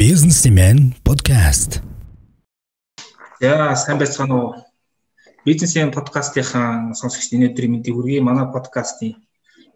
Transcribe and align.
Businessman 0.00 0.96
podcast. 1.04 1.84
Яа, 3.36 3.76
сайн 3.76 3.98
байцгаана 4.00 4.34
уу? 4.40 4.54
Бизнесмен 5.44 5.92
подкастынхаа 5.92 6.96
сонсогчдын 6.96 7.44
өнөөдрийн 7.44 7.72
мэндийг 7.74 7.94
хүргэе. 8.00 8.24
Манай 8.24 8.48
подкастын 8.48 9.20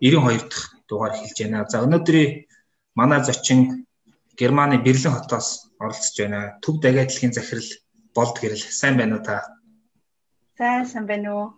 92 0.00 0.48
дахь 0.48 0.80
дугаар 0.88 1.12
эхэлж 1.12 1.38
байна. 1.44 1.68
За 1.68 1.84
өнөөдрийн 1.84 2.48
манай 2.96 3.20
зочин 3.20 3.84
Германы 4.40 4.80
Берлин 4.80 5.12
хотоос 5.12 5.68
оролцож 5.76 6.16
байна. 6.16 6.56
Төв 6.64 6.80
дагадлалын 6.80 7.36
захирал 7.36 7.70
болд 8.16 8.40
гэрэл. 8.40 8.64
Сайн 8.80 8.96
байна 8.96 9.20
уу 9.20 9.24
та? 9.28 9.44
Сайн 10.56 10.88
сайн 10.88 11.04
байна 11.04 11.28
уу? 11.36 11.48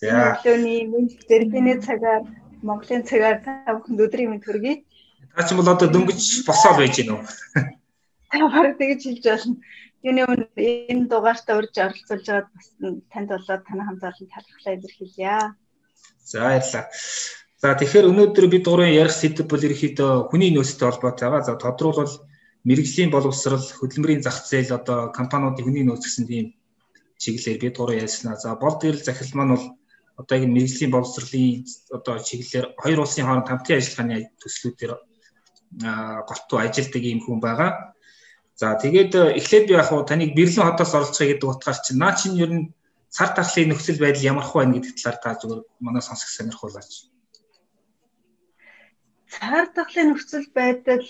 За. 0.00 0.40
Өглөөний 0.40 0.88
мэнд 0.88 1.28
дэргэний 1.28 1.76
цагаар 1.84 2.24
Монголын 2.64 3.04
цагаар 3.04 3.44
та 3.44 3.68
бүхэнд 3.68 4.00
өдрийн 4.00 4.32
мэнд 4.32 4.48
хүргэе. 4.48 4.80
Та 5.36 5.44
ч 5.44 5.52
бол 5.52 5.68
одоо 5.68 5.92
дөнгөж 5.92 6.48
босоод 6.48 6.80
байж 6.80 6.96
гинөө. 6.96 7.20
Бараг 8.32 8.76
тэгж 8.78 9.02
хэлж 9.04 9.24
байна. 9.24 9.56
Юуны 10.04 10.22
өмнө 10.28 10.46
энэ 10.56 11.08
дугаартаа 11.10 11.58
урьж 11.58 11.74
оролцуулж 11.74 12.26
байгаад 12.28 12.48
бас 12.54 12.68
танд 13.10 13.28
болоод 13.32 13.62
танай 13.66 13.86
хамгаалалтанд 13.88 14.30
талархлаа 14.30 14.74
илэрхийлье. 14.76 15.34
За 16.22 16.38
баярлалаа. 16.44 16.84
За 17.58 17.74
тэгэхээр 17.74 18.10
өнөөдөр 18.12 18.46
бид 18.46 18.64
гурван 18.68 18.94
ярих 18.94 19.16
сэдв 19.16 19.48
бол 19.50 19.66
ерөөхдөө 19.66 20.30
хүний 20.30 20.54
нөөцтэй 20.54 20.86
холбоотой 20.86 21.26
байгаа. 21.26 21.48
За 21.48 21.54
тодруулбал 21.58 22.14
мэрэгжлийн 22.62 23.10
боловсрал, 23.10 23.64
хөдөлмөрийн 23.64 24.22
зах 24.22 24.46
зээл 24.46 24.78
одоо 24.78 25.10
компаниудын 25.10 25.66
хүний 25.66 25.82
нөөц 25.82 26.04
гэсэн 26.06 26.26
тийм 26.30 26.46
чиглэлээр 27.18 27.58
бид 27.58 27.74
гурван 27.74 27.98
ярьснаа. 27.98 28.36
За 28.38 28.54
болд 28.54 28.78
гэрэл 28.78 29.02
захирал 29.02 29.34
маань 29.34 29.54
бол 29.58 29.66
одоо 30.20 30.36
энэ 30.38 30.54
мэрэгжлийн 30.54 30.94
боловсролын 30.94 31.66
одоо 31.90 32.14
чиглэлээр 32.22 32.66
хоёр 32.78 32.98
улсын 33.02 33.26
хооронд 33.26 33.50
хамтын 33.50 33.78
ажиллагааны 33.82 34.30
төслүүдээр 34.38 34.92
голтуу 36.28 36.58
ажилладаг 36.62 37.02
юм 37.02 37.20
хүн 37.26 37.40
байгаа. 37.42 37.97
За 38.58 38.74
тэгээд 38.74 39.12
э, 39.14 39.38
эхлээд 39.38 39.64
би 39.70 39.74
яг 39.78 39.86
хуу 39.86 40.02
таныг 40.02 40.34
Берлин 40.34 40.66
хотоос 40.66 40.90
оролцохыг 40.98 41.38
гэдэг 41.38 41.46
утгаар 41.46 41.78
чинь 41.78 42.00
наа 42.02 42.12
чинь 42.18 42.34
ер 42.42 42.50
нь 42.50 42.64
цар 43.06 43.30
тахлын 43.30 43.70
нөхцөл 43.70 44.02
байдал 44.02 44.28
ямар 44.34 44.42
хөө 44.42 44.58
байна 44.66 44.74
гэдэг 44.74 44.94
талаар 44.98 45.18
та 45.22 45.38
зүгээр 45.38 45.60
манай 45.78 46.02
сонсох 46.02 46.30
сонирхуулаач. 46.34 46.90
Цар 49.30 49.66
тахлын 49.78 50.10
нөхцөл 50.10 50.46
байдал 50.58 51.06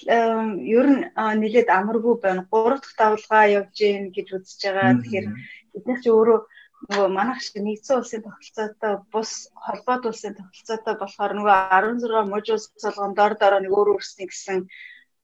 ер 0.76 0.86
нь 0.92 1.02
нэлээд 1.16 1.72
амаргүй 1.72 2.14
байна. 2.20 2.44
Гурав 2.52 2.84
дахь 2.84 2.96
давлгаа 3.00 3.44
явж 3.58 3.72
гин 3.80 4.12
гэж 4.12 4.28
үзэж 4.36 4.60
байгаа. 4.68 5.00
Тэгэхээр 5.00 5.26
бид 5.72 5.84
нар 5.88 6.00
ч 6.04 6.06
өөрөө 6.12 6.38
нөгөө 6.84 7.08
манайх 7.16 7.40
шиг 7.40 7.64
нэгдсэн 7.64 7.96
улсын 7.96 8.22
тогтолцоотой 8.28 8.94
бус 9.08 9.30
холбоот 9.56 10.04
улсын 10.04 10.36
тогтолцоотой 10.36 10.94
болохоор 11.00 11.32
нөгөө 11.32 11.56
16 12.04 12.28
мужууд 12.28 12.62
солгон 12.76 13.12
дор 13.16 13.32
дороо 13.40 13.60
нэг 13.64 13.72
өөр 13.72 13.88
өөрсний 13.96 14.28
гэсэн 14.28 14.68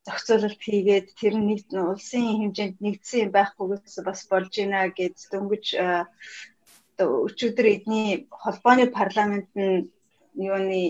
зохицуулалт 0.07 0.61
хийгээд 0.61 1.07
тэр 1.21 1.35
нь 1.41 1.49
нэг 1.49 1.61
улсын 1.73 2.25
хэмжээнд 2.41 2.77
нэгдсэн 2.85 3.21
юм 3.25 3.31
байхгүйгээс 3.33 3.97
бас 4.05 4.21
болж 4.31 4.53
байна 4.53 4.81
гэд 4.99 5.17
дөнгөж 5.33 5.67
одоо 5.81 7.09
өчигдөр 7.27 7.67
эдний 7.75 8.29
холбооны 8.43 8.87
парламент 9.01 9.49
нь 9.57 9.89
юуны 10.37 10.81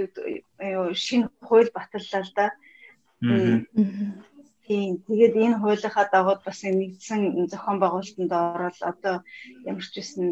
юу 0.00 0.94
шинэ 0.94 1.28
хууль 1.46 1.70
баталлаа 1.76 2.22
л 2.24 2.32
да. 2.38 2.46
Тийм 4.66 5.02
тэгээд 5.06 5.34
энэ 5.44 5.60
хуулийнхаа 5.60 6.06
дагуу 6.08 6.36
бас 6.46 6.60
нэгдсэн 6.64 7.20
зохион 7.52 7.78
байгуулалтанд 7.80 8.32
ороод 8.32 8.78
одоо 8.92 9.16
ямар 9.68 9.84
ч 9.92 9.94
үсэн 10.00 10.26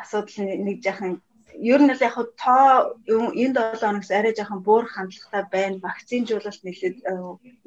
асуудал 0.00 0.36
нэг 0.66 0.76
жаахан 0.84 1.20
ер 1.58 1.80
нь 1.82 1.92
л 1.92 2.00
яг 2.00 2.16
тоо 2.42 2.96
энэ 3.42 3.54
7 3.54 3.80
хоногс 3.80 4.10
арай 4.10 4.34
жоохон 4.34 4.60
буур 4.66 4.86
хандлагатай 4.88 5.44
байна. 5.52 5.82
Вакцинжуулалт 5.84 6.62
нэлээд 6.64 6.96
э, 7.04 7.12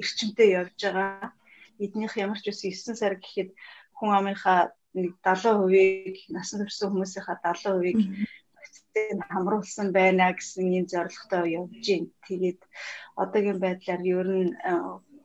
эрчимтэй 0.01 0.49
явж 0.59 0.79
байгаа. 0.81 1.33
Эднийх 1.79 2.13
ямар 2.17 2.39
ч 2.41 2.49
үс 2.49 2.61
9 2.63 2.95
сар 2.97 3.15
гэхэд 3.19 3.49
хүн 3.97 4.11
амынхаа 4.17 4.73
нэг 4.95 5.13
70%-ийг 5.23 6.17
насан 6.33 6.63
турш 6.63 6.79
хүмүүсийнхаа 6.81 7.37
70%-ийг 7.43 7.99
вакцин 8.55 9.19
хамруулсан 9.29 9.87
байна 9.91 10.31
гэсэн 10.33 10.65
энэ 10.77 10.91
зорилготой 10.91 11.45
явж 11.59 11.73
байна. 11.85 12.09
Тэгээд 12.27 12.61
одоогийн 13.21 13.59
байдлаар 13.59 14.01
ер 14.01 14.27
нь 14.39 14.51
э, 14.55 14.71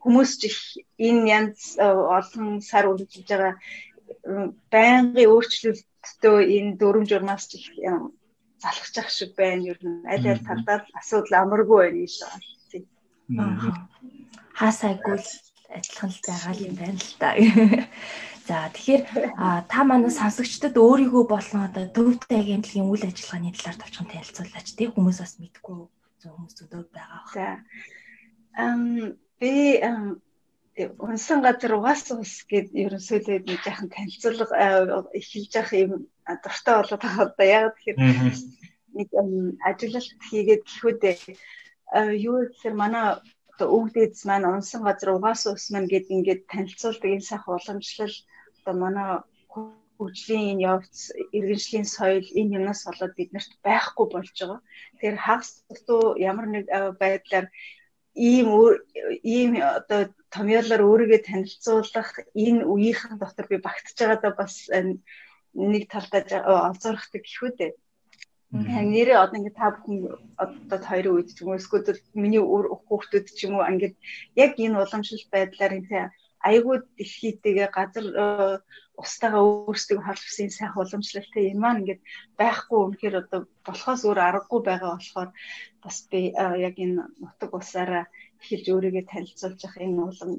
хүмүүс 0.03 0.31
ч 0.39 0.41
их 0.49 0.59
энэ 1.07 1.29
янз 1.37 1.59
э, 1.79 1.87
олон 1.87 2.61
сар 2.61 2.85
үргэлжлэж 2.91 3.27
байгаа 3.31 3.53
байнгын 4.73 5.31
өөрчлөлттэй 5.33 6.37
энэ 6.57 6.77
дүрм 6.79 7.03
журмаас 7.09 7.45
их 7.57 7.67
залхаж 8.61 8.95
ах 9.01 9.09
шиг 9.09 9.31
байна. 9.35 9.63
Ер 9.71 9.79
нь 9.81 10.05
аль 10.05 10.27
аль 10.31 10.45
талдаа 10.45 10.77
асуудал 10.99 11.41
амаргүй 11.41 11.77
байна 11.81 11.99
гэж 12.05 12.15
байна. 13.29 13.77
Хаасайгүй 14.59 15.17
л 15.17 15.29
адилхан 15.75 16.11
л 16.11 16.21
байгаа 16.27 16.53
юм 16.67 16.75
байна 16.81 16.99
л 16.99 17.13
та. 17.21 17.29
За 18.47 18.67
тэгэхээр 18.73 19.03
та 19.71 19.79
манай 19.85 20.11
сонсогчдод 20.11 20.75
өөрийгөө 20.75 21.23
болон 21.29 21.61
одоо 21.69 21.85
төвтэй 21.95 22.41
агентлагийн 22.41 22.89
үйл 22.89 23.05
ажиллагааны 23.05 23.53
талаар 23.53 23.77
товчхон 23.79 24.09
танилцуулаач 24.11 24.67
тий 24.75 24.87
хүмүүс 24.89 25.17
бас 25.21 25.33
мэдгүй 25.39 25.77
зөв 26.19 26.31
хүмүүс 26.35 26.55
өдөө 26.65 26.83
байгаа. 26.89 27.21
За. 27.37 27.45
Ам 28.57 29.15
би 29.39 29.53
унсан 30.99 31.39
газар 31.45 31.77
угаас 31.77 32.09
ус 32.11 32.33
гэд 32.51 32.73
ерөнсөөлөө 32.83 33.37
нэг 33.45 33.61
яхан 33.71 33.89
танилцуулга 33.93 34.55
эхэлж 35.13 35.51
явах 35.55 35.73
юм 35.77 35.91
дуртай 36.43 36.75
болоод 36.77 37.01
байгаа 37.03 37.25
одоо 37.27 37.47
яг 37.59 37.75
тэгэхээр 37.75 38.35
нэг 38.97 39.09
ажиглалт 39.69 40.21
хийгээд 40.29 40.63
гэхүүдээ 40.67 41.15
юу 42.27 42.47
гэхээр 42.47 42.75
манай 42.83 43.05
одоо 43.51 43.67
өвгдээдс 43.77 44.21
маань 44.25 44.49
унсан 44.55 44.81
газар 44.87 45.09
угаас 45.15 45.43
ус 45.45 45.65
маань 45.71 45.91
гэд 45.91 46.07
ингээд 46.15 46.41
танилцуулдаг 46.51 47.09
энэ 47.11 47.29
сайхан 47.29 47.55
уламжлал. 47.55 48.17
Одоо 48.59 48.75
манай 48.83 49.09
хөгжлийн 49.51 50.45
энэ 50.51 50.65
явц 50.73 50.97
иргэншлийн 51.37 51.87
соёл 51.95 52.27
энэ 52.39 52.55
юмнаас 52.57 52.81
болоод 52.87 53.13
биднэрт 53.19 53.51
байхгүй 53.67 54.05
болж 54.09 54.33
байгаа. 54.39 54.59
Тэгэхээр 54.97 55.17
хагас 55.25 55.49
туу 55.87 56.03
ямар 56.29 56.47
нэг 56.49 56.65
байдлаар 57.01 57.47
ийм 58.15 58.47
ийм 59.35 59.51
одоо 59.79 60.01
томьёолоор 60.35 60.81
өөрийгөө 60.89 61.21
танилцуулах 61.27 62.09
энэ 62.45 62.65
үеийнхэн 62.71 63.15
дотор 63.19 63.45
би 63.49 63.57
багтж 63.67 63.95
байгаадаа 63.99 64.33
бас 64.41 64.55
нэг 65.53 65.83
талдаа 65.91 66.23
олзуурхдаг 66.69 67.21
гэхүү 67.23 67.51
дээ. 67.57 67.71
Нэрээ 68.51 69.17
одоо 69.23 69.37
ингээд 69.39 69.59
та 69.59 69.71
бүхэн 69.71 69.97
одоо 70.43 70.77
хоёрын 70.83 71.15
үед 71.15 71.29
ч 71.31 71.39
юм 71.39 71.55
уу 71.55 71.59
эсвэл 71.59 72.03
миний 72.13 72.43
хүүхдүүд 72.43 73.27
ч 73.31 73.39
юм 73.47 73.55
уу 73.55 73.69
ингээд 73.71 73.95
яг 74.35 74.51
энэ 74.59 74.75
уламжлалт 74.83 75.29
байдлаар 75.31 75.73
энэ 75.79 76.11
айгүй 76.49 76.77
дэлхийтэйгээ 76.97 77.69
газар 77.71 78.05
устайгаа 79.01 79.43
өөрсдөө 79.69 79.99
холбосон 80.03 80.49
сайхан 80.51 80.81
уламжлалтай 80.83 81.43
юм 81.53 81.63
аа 81.63 81.77
ингээд 81.79 82.01
байхгүй 82.39 82.79
үнэхээр 82.81 83.15
одоо 83.21 83.41
болохоос 83.67 84.01
өөр 84.05 84.19
аргагүй 84.19 84.61
байгаа 84.65 84.91
болохоор 84.97 85.29
бас 85.83 85.97
би 86.09 86.19
яг 86.67 86.75
энэ 86.83 87.07
нутаг 87.21 87.51
усаараа 87.55 88.05
эхэлж 88.41 88.65
өөрийгөө 88.73 89.05
танилцуулж 89.07 89.59
явах 89.63 89.77
энэ 89.85 89.97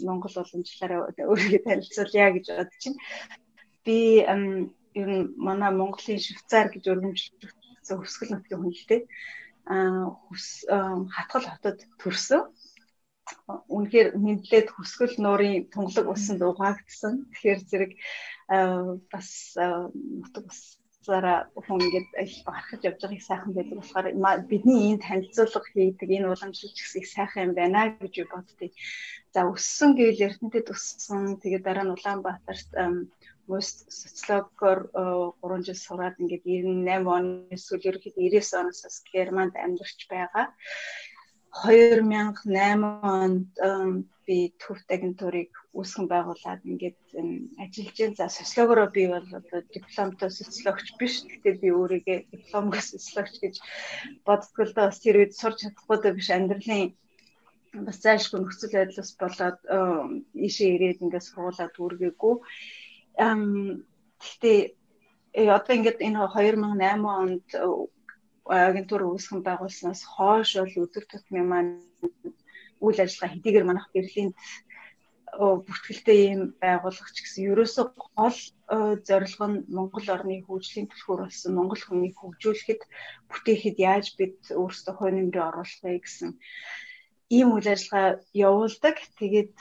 Монгол 0.08 0.36
уламжлалаараа 0.42 1.00
өөрийгөө 1.30 1.62
танилцуулъя 1.66 2.28
гэж 2.34 2.46
бодож 2.50 2.78
чинь 2.82 2.98
би 3.86 3.98
ер 5.00 5.08
нь 5.16 5.32
манай 5.46 5.72
Монголын 5.74 6.20
Швейцар 6.24 6.66
гэж 6.70 6.84
өргөмжлөгдсөн 6.92 7.98
хөсгөл 7.98 8.32
нутгийн 8.32 8.60
хүн 8.60 8.74
л 8.76 8.86
дээ. 8.90 9.02
Аа 9.74 11.06
хатгал 11.16 11.46
хотод 11.50 11.78
төрсөн. 12.00 12.42
Үнэхээр 13.76 14.08
мэдлээд 14.24 14.68
хөсгөл 14.74 15.14
нуурын 15.22 15.70
тунгалаг 15.72 16.06
усанд 16.14 16.42
угаагдсан. 16.42 17.14
Тэгэхээр 17.30 17.60
зэрэг 17.70 17.92
бас 19.12 19.28
нутаг 19.56 20.44
ус 20.50 20.60
зараа 21.06 21.50
хүн 21.54 21.82
ингээд 21.82 22.08
гарахж 22.46 22.82
явж 22.86 23.00
байгааг 23.02 23.22
сайхан 23.26 23.52
байдаг 23.54 23.78
болохоор 23.78 24.06
бидний 24.50 24.94
энэ 24.94 25.04
танилцуулга 25.06 25.70
хийдэг 25.74 26.10
энэ 26.14 26.30
уламжлалч 26.30 26.78
гэсэн 26.78 27.00
их 27.02 27.08
сайхан 27.10 27.42
юм 27.46 27.52
байна 27.58 27.80
гэж 27.98 28.14
боддгийг. 28.30 28.72
За 29.34 29.40
өссөн 29.50 29.90
гэвэл 29.98 30.24
Эрдэнэтэд 30.26 30.68
өссөн. 30.74 31.42
Тэгээд 31.42 31.66
дараа 31.66 31.84
нь 31.86 31.94
Улаанбаатарт 31.96 32.70
most 33.50 33.90
социологоор 33.90 34.90
3 35.42 35.66
жил 35.66 35.78
сураад 35.78 36.16
ингээд 36.22 36.44
98 36.46 37.14
оны 37.16 37.32
эсвэл 37.56 37.88
ерөөхдөө 37.88 38.14
99 38.16 38.60
оноос 38.60 38.80
бас 38.86 38.96
Германд 39.12 39.54
амьдарч 39.64 40.00
байгаа. 40.12 40.46
2008 41.52 42.84
онд 43.16 43.50
би 44.26 44.54
төвт 44.62 44.88
агентурыг 44.96 45.50
үүсгэн 45.74 46.06
байгуулад 46.08 46.62
ингээд 46.70 46.98
ажиллаж 47.62 47.96
байна. 47.98 48.16
За 48.16 48.26
социологоор 48.38 48.90
би 48.94 49.04
бол 49.10 49.26
дипломтой 49.76 50.30
социологч 50.30 50.88
биш. 51.00 51.14
Гэхдээ 51.26 51.54
би 51.62 51.68
өөрийгөө 51.74 52.18
дипломгүй 52.32 52.80
социологч 52.80 53.36
гэж 53.42 53.54
боддог 54.26 54.58
л 54.64 54.78
бас 54.78 55.02
тэр 55.02 55.20
үед 55.20 55.32
сурч 55.34 55.58
чадахгүй 55.66 56.14
биш 56.16 56.30
амьдралын 56.30 56.94
бас 57.86 57.98
зайлшгүй 58.04 58.38
нөхцөл 58.40 58.76
байдлаас 58.76 59.10
болоод 59.20 59.58
ийшээ 60.46 60.70
ирээд 60.76 61.02
ингээд 61.04 61.28
сургуулаад 61.28 61.74
үргээгүй 61.84 62.34
Гэхдээ 63.18 64.58
э, 65.38 65.48
одоо 65.56 65.72
ингээд 65.76 65.98
энэ 66.06 66.18
2008 66.30 67.04
онд 67.04 67.46
э, 67.54 67.64
агентур 68.48 69.02
үүсгэн 69.06 69.40
байгуулснаас 69.44 70.02
хойш 70.04 70.50
бол 70.58 70.74
өдөр 70.84 71.04
тутмын 71.08 71.46
маань 71.48 71.72
үйл 72.82 72.98
ажиллагаа 73.04 73.34
хэдийгээр 73.34 73.68
манайх 73.68 73.88
Берлинд 73.94 74.34
бүртгэлтэй 75.32 76.18
ийм 76.28 76.42
байгууллага 76.60 77.12
ч 77.16 77.18
гэсэн 77.24 77.48
ерөөсөө 77.52 77.86
гол 77.96 78.38
зорилго 79.08 79.46
нь 79.48 79.64
Монгол 79.76 80.06
орны 80.12 80.44
хөгжлийн 80.44 80.90
түлхүүр 80.92 81.20
болсон 81.24 81.56
Монгол 81.56 81.82
хүнийг 81.84 82.14
хөгжүүлэхэд 82.20 82.82
бүтээхэд 83.30 83.76
яаж 83.80 84.06
бид 84.18 84.36
өөрсдөө 84.52 84.94
хой 84.96 85.10
нэмрээ 85.16 85.44
оруулах 85.48 85.80
вэ 85.80 86.04
гэсэн 86.04 86.30
ийм 87.32 87.48
үйл 87.56 87.68
ажиллагаа 87.74 88.20
явуулдаг. 88.36 88.96
Тэгээд 89.16 89.56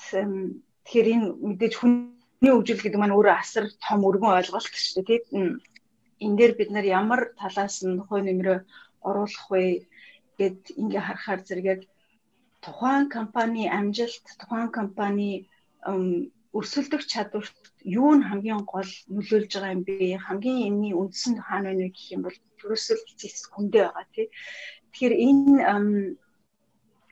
тэгэхээр 0.83 1.07
энэ 1.15 1.27
мэдээж 1.39 1.74
хүний 2.41 2.57
хөгжил 2.57 2.81
гэдэг 2.81 2.97
маань 2.97 3.13
өөрөө 3.13 3.35
асар 3.38 3.65
том 3.85 4.01
өргөн 4.01 4.33
ойлголт 4.41 4.73
шүү 4.73 5.05
дээ. 5.05 5.05
Тэгээд 5.05 5.25
энэ 6.25 6.38
дээр 6.41 6.53
бид 6.57 6.69
нар 6.73 6.85
ямар 6.89 7.21
талаас 7.38 7.85
нь 7.85 8.01
хой 8.01 8.21
нэмрээ 8.25 8.65
оруулах 9.05 9.45
вэ 9.53 9.85
гэд 10.41 10.73
ингээ 10.81 11.05
харахаар 11.05 11.41
зэрэг 11.45 11.85
тухайн 12.65 13.05
компани 13.13 13.69
амжилт, 13.69 14.25
тухайн 14.41 14.73
компани 14.73 15.45
өрсөлдөх 16.57 17.05
чадварт 17.05 17.61
юу 17.85 18.09
нь 18.17 18.25
хамгийн 18.25 18.65
гол 18.65 18.89
нөлөөлж 19.13 19.51
байгаа 19.53 19.75
юм 19.77 19.83
бэ? 19.85 20.17
Хамгийн 20.25 20.65
энэний 20.65 20.93
үндсэн 20.97 21.38
хаана 21.45 21.69
байна 21.69 21.85
вэ 21.85 21.93
гэх 21.93 22.09
юм 22.17 22.21
бол 22.25 22.38
ерөөсөө 22.57 22.97
эцэс 23.05 23.53
хүндээ 23.53 23.85
байгаа 23.85 24.05
тий. 24.17 24.27
Тэгэхээр 24.89 25.13
энэ 25.29 26.17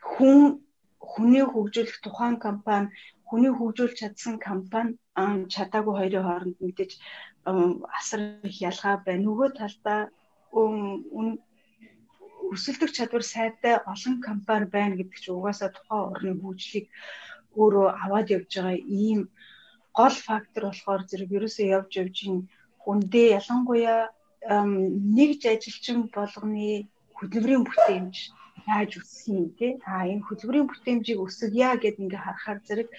хүн 0.09 0.65
хүний 0.97 1.45
хөгжүүлэх 1.45 1.97
тухайн 2.01 2.37
компани 2.41 2.89
хүний 3.29 3.53
хөгжүүлж 3.53 3.95
чадсан 4.01 4.35
компани 4.41 4.97
чадаагүй 5.53 5.95
хоёрын 5.97 6.25
хооронд 6.27 6.57
мэдээж 6.65 6.91
асар 7.99 8.19
их 8.49 8.57
ялгаа 8.69 8.95
байна. 9.05 9.25
Нөгөө 9.25 9.49
талдаа 9.59 10.01
өрсөлдөх 12.49 12.91
чадвар 12.97 13.23
сайтай 13.23 13.75
олон 13.91 14.15
компани 14.27 14.65
байна 14.75 14.97
гэдэг 14.97 15.17
чинь 15.21 15.37
угаасаа 15.37 15.69
тухайн 15.73 16.09
орны 16.13 16.31
хөгжлийг 16.41 16.87
өөрөө 17.61 17.87
аваад 18.03 18.27
явж 18.37 18.49
байгаа 18.57 18.77
ийм 19.05 19.19
гол 19.93 20.15
фактор 20.27 20.63
болохоор 20.65 21.01
зэрэг 21.09 21.29
ерөөсөө 21.37 21.67
явж 21.77 21.91
явж 22.01 22.17
хүндээ 22.83 23.27
ялангуяа 23.39 24.01
нэгж 25.17 25.41
ажилчин 25.53 25.99
болгоны 26.15 26.89
хөдөлмөрийн 27.17 27.63
бүтээмж 27.67 28.15
яаж 28.67 28.91
өсөх 28.99 29.27
юм 29.39 29.47
те 29.59 29.67
а 29.85 30.07
энэ 30.11 30.25
хөдөлмөрийн 30.25 30.69
бүтээмжийг 30.69 31.19
өсгөе 31.25 31.69
гэд 31.83 32.01
ингээ 32.03 32.21
харахаар 32.23 32.59
зэрэг 32.67 32.89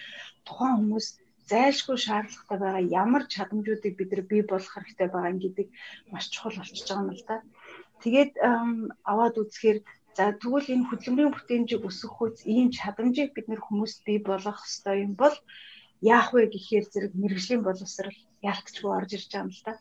тухайн 0.47 0.75
хүмүүс 0.79 1.07
зайлшгүй 1.51 1.99
шаардлагатай 2.07 2.59
байгаа 2.63 2.85
ямар 3.03 3.23
чадамжуудыг 3.35 3.95
бид 3.97 4.11
нар 4.13 4.23
бий 4.31 4.43
болгох 4.47 4.75
хэрэгтэй 4.75 5.09
байгаа 5.11 5.35
гэдэг 5.45 5.69
маш 6.13 6.25
чухал 6.33 6.57
болчихж 6.59 6.87
байгаа 6.89 7.05
юм 7.05 7.11
л 7.19 7.25
да. 7.31 7.37
Тэгээд 8.03 8.33
аваад 9.11 9.35
үзэхээр 9.43 9.79
за 10.17 10.25
тэгвэл 10.41 10.73
энэ 10.75 10.89
хөдөлмөрийн 10.89 11.35
бүтээмжийг 11.35 11.83
өсгөх 11.89 12.19
үз 12.25 12.37
ийм 12.55 12.69
чадамжийг 12.79 13.31
бид 13.35 13.47
нэр 13.49 13.61
хүмүүст 13.67 13.99
бий 14.07 14.19
болгох 14.23 14.61
ёстой 14.69 14.97
юм 15.07 15.13
бол 15.23 15.37
яах 16.15 16.29
вэ 16.33 16.43
гэхээр 16.55 16.87
зэрэг 16.93 17.13
мэрэгжлийн 17.19 17.63
боловсрал 17.67 18.19
ялтчгүй 18.51 18.91
орж 18.99 19.11
ирж 19.17 19.29
байгаа 19.31 19.45
юм 19.47 19.51
л 19.55 19.63
да. 19.67 19.75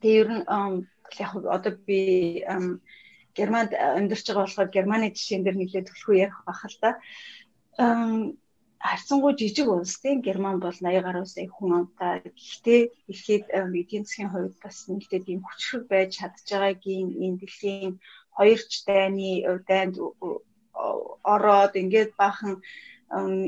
Тэгээ 0.00 0.20
ер 0.22 0.28
нь 0.36 0.44
яг 1.24 1.32
одоо 1.56 1.72
би 1.86 2.00
Германд 3.38 3.70
амьдарч 3.98 4.24
байгаа 4.26 4.44
болохоор 4.46 4.74
Германы 4.76 5.06
жишээн 5.16 5.42
дээр 5.44 5.56
нэлээд 5.58 5.88
төлхөө 5.88 6.16
ярих 6.24 6.38
байх 6.46 6.62
л 6.72 6.78
да 6.82 6.90
харцсангуй 8.86 9.34
жижиг 9.40 9.68
улс 9.68 9.98
тийм 10.02 10.20
Герман 10.26 10.56
бол 10.60 10.72
80 10.72 11.02
гаруй 11.06 11.26
сая 11.26 11.48
хүн 11.50 11.72
амтай. 11.78 12.22
Гэхдээ 12.22 12.80
дэлхийд 13.06 13.44
эдийн 13.50 14.04
засгийн 14.04 14.30
хувьд 14.30 14.54
бас 14.62 14.76
нэлээд 14.86 15.26
ийм 15.32 15.42
хүчрэг 15.44 15.82
байж 15.90 16.10
чадж 16.18 16.46
байгаагийн 16.50 17.08
энэ 17.24 17.38
дэлхийн 17.40 17.92
хоёрч 18.36 18.70
дайны 18.88 19.30
дайнд 19.70 19.94
ороод 21.34 21.72
ингээд 21.82 22.10
бахан 22.22 22.54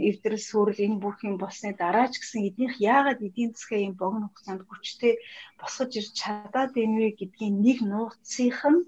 эвдрэл 0.08 0.48
сүрэл 0.50 0.84
энэ 0.86 1.00
бүх 1.04 1.16
юм 1.28 1.36
болсны 1.38 1.70
дараа 1.82 2.06
ч 2.12 2.14
гэсэн 2.18 2.46
эднийх 2.48 2.74
яагаад 2.94 3.20
эдийн 3.28 3.50
засгийн 3.52 3.86
юм 3.88 3.94
богино 4.00 4.26
хугацаанд 4.28 4.62
хүчтэй 4.66 5.14
босгож 5.60 5.92
ирч 6.00 6.10
чадаад 6.20 6.70
байна 6.74 6.96
вэ 6.98 7.08
гэдгийг 7.20 7.54
нэг 7.66 7.78
нууцсынх 7.90 8.60
нь 8.72 8.80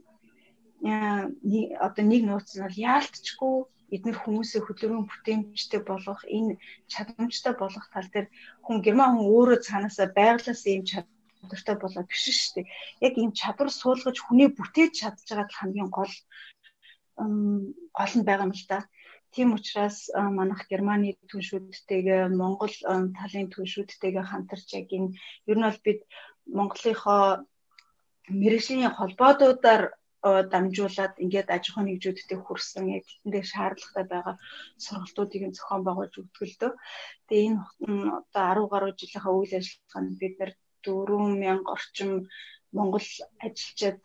одоо 0.82 2.04
нэг 2.04 2.22
нууц 2.26 2.48
нь 2.54 2.64
бол 2.64 2.82
яалтчгүй 2.90 3.54
эдгээр 3.94 4.18
хүмүүсээ 4.24 4.60
хөдөлгөөн 4.64 5.06
бүтээмжтэй 5.06 5.80
болгох 5.84 6.22
энэ 6.36 6.56
чадамжтай 6.92 7.54
болгох 7.60 7.86
тал 7.92 8.08
дээр 8.10 8.26
хүн 8.64 8.78
герман 8.82 9.10
хүн 9.14 9.28
өөрөө 9.36 9.58
цаанаасаа 9.66 10.08
байглаас 10.18 10.62
ийм 10.66 10.82
чадвартай 10.90 11.76
болоод 11.78 12.08
биш 12.08 12.24
шүү 12.24 12.52
дээ. 12.56 12.66
Яг 13.06 13.14
ийм 13.20 13.30
чадвар 13.36 13.70
суулгаж 13.70 14.16
хүнээ 14.22 14.48
бүтээж 14.56 14.92
чадж 15.00 15.28
байгаа 15.28 15.46
л 15.46 15.58
хамгийн 15.60 15.90
гол 15.92 16.14
гол 17.98 18.14
нь 18.16 18.26
байгаа 18.26 18.46
юм 18.48 18.54
л 18.56 18.64
да. 18.72 18.78
Тийм 19.32 19.48
учраас 19.56 20.08
манайх 20.12 20.68
Германы 20.68 21.16
түншүүдтэйгээ 21.30 22.32
Монгол 22.40 22.74
талын 23.16 23.48
түншүүдтэйгээ 23.54 24.24
хамтарч 24.28 24.68
яг 24.80 24.88
энэ 24.96 25.14
ер 25.50 25.56
нь 25.56 25.66
бол 25.68 25.80
бид 25.84 26.00
Монголынхоо 26.56 27.44
мэрэгжлийн 28.28 28.92
холбоодуудаар 28.96 29.82
дамжуулаад 30.22 31.14
ингээд 31.24 31.48
аж 31.50 31.64
ахуйн 31.68 31.86
нэгжүүдтэй 31.90 32.38
хүрсэн 32.42 32.84
яг 32.96 33.04
тэндээ 33.22 33.44
шаардлагатай 33.52 34.06
байгаа 34.10 34.36
сургалтуудыг 34.84 35.42
зохион 35.56 35.82
байгуулж 35.84 36.14
өгдөг 36.22 36.42
л 36.46 36.58
дөө. 36.60 36.72
Тэгээ 37.26 37.46
энэ 37.50 37.60
одоо 38.18 38.42
10 38.62 38.72
гаруй 38.72 38.92
жилийнхаа 38.94 39.34
үйл 39.34 39.52
ажиллагаанд 39.58 40.12
бид 40.20 40.34
нар 40.38 40.52
4000 40.86 41.66
орчим 41.74 42.10
Монгол 42.76 43.08
ажилчид 43.46 44.00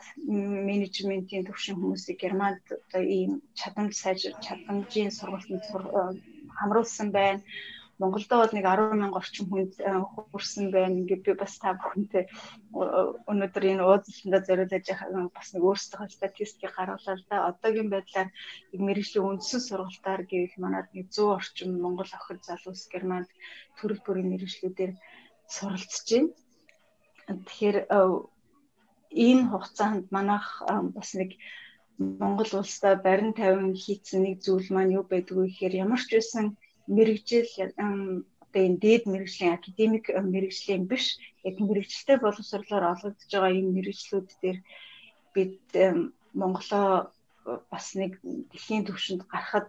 менежментийн 0.68 1.48
төвшин 1.48 1.76
хүмүүсийг 1.78 2.18
Германд 2.24 2.66
одоо 2.78 3.04
ийм 3.18 3.32
чадамж 3.60 3.94
сайжир 3.96 4.34
чадамжийн 4.46 5.12
сургалтанд 5.18 5.64
хамруулсан 6.58 7.10
байна. 7.18 7.42
Монголдо 7.98 8.38
бол 8.38 8.54
нэг 8.54 8.66
10 8.70 8.94
мянга 8.94 9.18
орчим 9.18 9.50
хүнд 9.50 9.74
э, 9.82 9.90
хүрсэн 10.32 10.70
байна. 10.70 11.02
Ингээд 11.02 11.24
би 11.26 11.34
бас 11.34 11.58
та 11.58 11.74
бүхэнтэй 11.74 12.30
өнөөдөр 13.32 13.64
энэ 13.74 13.82
уулзалтанд 13.82 14.46
зориулж 14.46 14.86
яхаа 14.86 15.26
бас 15.34 15.50
нэг 15.54 15.64
өөрсдөө 15.66 16.06
статистикийг 16.14 16.78
гаргалаа 16.78 17.16
л 17.18 17.26
да. 17.26 17.50
Одоогийн 17.50 17.90
байдлаар 17.90 18.30
мэрэгжлийн 18.70 19.26
үндсэн 19.26 19.62
сургалтаар 19.66 20.22
гэвэл 20.30 20.62
манад 20.62 20.94
нэг 20.94 21.10
100 21.10 21.42
орчим 21.42 21.70
Монгол 21.82 22.12
охид 22.14 22.46
залуус 22.46 22.86
Германд 22.94 23.30
төрөл 23.82 24.02
бүрийн 24.06 24.30
мэрэгжлүүдээр 24.30 24.94
суралцж 25.50 26.06
байна. 26.14 26.30
Тэгэхээр 27.50 27.78
э, 27.82 28.00
энэ 29.26 29.44
хугацаанд 29.50 30.06
манайх 30.14 30.46
э, 30.70 30.86
бас 30.94 31.18
нэг 31.18 31.34
Монгол 31.98 32.62
улстай 32.62 32.94
барин 32.96 33.34
тавин 33.34 33.74
хийцэн 33.74 34.22
нэг 34.22 34.36
зүйл 34.46 34.70
маань 34.70 34.94
юу 34.98 35.06
байдгүй 35.10 35.50
гэхээр 35.50 35.82
ямар 35.82 36.02
ч 36.06 36.14
байсан 36.14 36.54
мэрэгжил 36.96 37.50
одоо 38.44 38.62
энэ 38.68 38.82
дээд 38.84 39.04
мэрэгжлийн 39.12 39.56
академик 39.58 40.06
мэрэгжлийн 40.34 40.84
биш 40.92 41.06
яг 41.50 41.56
мэрэгчлээ 41.68 42.18
боловсрлоор 42.22 42.84
олгогдож 42.92 43.32
байгаа 43.32 43.58
энэ 43.60 43.76
мэрэгчлүүд 43.76 44.30
дээр 44.42 44.58
бид 45.34 45.60
Монголоо 46.40 47.12
бас 47.72 47.86
нэг 47.96 48.12
дэлхийн 48.52 48.84
түвшинд 48.86 49.22
гарахад 49.32 49.68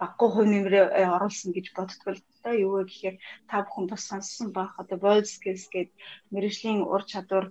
баггүй 0.00 0.28
хувь 0.30 0.50
нэмрээ 0.50 0.84
э, 1.00 1.02
оруулсан 1.16 1.50
гэж 1.52 1.66
боддгоо 1.76 2.12
л 2.14 2.22
да 2.44 2.50
юу 2.64 2.72
вэ 2.78 2.82
гэхээр 2.86 3.16
та 3.50 3.56
бүхэн 3.66 3.86
бас 3.90 4.02
сонссон 4.08 4.48
байх. 4.54 4.72
Одоо 4.82 4.98
voice 5.04 5.30
skills 5.36 5.66
гэдэг 5.74 5.94
мэрэгжлийн 6.32 6.80
ур 6.94 7.02
чадвар 7.10 7.46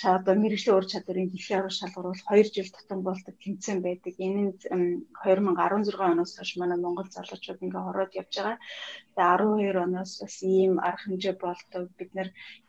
одоо 0.00 0.34
мэрэгжлийн 0.40 0.76
ур 0.78 0.86
чадварын 0.88 1.28
дэлхийн 1.28 1.60
арга 1.60 1.88
бол 1.96 2.16
2 2.16 2.48
жил 2.56 2.68
тутам 2.72 3.00
болдог 3.04 3.34
тэмцээн 3.44 3.78
байдаг. 3.84 4.14
Энэ 4.26 4.40
нь 4.44 4.52
2016 5.20 6.00
оноос 6.00 6.32
хойш 6.36 6.52
манай 6.56 6.78
Монгол 6.80 7.08
залуучууд 7.12 7.60
ингээ 7.64 7.88
ороод 7.90 8.12
явж 8.20 8.32
байгаа. 8.36 8.56
Тэгээ 9.16 9.76
12 9.76 9.84
оноос 9.86 10.12
бас 10.22 10.36
ийм 10.42 10.74
арга 10.88 11.02
хэмжээ 11.04 11.34
болдог. 11.44 11.84
Бид 11.98 12.10
нэр 12.16 12.28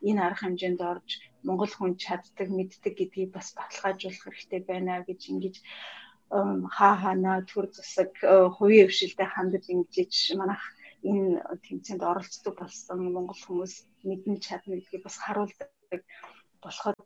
энэ 0.10 0.22
арга 0.28 0.42
хэмжээнд 0.44 0.82
орж 0.92 1.10
Монгол 1.48 1.72
хүн 1.76 1.94
чаддаг, 2.04 2.48
мэддэг 2.58 2.94
гэдгийг 3.00 3.32
бас 3.32 3.48
баталгаажуулах 3.56 4.24
хэрэгтэй 4.24 4.62
байна 4.68 4.94
гэж 5.08 5.22
ингэж 5.32 5.56
хаа 6.76 6.96
хаана 7.02 7.34
төр 7.52 7.66
засаг 7.78 8.12
хувийн 8.58 8.88
хвшилтэд 8.90 9.30
хандаж 9.32 9.66
ингэж 9.76 10.14
манайх 10.40 10.64
энэ 11.10 11.40
тэмцээнд 11.66 12.04
оролцдог 12.12 12.54
болсон 12.60 13.00
Монгол 13.16 13.42
хүмүүс 13.44 13.74
мэдэн 14.08 14.36
чадна 14.46 14.76
гэдгийг 14.76 15.04
бас 15.06 15.18
харуулдаг 15.24 16.02
болоход 16.64 17.00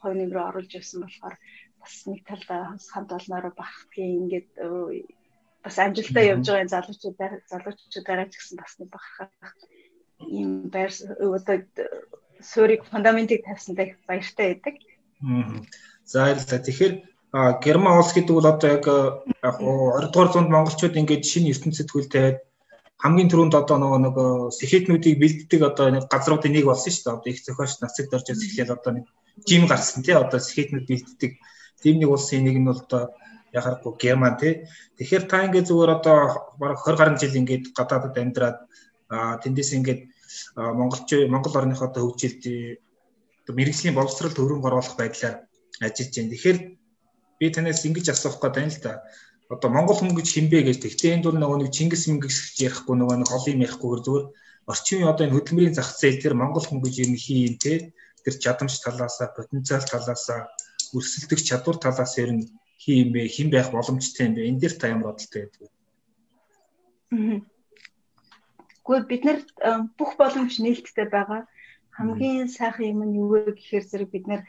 хой 0.00 0.12
нэмрээ 0.16 0.48
оруулж 0.48 0.72
ирсэн 0.74 1.00
болохоор 1.04 1.36
бас 1.80 1.94
нэг 2.08 2.20
талдаа 2.28 2.62
хамт 2.92 3.10
олноороо 3.12 3.52
бахардгийн 3.56 4.18
ингээд 4.20 4.50
бас 5.64 5.76
амжилтаа 5.78 6.24
явж 6.32 6.46
байгаа 6.48 6.72
залуучуудаар 6.72 7.34
залуучуудаараа 7.52 8.26
ч 8.28 8.34
гэсэн 8.36 8.56
бас 8.60 8.72
нэг 8.80 8.88
бахархах 8.92 9.54
ийм 10.20 10.68
байр 10.74 10.90
одоо 11.38 11.56
суурийг 12.40 12.82
фундаментыг 12.90 13.44
тавьсантай 13.44 13.96
баяртай 14.08 14.46
байдаг. 14.52 14.74
За 16.04 16.16
баярлалаа. 16.24 16.60
Тэгэхээр 16.64 16.94
Герман 17.64 17.98
улс 17.98 18.12
гэдэг 18.12 18.34
бол 18.34 18.46
одоо 18.52 18.70
яг 18.76 18.86
яг 19.42 19.56
20 19.58 20.12
дугаар 20.12 20.30
зуунд 20.32 20.50
монголчууд 20.52 20.94
ингээд 21.00 21.24
шинэ 21.24 21.50
ертөнцид 21.52 21.88
хөл 21.90 22.08
тавиад 22.12 22.38
хамгийн 23.02 23.30
түрүүнд 23.30 23.54
одоо 23.58 23.76
нөгөө 23.78 24.00
нөгөө 24.06 24.30
сэхэтнүүдийг 24.58 25.16
бэлддэг 25.18 25.60
одоо 25.62 25.86
нэг 25.90 26.04
газруудын 26.08 26.52
нэг 26.54 26.64
болсон 26.64 26.92
шүү 26.92 27.04
дээ. 27.04 27.16
Одоо 27.18 27.30
их 27.32 27.40
зохиолч 27.44 27.74
нацагт 27.82 28.14
орж 28.14 28.26
эхлээл 28.30 28.76
одоо 28.76 28.92
нэг 28.94 29.06
жим 29.48 29.66
гарсан 29.66 30.00
тий 30.06 30.14
одоо 30.14 30.40
сэхэтнүүд 30.40 30.86
бэлддэг 30.88 31.32
тийм 31.82 31.96
нэг 32.00 32.10
улсын 32.10 32.44
нэг 32.46 32.56
нь 32.58 32.68
бол 32.70 32.80
одоо 32.80 33.02
яхахгүй 33.52 33.92
Герман 34.00 34.36
тий. 34.38 34.66
Тэгэхээр 34.98 35.24
та 35.30 35.44
ингээд 35.46 35.68
зүгээр 35.68 35.92
одоо 35.98 36.18
бараг 36.58 36.78
20 36.82 36.98
гаруй 36.98 37.18
жил 37.18 37.38
ингээд 37.40 37.64
гадаадд 37.76 38.16
амьдраад 38.18 38.58
тэндээс 39.42 39.70
ингээд 39.78 40.00
Монголч 40.56 41.08
Монгол 41.30 41.54
орныхоо 41.60 41.86
одоо 41.90 42.02
хөгжилд 42.08 42.42
мэрэгжлийн 43.46 43.94
боловсрал 43.94 44.32
төврөнгө 44.34 44.66
оруулах 44.70 44.96
байдлаар 44.96 45.44
ажиллаж 45.80 46.14
байна. 46.16 46.32
Тэгэхээр 46.32 46.58
би 47.38 47.46
танаас 47.50 47.84
ингэж 47.84 48.06
асуух 48.10 48.40
гэдэг 48.40 48.62
юм 48.64 48.72
л 48.72 48.80
да. 48.82 48.92
Одоо 49.52 49.68
Монгол 49.70 49.98
хүн 50.00 50.16
гэж 50.16 50.28
хинбэ 50.32 50.64
гэж 50.64 50.76
тэгтээ 50.80 51.14
энэ 51.14 51.24
дур 51.24 51.36
нөгөө 51.36 51.58
нэг 51.60 51.70
Чингис 51.76 52.08
Мингис 52.08 52.38
гэж 52.54 52.56
ярихгүй 52.68 52.96
нөгөө 52.96 53.16
нэг 53.20 53.28
холын 53.28 53.64
ярихгүй 53.66 53.90
зүгээр. 54.00 54.24
Орчин 54.70 54.96
үеийн 54.96 55.12
одоо 55.12 55.24
энэ 55.28 55.36
хөдөлмөрийн 55.36 55.76
зах 55.76 55.90
зээл 56.00 56.20
дээр 56.20 56.34
Монгол 56.40 56.64
хүн 56.64 56.80
гэж 56.80 56.94
юм 57.04 57.12
хийн 57.20 57.56
те. 57.60 57.92
Тэр 58.24 58.34
чадамж 58.40 58.72
талаасаа 58.80 59.28
потенциал 59.36 59.84
талаасаа 59.84 60.48
өрсөлдөх 60.96 61.40
чадвар 61.44 61.76
талаас 61.76 62.16
ер 62.16 62.32
нь 62.32 62.48
хин 62.80 63.12
бэ? 63.12 63.28
Хэн 63.28 63.48
байх 63.52 63.68
боломжтой 63.68 64.32
юм 64.32 64.34
бэ? 64.34 64.48
Энэ 64.48 64.60
дээр 64.64 64.74
та 64.80 64.88
ямар 64.88 65.12
бодолтой 65.12 65.40
байдаг 65.44 65.68
Гэхдээ 68.84 69.08
бид 69.08 69.22
нар 69.24 69.38
бүх 69.98 70.16
боломж 70.20 70.52
нээлттэй 70.60 71.08
байгаа. 71.08 71.46
Хамгийн 71.96 72.48
сайхан 72.48 72.90
юм 72.92 73.00
нь 73.06 73.16
юу 73.22 73.28
вэ 73.32 73.54
гэхээр 73.56 73.84
зэрэг 73.86 74.10
бид 74.12 74.26
нар 74.28 74.42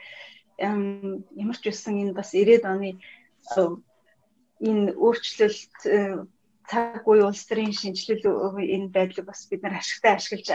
ямар 0.59 1.57
ч 1.61 1.63
үсэн 1.71 2.01
энэ 2.01 2.17
бас 2.17 2.33
90-ад 2.33 2.65
оны 2.65 2.89
энэ 4.61 4.93
өөрчлөлт 4.95 5.75
цаг 6.69 7.05
үе 7.05 7.21
улс 7.21 7.43
төрийн 7.45 7.73
шинжилэл 7.75 8.25
энэ 8.75 8.89
байдлыг 8.95 9.25
бас 9.29 9.45
бид 9.49 9.61
нар 9.61 9.77
ашигтай 9.77 10.17
ашиглаж 10.17 10.49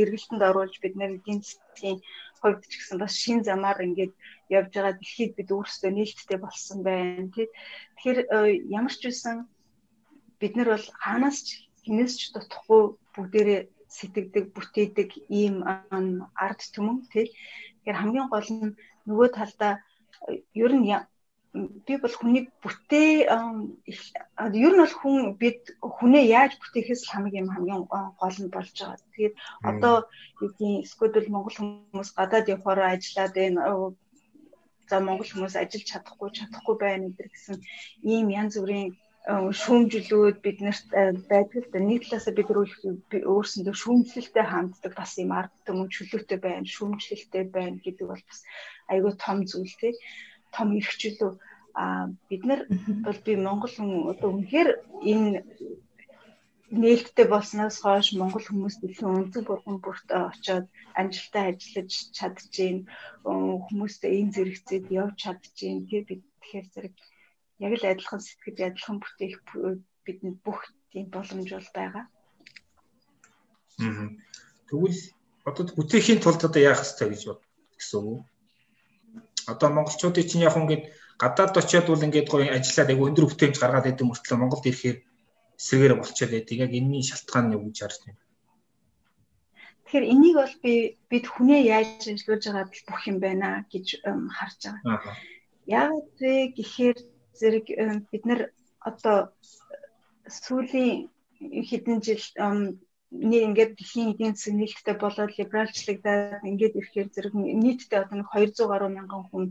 эргэлтэнд 0.00 0.42
оруулж 0.48 0.76
бид 0.80 0.94
нар 0.96 1.18
эдийн 1.18 1.42
засгийн 1.42 1.98
хувьд 2.40 2.62
ч 2.70 2.72
гэсэн 2.78 2.98
бас 3.02 3.14
шин 3.18 3.42
замаар 3.42 3.78
ингээд 3.82 4.12
явж 4.58 4.70
байгаа 4.74 4.94
дэлхийг 4.96 5.32
бид 5.34 5.50
өөрсдөө 5.50 5.90
нээлттэй 5.94 6.38
болсон 6.40 6.78
байна 6.86 7.26
тий. 7.34 7.48
Тэгэхээр 7.98 8.18
ямар 8.78 8.94
ч 8.94 9.02
үсэн 9.10 9.36
бид 10.38 10.54
нар 10.54 10.68
бол 10.74 10.86
хаанаас 11.02 11.38
ч 11.46 11.48
хинээс 11.82 12.14
ч 12.20 12.22
дутхгүй 12.34 12.82
бүгдээрээ 13.14 13.60
сэтгэдэг, 13.96 14.44
бүтээдэг 14.54 15.10
ийм 15.40 15.66
ард 16.44 16.60
түмэн 16.74 16.98
тий. 17.10 17.26
Тэгэхээр 17.82 18.00
хамгийн 18.00 18.28
гол 18.30 18.48
нь 18.54 18.76
нөгөө 19.08 19.28
талдаа 19.34 19.72
ер 20.54 20.72
нь 20.78 20.86
би 21.54 21.94
бол 21.96 22.14
хүнийг 22.16 22.46
бүтээ 22.62 23.12
ер 23.24 24.72
нь 24.74 24.82
бол 24.84 24.96
хүн 25.00 25.16
бид 25.40 25.60
хүнээ 25.80 26.24
яаж 26.38 26.52
бүтээхээс 26.60 27.08
хамгийн 27.08 27.48
юм 27.48 27.52
хамгийн 27.54 27.84
гол 28.20 28.38
нь 28.42 28.52
болж 28.52 28.74
байгаа. 28.76 29.00
Тэгээд 29.16 29.34
одоо 29.70 29.94
юу 30.42 30.48
гэдгийг 30.52 30.84
эсвэл 30.84 31.32
Монгол 31.32 31.56
хүмүүс 31.56 32.10
гадаад 32.18 32.52
явахаар 32.52 32.80
ажиллаад 32.92 33.32
байна 33.40 33.60
за 34.88 34.96
Монгол 35.00 35.30
хүмүүс 35.30 35.56
ажиллаж 35.56 35.84
чадахгүй 35.88 36.30
чадахгүй 36.36 36.76
байна 36.80 37.04
гэдэг 37.08 37.28
гэсэн 37.32 37.56
ийм 38.12 38.26
янз 38.40 38.54
бүрийн 38.60 38.92
шүүмжлүүд 39.28 40.36
биднэрт 40.44 40.88
байдаг 41.32 41.60
л 41.64 41.72
да. 41.72 41.78
Нэг 41.80 42.00
талаасаа 42.08 42.32
бид 42.36 42.48
өөрсөндөө 43.32 43.74
шүүмжлэлтэй 43.82 44.44
ханддаг 44.48 44.92
бас 44.96 45.12
юм 45.20 45.32
ард 45.36 45.52
түмэн 45.68 45.92
чөлөөтэй 45.92 46.38
байна 46.40 46.64
шүүмжлэлтэй 46.64 47.44
байна 47.56 47.76
гэдэг 47.84 48.06
бол 48.08 48.24
бас 48.28 48.40
айгүй 48.92 49.12
том 49.20 49.38
зүйл 49.44 49.74
тий 49.80 49.92
том 50.58 50.68
эрхчлөө 50.78 51.32
а 51.78 52.10
бид 52.28 52.42
нар 52.48 52.60
бол 53.06 53.18
би 53.26 53.32
монгол 53.38 53.70
хүн 53.70 53.90
одоо 54.12 54.28
үнэхээр 54.34 54.70
энэ 55.12 55.46
нээлттэй 56.82 57.26
болсноос 57.30 57.76
хойш 57.80 58.12
монгол 58.18 58.44
хүмүүс 58.48 58.76
дэлхийн 58.82 59.16
өнцөг 59.18 59.44
бурган 59.46 59.78
бүрт 59.80 60.08
очоод 60.10 60.66
амжилттай 61.00 61.44
ажиллаж 61.54 61.90
чадчихээн 62.16 62.78
хүмүүстэй 63.24 64.12
энэ 64.20 64.34
зэрэгцээд 64.34 64.86
явж 65.00 65.14
чадчихээн 65.22 65.86
тий 65.88 66.02
бид 66.08 66.22
тэгэхээр 66.42 66.66
зэрэг 66.74 66.94
яг 67.64 67.72
л 67.78 67.88
адилхан 67.90 68.20
сэтгэж 68.20 68.58
адилхан 68.68 68.96
бүтээх 69.00 69.38
бидэнд 70.04 70.38
бүх 70.44 70.60
тийм 70.92 71.06
боломж 71.14 71.48
бол 71.56 71.70
байгаа. 71.78 72.04
Аа. 73.86 74.08
Тэгвэл 74.68 75.00
одоо 75.48 75.64
бүтээхийн 75.78 76.20
тулд 76.20 76.42
одоо 76.44 76.62
яах 76.70 76.84
ёстой 76.84 77.08
гэж 77.10 77.22
бод 77.26 77.40
гэсэн 77.78 78.00
үг. 78.12 78.20
Одоо 79.48 79.68
монголчуудын 79.72 80.28
чинь 80.28 80.46
яг 80.48 80.56
ингээд 80.56 80.84
гадаад 81.22 81.56
очиод 81.56 81.86
бол 81.88 82.06
ингээд 82.06 82.28
гоё 82.30 82.46
ажиллаад 82.52 82.90
айгу 82.92 83.08
өндөр 83.08 83.26
бүтээмж 83.28 83.56
гаргаад 83.58 83.90
идэв 83.90 84.06
мөртлөө 84.06 84.38
Монголд 84.38 84.68
ирэхээр 84.68 84.98
эсрэгээр 85.58 85.94
болчиход 85.98 86.32
байдаг. 86.32 86.56
Яг 86.64 86.72
энэний 86.78 87.04
шалтгаан 87.04 87.44
нь 87.48 87.54
юу 87.56 87.66
гэж 87.66 87.76
харж 87.80 87.98
байна? 88.06 88.20
Тэгэхээр 89.88 90.10
энийг 90.12 90.36
бол 90.36 90.54
би 90.62 90.74
бид 91.10 91.24
хүнээ 91.32 91.62
яаж 91.76 92.02
ажиллаж 92.12 92.42
байгаад 92.44 92.70
бүх 92.88 93.00
юм 93.10 93.18
байна 93.24 93.48
гэж 93.72 93.86
харж 94.36 94.60
байгаа. 94.68 95.16
Яг 95.66 95.92
вэ 96.20 96.52
гэхээр 96.56 96.98
зэрэг 97.38 97.66
бид 98.12 98.24
нар 98.28 98.40
одоо 98.84 99.32
сүүлийн 100.28 101.08
хэдэн 101.40 101.98
жил 102.04 102.24
нэг 103.10 103.42
ингээд 103.48 103.72
дэлхийн 103.76 104.12
эдийн 104.12 104.34
засаг 104.34 104.54
нээлттэй 104.56 104.96
болоод 105.00 105.32
либералчлагдаад 105.38 106.44
ингээд 106.50 106.78
ирэхээр 106.78 107.08
зэрэг 107.14 107.34
нийтдээ 107.34 108.00
одоо 108.02 108.16
нэг 108.18 108.28
200 108.32 108.70
гаруй 108.70 108.90
мянган 108.92 109.22
хүн 109.26 109.44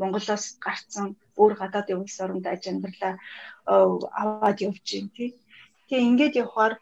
Монголоос 0.00 0.44
гарцсан 0.64 1.06
өөр 1.40 1.54
гадаадын 1.60 2.02
улс 2.02 2.16
оронд 2.24 2.46
аж 2.48 2.62
амьдралаа 2.66 3.14
аваад 4.20 4.58
явж 4.66 4.82
байна 4.90 5.10
тий. 5.16 5.30
Тэгээ 5.86 6.08
ингээд 6.08 6.34
явхаар 6.42 6.74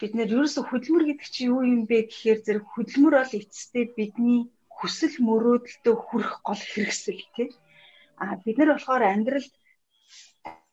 бид 0.00 0.12
нэр 0.14 0.32
ерөөсө 0.34 0.60
хөдөлмөр 0.64 1.04
гэдэг 1.06 1.28
чинь 1.34 1.50
юу 1.52 1.60
юм 1.74 1.82
бэ 1.90 2.08
гэхээр 2.08 2.40
зэрэг 2.46 2.64
хөдөлмөр 2.72 3.14
бол 3.18 3.38
эцэстээ 3.40 3.84
бидний 3.98 4.40
хүсэл 4.76 5.16
мөрөөдөлтөд 5.28 5.98
хүрэх 6.06 6.32
гол 6.46 6.62
хэрэгсэл 6.72 7.22
тий 7.36 7.48
А 8.16 8.36
бид 8.44 8.58
нар 8.58 8.70
болохоор 8.72 9.02
амьдралд 9.02 9.52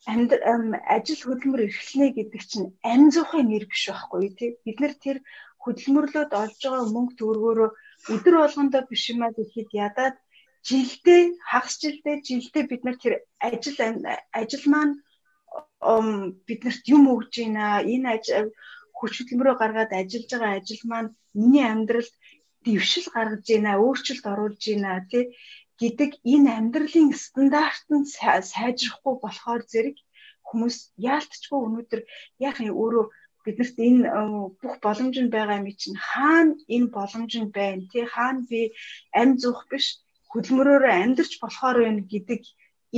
амьд 0.09 0.31
ажил 0.95 1.21
хөдөлмөр 1.25 1.61
эрхлэнэ 1.67 2.07
гэдэг 2.17 2.41
чинь 2.49 2.67
амь 2.91 3.11
зуухын 3.13 3.45
нэр 3.49 3.65
биш 3.69 3.83
байхгүй 3.89 4.29
тий. 4.37 4.49
Бид 4.65 4.77
нар 4.81 4.93
тэр 4.97 5.17
хөдөлмөрлөд 5.63 6.31
олж 6.41 6.57
байгаа 6.63 6.85
мөнгө 6.89 7.13
төгрөгөөрөө 7.19 7.69
өдөр 8.13 8.35
болгондоо 8.41 8.81
биш 8.89 9.03
юм 9.13 9.21
аа 9.21 9.31
гэхэд 9.37 9.69
ядаад 9.87 10.15
жилдээ 10.67 11.21
хагас 11.49 11.75
жилдээ 11.81 12.15
жилдээ 12.27 12.63
бид 12.71 12.81
нар 12.85 12.97
тэр 13.03 13.13
ажил 13.47 13.77
ажил 14.41 14.65
маань 14.73 14.93
биднэрт 16.47 16.83
юм 16.95 17.03
өгж 17.13 17.33
байна 17.41 17.65
энэ 17.93 18.07
ажил 18.15 18.49
хүч 18.97 19.13
хөдөлмөрөө 19.17 19.55
гаргаад 19.61 19.91
ажиллаж 19.99 20.29
байгаа 20.33 20.53
ажил 20.57 20.83
маань 20.91 21.09
миний 21.37 21.65
амьдралд 21.73 22.13
дэвшил 22.65 23.07
гаргаж 23.13 23.45
байна 23.49 23.71
өөрчлөлт 23.85 24.25
оруулж 24.33 24.61
байна 24.69 24.91
тий 25.11 25.23
гэдэг 25.81 26.11
энэ 26.33 26.49
амьдралын 26.59 27.09
стандарт 27.25 27.85
нь 27.95 28.05
сайжрахгүй 28.53 29.15
болохоор 29.21 29.61
зэрэг 29.71 29.97
хүмүүс 30.47 30.77
яалтчгүй 31.11 31.59
өнөөдөр 31.67 32.01
яг 32.47 32.55
өөрөө 32.81 33.05
биднэрт 33.45 33.77
энэ 33.87 34.01
бүх 34.61 34.75
боломж 34.85 35.15
нь 35.21 35.33
байгаа 35.35 35.59
юм 35.61 35.67
чинь 35.81 35.99
хаана 36.09 36.53
энэ 36.75 36.93
боломж 36.97 37.33
нь 37.41 37.53
байна 37.57 37.83
тий 37.91 38.05
хаана 38.13 38.41
би 38.49 38.61
амь 39.21 39.35
зуух 39.41 39.61
биш 39.71 39.85
хөдөлмөрөөрөө 40.31 40.93
амьдарч 41.03 41.33
болохоор 41.43 41.77
байна 41.83 42.01
гэдэг 42.13 42.41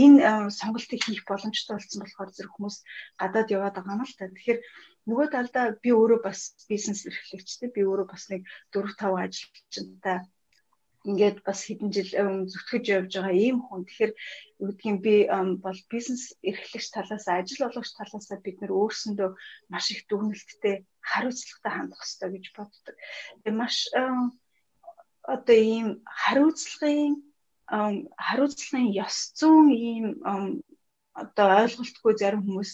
энэ 0.03 0.49
сонголтыг 0.59 1.01
хийх 1.03 1.23
боломжтой 1.29 1.75
болсон 1.77 1.99
болохоор 2.01 2.29
зэрэг 2.33 2.53
хүмүүс 2.53 2.77
гадаад 3.21 3.53
яваад 3.55 3.75
байгаа 3.77 3.95
юм 3.95 4.03
л 4.09 4.15
та. 4.17 4.25
Тэгэхээр 4.33 4.59
нөгөө 5.07 5.27
талдаа 5.35 5.65
би 5.83 5.89
өөрөө 5.99 6.19
бас 6.27 6.39
бизнес 6.71 7.01
эрхлэгчтэй 7.09 7.69
би 7.75 7.81
өөрөө 7.85 8.07
бас 8.13 8.23
нэг 8.31 8.41
4 8.73 8.97
5 8.99 9.23
ажилчтай 9.23 10.17
ингээд 11.03 11.43
бас 11.43 11.59
хэдэн 11.67 11.89
жил 11.91 12.11
зүтгэж 12.47 12.85
явж 12.97 13.11
байгаа 13.19 13.35
ийм 13.35 13.57
хүн. 13.63 13.83
Тэгэхээр 13.83 14.13
юу 14.63 14.67
гэдгийг 14.71 14.97
би 15.03 15.15
бол 15.63 15.79
бизнес 15.91 16.23
эрхлэгч 16.49 16.87
талаас 16.95 17.25
ажил 17.27 17.67
олгогч 17.67 17.91
талаас 17.95 18.27
бид 18.39 18.57
нөр 18.63 18.71
өөрсөндөө 18.79 19.29
маш 19.71 19.85
их 19.91 20.07
дүгнэлттэй 20.07 20.75
хариуцлагатай 21.03 21.71
хандах 21.75 21.99
хэрэгтэй 21.99 22.29
гэж 22.31 22.45
боддог. 22.55 22.95
Тэгээ 23.43 23.59
маш 23.59 23.75
одоо 25.33 25.57
ийм 25.59 25.87
хариуцлагын 26.07 27.13
хариуцлагын 27.67 28.87
ёс 29.05 29.17
зүйн 29.39 29.67
ийм 29.71 30.05
одоо 31.21 31.47
ойлголтгүй 31.61 32.13
зарим 32.17 32.41
хүмүүс 32.43 32.71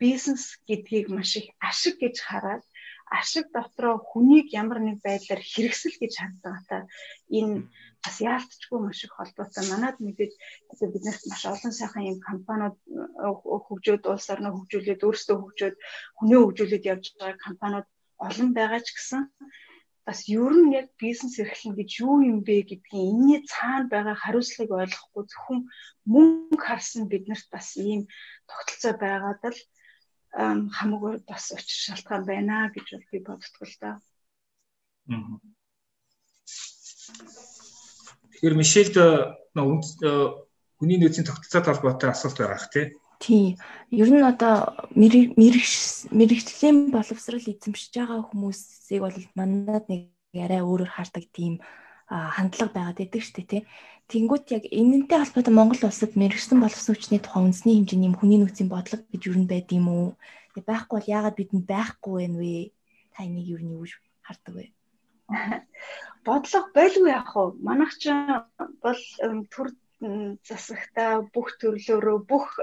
бизнес 0.00 0.44
гэдгийг 0.68 1.06
маш 1.16 1.30
их 1.40 1.46
ашиг 1.68 1.98
гэж 2.02 2.16
хараад 2.28 2.64
ашиг 3.18 3.46
дотроо 3.54 3.96
хүнийг 4.10 4.46
ямар 4.62 4.78
нэг 4.86 4.96
байдлаар 5.06 5.42
хэрэгсэл 5.52 5.96
гэж 6.02 6.12
хандлагатай 6.18 6.82
энэ 7.38 7.66
бас 8.04 8.16
яалтчгүй 8.32 8.78
маш 8.80 9.00
их 9.04 9.12
холбоотой. 9.16 9.64
Манад 9.68 9.96
мэдээж 10.00 10.32
биднээс 10.94 11.20
маш 11.30 11.42
олон 11.52 11.72
сайхан 11.76 12.08
юм 12.12 12.18
компаниуд 12.30 12.76
хөгжөөд 13.66 14.04
улс 14.12 14.26
орноо 14.32 14.52
хөгжүүлээд 14.54 15.04
өөрсдөө 15.06 15.36
хөгжөөд 15.40 15.76
хүнээ 16.16 16.40
хөгжүүлээд 16.42 16.88
явж 16.92 17.04
байгаа 17.18 17.44
компаниуд 17.46 17.86
олон 18.26 18.48
байгаа 18.58 18.80
ч 18.86 18.88
гэсэн 18.94 19.22
бас 20.06 20.20
ер 20.28 20.52
нь 20.62 20.72
яг 20.80 20.88
бизнес 21.02 21.34
эрхлэн 21.42 21.74
гэж 21.76 21.90
юу 22.06 22.16
юм 22.30 22.38
бэ 22.46 22.56
гэдгийг 22.70 23.04
энэний 23.10 23.40
цаана 23.52 23.90
байгаа 23.92 24.16
хариуцлагыг 24.22 24.72
ойлгохгүй 24.82 25.24
зөвхөн 25.28 25.60
мөнгө 26.12 26.62
харсан 26.66 27.04
биднэрт 27.12 27.46
бас 27.54 27.68
ийм 27.88 28.00
тогтолцоо 28.48 28.94
байгаад 29.04 29.42
л 29.54 29.58
хамаагүй 30.32 31.22
бас 31.26 31.50
учир 31.54 31.78
шалтгаан 31.86 32.24
байна 32.24 32.70
гэж 32.74 32.86
би 33.10 33.18
боддог 33.18 33.66
л 33.66 33.76
да. 33.80 33.90
Тэгэхээр 38.30 38.54
Мишельд 38.56 38.96
хүний 40.80 40.96
нөөцийн 40.96 41.26
тогтолцоо 41.28 41.60
холбоотой 41.66 42.10
асуулт 42.10 42.38
байгаа 42.38 42.56
х 42.56 42.72
тий. 42.72 42.86
Тийм. 43.20 43.60
Ер 43.92 44.08
нь 44.08 44.24
одоо 44.24 44.88
мэрэгжлийн 44.96 46.88
боловсрал 46.88 47.44
эзэмшиж 47.44 47.92
байгаа 47.92 48.24
хүмүүсийг 48.24 49.00
бол 49.04 49.18
манад 49.36 49.84
нэг 49.92 50.14
арай 50.32 50.64
өөрөөр 50.64 50.88
хардаг 50.88 51.28
тийм 51.28 51.60
хандлага 52.08 52.72
байгаад 52.72 52.96
байдаг 52.96 53.20
шүү 53.20 53.34
дээ 53.36 53.50
тий. 53.52 53.62
Тэнгүүт 54.10 54.46
яг 54.50 54.64
энэнтэй 54.66 55.18
холбоотой 55.22 55.54
Монгол 55.54 55.82
улсад 55.86 56.18
мэрэгсэн 56.18 56.58
боловсон 56.58 56.98
хүчний 56.98 57.22
тухай 57.22 57.46
үндэсний 57.46 57.78
хэмжээний 57.78 58.10
хүний 58.18 58.38
нөөцийн 58.42 58.66
бодлого 58.66 59.06
гэж 59.06 59.22
юу 59.30 59.38
н 59.38 59.46
байд 59.46 59.70
юм 59.70 59.86
уу? 59.86 60.08
Тэг 60.58 60.66
байхгүй 60.66 60.94
бол 60.98 61.12
яагаад 61.14 61.38
бидэнд 61.38 61.66
байхгүй 61.70 62.12
вэ 62.18 62.26
нвэ? 62.34 62.54
Та 63.14 63.22
энийг 63.22 63.46
юу 63.54 63.60
нь 63.62 63.70
юу 63.78 63.86
хардаг 64.26 64.54
вэ? 64.58 64.66
Бодлого 66.26 66.66
байлгүй 66.74 67.10
яах 67.14 67.30
вэ? 67.38 67.54
Манайх 67.62 67.94
ч 68.02 68.10
бол 68.82 69.02
төр 69.54 69.68
засагта 70.42 71.22
бүх 71.30 71.54
төрлөөрөө 71.62 72.18
бүх 72.26 72.58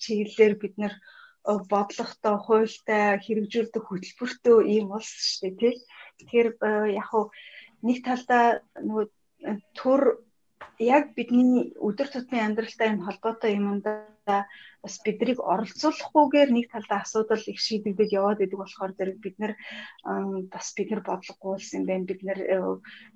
чиглэлээр 0.00 0.54
бид 0.56 0.74
нэр 0.80 0.94
бодлоготой, 1.44 2.36
хуультай 2.38 3.18
хэрэгжүүлдэг 3.20 3.82
хөтөлбөртөө 3.84 4.58
ийм 4.72 4.94
улс 4.94 5.10
шүү 5.10 5.52
дээ 5.58 5.58
тий. 5.60 5.74
Тэгэхээр 6.22 6.48
яг 6.96 7.10
нэг 7.82 7.98
талдаа 8.06 8.62
нөгөө 8.78 9.04
төр 9.74 10.22
яг 10.78 11.14
бидний 11.16 11.72
өдөр 11.88 12.08
тутмын 12.10 12.44
амьдралтай 12.46 12.88
энэ 12.92 13.06
холбоотой 13.06 13.52
юмдаа 13.58 14.40
бас 14.82 14.94
бидрийг 15.04 15.38
оролцуулахгүйгээр 15.52 16.50
нэг 16.52 16.66
талдаа 16.72 17.00
асуудал 17.02 17.42
их 17.52 17.58
шийдэгдэж 17.66 18.10
яваад 18.18 18.42
идэг 18.42 18.58
болохоор 18.60 18.92
зэрэг 18.98 19.18
бид 19.24 19.36
нэр 19.38 19.52
бас 20.54 20.66
бид 20.76 20.88
нар 20.90 21.02
бодлогогүй 21.06 21.58
юм 21.78 21.84
байна. 21.86 22.08
Бид 22.10 22.20
нэр 22.26 22.38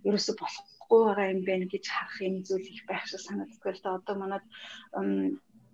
ерөөсө 0.06 0.32
болох 0.40 0.64
болохгүй 0.86 1.06
байгаа 1.06 1.32
юм 1.34 1.42
байна 1.44 1.66
гэж 1.66 1.84
харах 1.90 2.20
юм 2.22 2.42
зүйл 2.46 2.66
их 2.70 2.86
байх 2.86 3.06
шиг 3.06 3.20
санагддаг 3.20 3.74
л 3.74 3.82
да. 3.82 3.98
Одоо 3.98 4.14
манад 4.16 4.44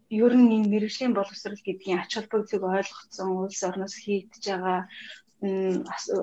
ер 0.08 0.32
нь 0.36 0.52
энэ 0.56 0.70
мэрэгжлийн 0.72 1.12
боловсрал 1.14 1.60
гэдгийн 1.64 2.00
ач 2.00 2.16
холбогдлыг 2.16 2.62
ойлгоцсон 2.62 3.28
улс 3.44 3.62
орноос 3.62 3.94
хийгдэж 4.00 4.44
байгаа 4.48 4.80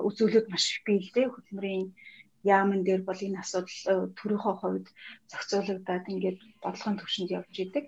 үзүүлэлт 0.08 0.48
маш 0.50 0.64
их 0.74 0.82
бий 0.86 0.98
л 0.98 1.10
дээ. 1.14 1.30
Хөтөлмөрийн 1.30 1.94
яамн 2.44 2.82
дээр 2.84 3.02
бол 3.04 3.20
энэ 3.26 3.40
асуудал 3.40 4.12
төрийнхөө 4.18 4.54
хувьд 4.58 4.86
зохицуулагдаад 5.30 6.04
ингээд 6.12 6.38
бодлогын 6.62 6.98
төвшөнд 6.98 7.30
явж 7.38 7.54
идэг. 7.64 7.86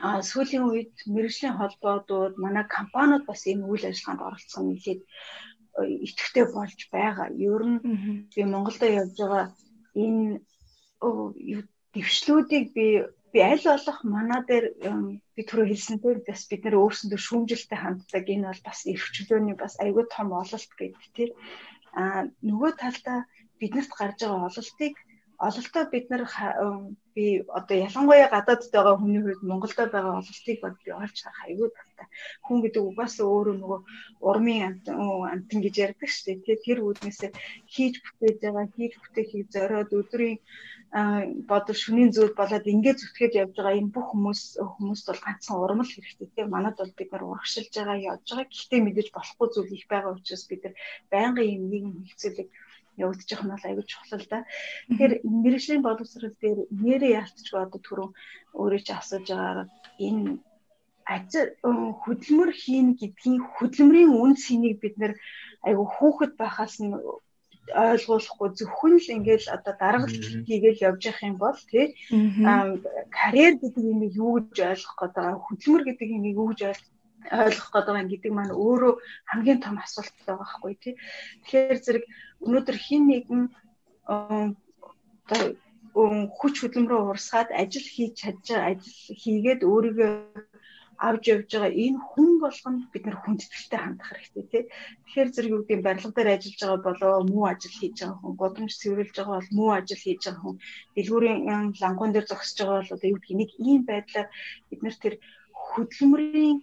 А 0.00 0.22
сүүлийн 0.30 0.64
үед 0.64 0.94
мэрэгжлийн 1.14 1.58
холбоодууд 1.60 2.34
манай 2.44 2.64
компаниуд 2.64 3.24
бас 3.28 3.44
энэ 3.44 3.68
үйл 3.68 3.84
ажиллагаанд 3.88 4.26
оролцсон 4.26 4.64
нэлээд 4.72 5.02
идэвхтэй 6.06 6.44
болж 6.56 6.80
байгаа. 6.94 7.28
Ер 7.36 7.62
нь 7.70 7.78
би 8.32 8.40
Монголд 8.44 8.80
явж 8.80 9.16
байгаа 9.20 9.44
энэ 9.94 10.40
дэвшлүүдийг 11.94 12.66
би 12.76 12.86
би 13.32 13.38
аль 13.40 13.62
болох 13.62 13.98
манаа 14.04 14.40
дээр 14.48 14.66
би 15.34 15.40
түрүү 15.48 15.66
хэлсэнтэй 15.70 16.14
бас 16.26 16.42
бид 16.50 16.62
нэр 16.64 16.80
өөрсөндөө 16.82 17.20
шүүмжилтэй 17.26 17.78
ханддаг 17.78 18.26
энэ 18.26 18.48
бол 18.50 18.62
бас 18.66 18.80
эрхчлөөний 18.92 19.56
бас 19.62 19.74
айгүй 19.84 20.04
том 20.10 20.28
ололт 20.34 20.72
гэдэг 20.78 21.04
тийм 21.14 21.30
а 21.94 22.26
нөгөө 22.48 22.70
талдаа 22.82 23.18
биднэрт 23.60 23.92
гарч 23.98 24.18
байгаа 24.22 24.48
ололтыг 24.50 24.94
ололтоо 25.40 25.84
бид 25.92 26.06
нар 26.10 26.22
би 27.14 27.24
одоо 27.58 27.76
ялангуяа 27.88 28.28
гадаадд 28.34 28.72
байгаа 28.74 28.96
хүний 28.98 29.22
хувьд 29.24 29.42
Монголд 29.50 29.78
байгаа 29.92 30.20
ололтыг 30.20 30.58
бод 30.60 30.76
би 30.84 30.90
олж 31.02 31.16
харах 31.22 31.40
аюул 31.48 31.72
талтай. 31.76 32.08
Хүн 32.44 32.58
гэдэг 32.62 32.82
угаасаа 32.84 33.26
өөрөө 33.34 33.56
нөгөө 33.58 33.80
урмын 34.28 34.60
амтан 35.32 35.58
гэж 35.64 35.74
ярьдаг 35.86 36.10
шүү 36.12 36.24
дээ. 36.44 36.64
Тэр 36.64 36.78
үүднээсээ 36.84 37.30
хийж 37.72 37.94
бүтээж 38.04 38.36
байгаа, 38.44 38.66
хийж 38.76 38.92
бүтээхийг 39.00 39.48
зориод 39.54 39.90
өдрийн 40.00 40.38
бодол 41.50 41.78
шүнийн 41.82 42.10
зүйл 42.12 42.34
болоод 42.36 42.66
ингээд 42.72 42.98
зүтгэж 43.00 43.32
явж 43.42 43.54
байгаа 43.56 43.78
энэ 43.78 43.94
бүх 43.94 44.06
хүмүүс 44.10 44.42
хүмүүст 44.74 45.06
бол 45.08 45.24
ганцхан 45.24 45.60
урам 45.62 45.80
л 45.86 45.92
хэрэгтэй 45.94 46.28
тийм 46.34 46.48
манад 46.50 46.76
бол 46.78 46.92
бид 46.98 47.10
нар 47.14 47.24
урагшилж 47.30 47.70
байгаа 47.78 47.98
явж 48.10 48.26
байгаа 48.26 48.46
гэхдээ 48.50 48.80
мэдээж 48.82 49.08
болохгүй 49.14 49.48
зүйл 49.54 49.76
их 49.78 49.86
байгаа 49.92 50.18
учраас 50.18 50.44
бид 50.50 50.62
нар 50.66 50.74
байнгын 51.12 51.54
юм 51.56 51.64
нийгэм 51.70 51.94
хилцүүлэг 52.10 52.48
явагдчих 53.04 53.40
нь 53.42 53.52
бол 53.52 53.64
аягүй 53.66 53.84
чухал 53.88 54.24
да. 54.30 54.38
Тэгэхээр 54.88 55.12
мэрэгжлийн 55.42 55.82
боловсрал 55.84 56.34
дээр 56.42 56.58
нэрээ 56.84 57.18
ялцчихгүй 57.20 57.60
одоо 57.62 57.80
түрүү 57.86 58.08
өөрөө 58.60 58.80
ч 58.86 58.88
асууж 58.92 59.26
байгаагаар 59.30 59.68
энэ 60.06 60.30
ажил 61.14 61.48
хөдөлмөр 62.02 62.50
хийн 62.62 62.88
гэдгийн 63.00 63.38
хөдөлмөрийн 63.56 64.12
үн 64.22 64.32
цэнийг 64.42 64.76
бид 64.80 64.94
нэр 65.00 65.12
айгүй 65.66 65.86
хүүхэд 65.96 66.32
байхаас 66.38 66.74
нь 66.82 66.94
ойлгуулахгүй 67.70 68.48
зөвхөн 68.58 68.94
л 68.98 69.14
ингээл 69.16 69.46
одоо 69.56 69.74
даргалт 69.78 70.22
хийгээл 70.48 70.84
явж 70.88 71.02
явах 71.06 71.22
юм 71.30 71.36
бол 71.44 71.58
тий 71.70 71.86
карьер 73.18 73.54
гэдэг 73.62 73.84
юм 73.92 74.00
юу 74.22 74.32
гэж 74.38 74.56
ойлгох 74.70 74.96
гэдэг 74.98 75.24
хөдөлмөр 75.46 75.82
гэдэг 75.86 76.08
юм 76.16 76.24
юу 76.34 76.46
гэж 76.50 76.60
ойлгох 77.28 77.70
гэдэг 77.74 77.94
юм 78.00 78.08
гэдэг 78.10 78.32
маань 78.34 78.54
өөрөө 78.64 78.92
хамгийн 79.30 79.60
том 79.60 79.76
асуулт 79.78 80.14
байгаа 80.24 80.40
байхгүй 80.40 80.74
тий. 80.82 80.94
Тэгэхээр 81.44 81.78
зэрэг 81.84 82.04
өнөөдөр 82.44 82.76
хин 82.86 83.02
нэгэн 83.10 83.42
хүч 86.38 86.54
хөдөлмөрөөр 86.60 87.10
урсгаад 87.12 87.50
ажил 87.62 87.86
хийж 87.94 88.14
чадж 88.22 88.44
байгаа 88.48 88.70
ажил 88.72 88.98
хийгээд 89.22 89.60
өөрийгөө 89.70 90.12
авч 91.00 91.24
явж 91.32 91.48
байгаа 91.52 91.72
энэ 91.84 91.98
хүн 92.10 92.30
болгонд 92.44 92.82
бид 92.92 93.04
нар 93.06 93.18
хүндэтгэлтэй 93.20 93.80
хандах 93.80 94.08
хэрэгтэй 94.10 94.44
тий. 94.52 94.64
Тэгэхээр 95.04 95.28
зэрэг 95.32 95.52
юу 95.54 95.62
гэдэг 95.64 95.80
барилга 95.84 96.12
дээр 96.16 96.30
ажиллаж 96.36 96.60
байгаа 96.60 96.80
болоо 96.86 97.14
муу 97.32 97.44
ажил 97.48 97.74
хийж 97.80 97.96
байгаа 98.00 98.18
хүн, 98.20 98.34
годомж 98.42 98.72
цэвэрлж 98.80 99.16
байгаа 99.16 99.36
бол 99.40 99.50
муу 99.56 99.70
ажил 99.78 100.02
хийж 100.04 100.22
байгаа 100.24 100.42
хүн, 100.44 100.56
дэлгүүрийн 100.94 101.40
лангуун 101.80 102.12
дээр 102.12 102.26
зогсож 102.28 102.58
байгаа 102.60 102.78
бол 102.80 102.94
одоо 102.94 103.08
юу 103.12 103.20
гэдэг 103.20 103.36
нэг 103.40 103.50
ийм 103.68 103.80
байдлаар 103.88 104.28
бид 104.68 104.80
нар 104.84 104.96
тэр 105.00 105.14
хөдөлмөрийн 105.72 106.56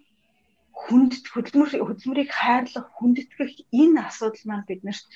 хүнд 0.82 1.14
хөдөлмөр 1.34 1.70
хөдөлмөрийг 1.88 2.30
хайрлах, 2.30 2.88
хүндэтгэх 2.94 3.54
энэ 3.82 4.00
асуудал 4.06 4.46
маань 4.46 4.70
биднэрт 4.70 5.08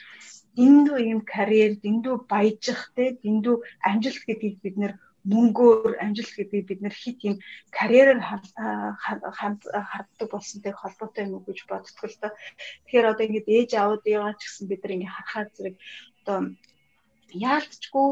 дэндүү 0.58 0.98
ийм 1.10 1.20
карьер, 1.34 1.72
дэндүү 1.84 2.16
баяжих 2.32 2.82
те 2.96 3.06
дэндүү 3.24 3.56
амжилт 3.90 4.24
гэдгийг 4.28 4.58
бид 4.64 4.76
нэр 4.82 4.94
мөнгөөр 5.32 5.94
амжилт 6.04 6.34
гэдгийг 6.38 6.66
бид 6.68 6.82
нэр 6.82 6.96
хит 7.02 7.20
ийм 7.28 7.36
карьерээр 7.78 8.20
харддаг 8.22 10.28
болсонтэй 10.34 10.74
холбоотой 10.74 11.26
юм 11.26 11.34
уу 11.38 11.46
гэж 11.46 11.60
боддог 11.70 12.10
л 12.10 12.18
доо. 12.22 12.32
Тэгэхээр 12.86 13.10
одоо 13.12 13.26
ингэж 13.26 13.46
ээж 13.48 13.72
аавдыгаа 13.78 14.34
ч 14.40 14.42
гэсэн 14.44 14.66
бид 14.68 14.82
нар 14.82 14.96
ингэ 14.96 15.14
харахаар 15.14 15.50
зэрэг 15.56 15.76
одоо 16.22 16.38
яалтчгүй 17.54 18.10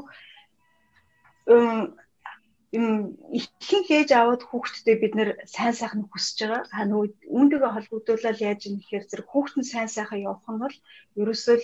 ихэнх 2.70 3.90
ээж 3.98 4.10
аваад 4.14 4.46
хүүхдтэй 4.46 4.96
бид 5.02 5.14
нэр 5.18 5.30
сайн 5.50 5.74
сайхан 5.74 6.06
хүсэж 6.06 6.38
байгаа. 6.46 6.64
А 6.78 6.86
нөгөө 6.86 7.10
үүнтэйгээ 7.38 7.74
холбогдуулаад 7.74 8.40
яаж 8.50 8.62
юм 8.70 8.76
гэхээр 8.78 9.10
зэрэг 9.10 9.28
хүүхд 9.30 9.56
нь 9.58 9.70
сайн 9.72 9.90
сайхан 9.90 10.22
явах 10.30 10.46
нь 10.54 10.62
бол 10.62 10.76
ерөөсөө 11.18 11.58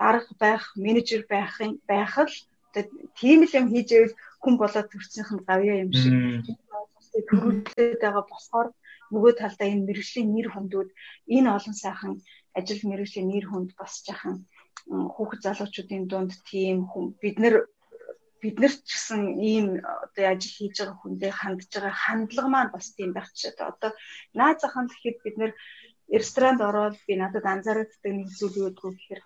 дарга 0.00 0.32
байх, 0.44 0.62
менежер 0.76 1.22
байхын 1.28 1.72
байх 1.90 2.14
л 2.18 2.34
тийм 3.18 3.40
л 3.44 3.56
юм 3.60 3.66
хийж 3.72 3.88
ивэл 3.92 4.14
хүн 4.42 4.54
болоод 4.58 4.88
төрснийх 4.90 5.30
нь 5.34 5.46
гавьяа 5.48 5.82
юм 5.84 5.92
шиг. 6.00 6.14
Төрүүлээд 7.28 8.00
байгаа 8.02 8.24
болохоор 8.28 8.68
нөгөө 9.12 9.32
талдаа 9.40 9.68
энэ 9.72 9.86
мэрэгжлийн 9.88 10.28
нэр 10.34 10.48
хүндүүд 10.52 10.88
энэ 11.36 11.48
олон 11.56 11.76
сайхан 11.82 12.14
ажил 12.58 12.82
мэрэгжлийн 12.90 13.28
нэр 13.30 13.46
хүнд 13.48 13.70
бас 13.80 13.94
жахан 14.06 14.36
хүүхэд 15.14 15.40
залуучуудын 15.44 16.04
дунд 16.10 16.32
тийм 16.50 16.78
хүн 16.90 17.04
бид 17.22 17.36
нар 17.42 17.54
бид 18.42 18.56
нар 18.62 18.72
ч 18.72 18.88
гэсэн 18.92 19.22
ийм 19.50 19.66
одоо 20.04 20.24
ажил 20.32 20.54
хийж 20.56 20.74
байгаа 20.78 20.98
хүндээ 21.00 21.32
хандж 21.40 21.70
байгаа 21.74 21.94
хандлага 22.04 22.48
маань 22.52 22.74
бас 22.74 22.86
тийм 22.96 23.10
байх 23.14 23.28
ч 23.38 23.40
одоо 23.50 23.90
наад 24.38 24.58
захын 24.62 24.86
гэхэд 24.88 25.16
бид 25.24 25.36
нэр 25.40 25.52
ресторанд 26.20 26.60
ороод 26.68 26.96
би 27.06 27.14
надад 27.16 27.44
анзаардаг 27.52 28.12
нэг 28.16 28.28
зүйл 28.38 28.56
гэдгүү 28.62 28.90
гэхээр 28.94 29.22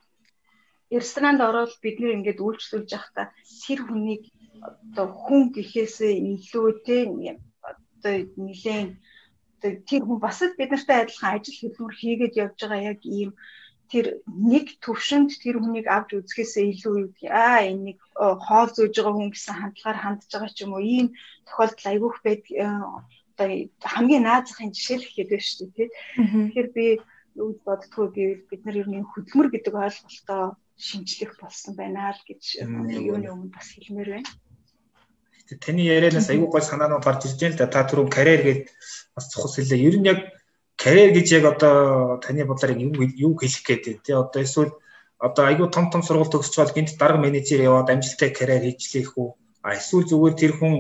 ресторанд 0.92 1.40
ороод 1.48 1.72
бид 1.84 1.96
нэр 1.98 2.16
ингээд 2.16 2.44
үйлчлүүлж 2.44 2.90
байхдаа 2.92 3.26
тэр 3.64 3.80
хүнийг 3.86 4.22
одоо 4.62 5.06
хүн 5.24 5.42
гэхээсээ 5.56 6.14
илүү 6.34 6.66
те 6.86 6.96
одоо 7.70 8.14
нилээн 8.46 8.88
тэр 9.88 10.02
хүн 10.04 10.18
бас 10.22 10.38
л 10.42 10.58
бид 10.58 10.70
нартай 10.72 10.98
адилхан 11.02 11.34
ажил 11.36 11.58
хөдөлмөр 11.60 11.94
хийгээд 11.98 12.38
явж 12.44 12.58
байгаа 12.60 12.80
яг 12.92 13.00
ийм 13.06 13.30
тэр 13.92 14.06
нэг 14.26 14.66
төвшөнд 14.84 15.30
тэр 15.42 15.56
хүнийг 15.60 15.86
авч 15.96 16.10
үзэхээсээ 16.18 16.64
илүү 16.72 16.94
юу 17.02 17.10
гэх 17.18 17.30
аа 17.30 17.60
энэ 17.70 17.84
нэг 17.88 17.98
хоол 18.46 18.70
зөөж 18.72 18.94
байгаа 18.96 19.14
хүн 19.16 19.30
гэсэн 19.32 19.56
хандлагаар 19.60 19.98
хандж 20.02 20.22
байгаа 20.32 20.50
ч 20.56 20.58
юм 20.64 20.72
уу 20.74 20.82
ийм 20.96 21.06
тохиолдол 21.46 21.86
айгүйх 21.92 22.16
байд 22.26 22.42
одоо 23.32 23.48
хамгийн 23.92 24.24
наазахын 24.26 24.74
жишээ 24.74 24.98
л 24.98 25.08
ихэд 25.08 25.28
байна 25.30 25.46
шүү 25.48 25.68
дээ 25.76 25.88
тэгэхээр 26.16 26.68
би 26.76 26.86
гэж 27.36 27.56
боддгоо 27.66 28.06
гэвэл 28.12 28.44
бид 28.50 28.62
нар 28.64 28.76
ер 28.82 28.88
нь 28.88 29.08
хөдөлмөр 29.12 29.48
гэдэг 29.52 29.74
ойлголтоо 29.84 30.44
шинжлэх 30.82 31.38
болсон 31.38 31.78
байна 31.78 32.10
л 32.10 32.20
гэж 32.26 32.42
юуны 32.66 33.28
өмнө 33.30 33.54
бас 33.54 33.70
хэлмээр 33.70 34.10
байна. 34.18 34.30
Таны 35.62 35.82
ярианаас 35.86 36.28
айгүй 36.32 36.48
гой 36.50 36.62
санаанууд 36.64 37.04
гарч 37.06 37.30
ирж 37.30 37.38
байна 37.38 37.54
л 37.54 37.60
да. 37.62 37.66
Та 37.70 37.86
түрүү 37.86 38.06
карьер 38.10 38.42
гээд 38.42 38.62
бас 39.14 39.30
цухас 39.30 39.56
хэлээ. 39.60 39.86
Ер 39.86 39.96
нь 40.00 40.08
яг 40.10 40.20
карьер 40.82 41.10
гэж 41.14 41.26
яг 41.38 41.44
одоо 41.54 42.18
таны 42.18 42.42
бодлоор 42.44 42.74
юу 42.74 42.92
юу 42.98 43.32
хэлэх 43.38 43.62
гээд 43.62 44.02
тий 44.02 44.14
одоо 44.16 44.42
эсвэл 44.42 44.72
одоо 45.22 45.44
айгүй 45.46 45.70
том 45.70 45.90
том 45.90 46.02
сургууль 46.02 46.32
төгсч 46.32 46.58
бол 46.58 46.74
гинт 46.74 46.98
дарга 46.98 47.22
менежер 47.22 47.62
яваад 47.62 47.92
амжилттай 47.94 48.30
карьер 48.34 48.66
хийжлэх 48.66 49.14
үү 49.14 49.30
а 49.62 49.78
эсвэл 49.78 50.08
зүгээр 50.10 50.34
тэр 50.34 50.52
хүн 50.58 50.74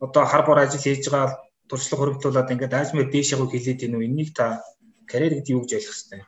одоо 0.00 0.24
хар 0.24 0.42
бор 0.46 0.58
ажил 0.64 0.80
хийж 0.80 1.04
байгаа 1.12 1.44
туршлага 1.68 2.00
хөрөгдүүлээд 2.00 2.52
ингээд 2.52 2.76
аажмаар 2.76 3.08
дээш 3.12 3.28
явах 3.36 3.52
хилээд 3.52 3.80
гинүү 3.84 4.02
энийг 4.08 4.30
та 4.32 4.64
карьер 5.04 5.36
гэдэг 5.36 5.52
юу 5.52 5.62
гэж 5.62 5.72
ойлгох 5.76 5.96
хэвтэй. 5.96 6.22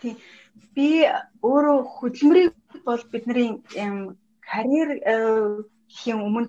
Тийм. 0.00 0.16
Би 0.74 0.88
өөрөө 1.42 1.78
хөдөлмөрийг 1.96 2.54
бол 2.84 3.02
бидний 3.12 3.48
карьер 4.50 4.88
гэх 5.02 6.02
юм 6.12 6.20
өмнө 6.26 6.48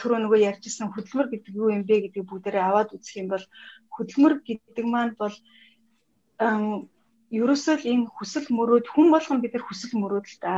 түрүү 0.00 0.18
нөгөө 0.22 0.44
ярьжсэн 0.50 0.88
хөдөлмөр 0.92 1.28
гэдэг 1.30 1.52
юу 1.62 1.68
юм 1.76 1.84
бэ 1.88 2.08
гэдгийг 2.08 2.26
бүгдээрээ 2.28 2.64
аваад 2.66 2.94
үзэх 2.96 3.20
юм 3.22 3.28
бол 3.32 3.44
хөдөлмөр 3.94 4.34
гэдэг 4.46 4.86
маань 4.88 5.14
бол 5.20 5.34
ерөөсөө 7.38 7.74
л 7.80 7.90
энэ 7.92 8.06
хүсэл 8.16 8.46
мөрөөд 8.58 8.86
хүн 8.90 9.08
болгон 9.10 9.38
бид 9.42 9.54
нар 9.54 9.64
хүсэл 9.66 9.92
мөрөөд 9.98 10.26
л 10.30 10.38
да. 10.44 10.54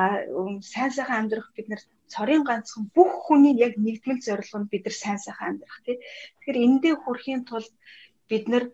Сайн 0.61 0.93
сайхан 0.93 1.19
амьдрах 1.25 1.49
бид 1.57 1.67
нар 1.71 1.81
цорын 2.13 2.43
ганцхан 2.45 2.91
бүх 2.97 3.13
хүний 3.25 3.55
яг 3.67 3.73
нэгдмэл 3.81 4.21
зорилго 4.27 4.59
нь 4.61 4.71
бид 4.73 4.85
нар 4.85 4.97
сайн 5.03 5.19
сайхан 5.23 5.49
амьдрах 5.57 5.79
тий. 5.87 5.97
Тэгэхээр 6.43 6.65
эндээ 6.67 6.95
хүрэхийн 7.01 7.43
тулд 7.49 7.73
бид 8.29 8.45
нар 8.53 8.65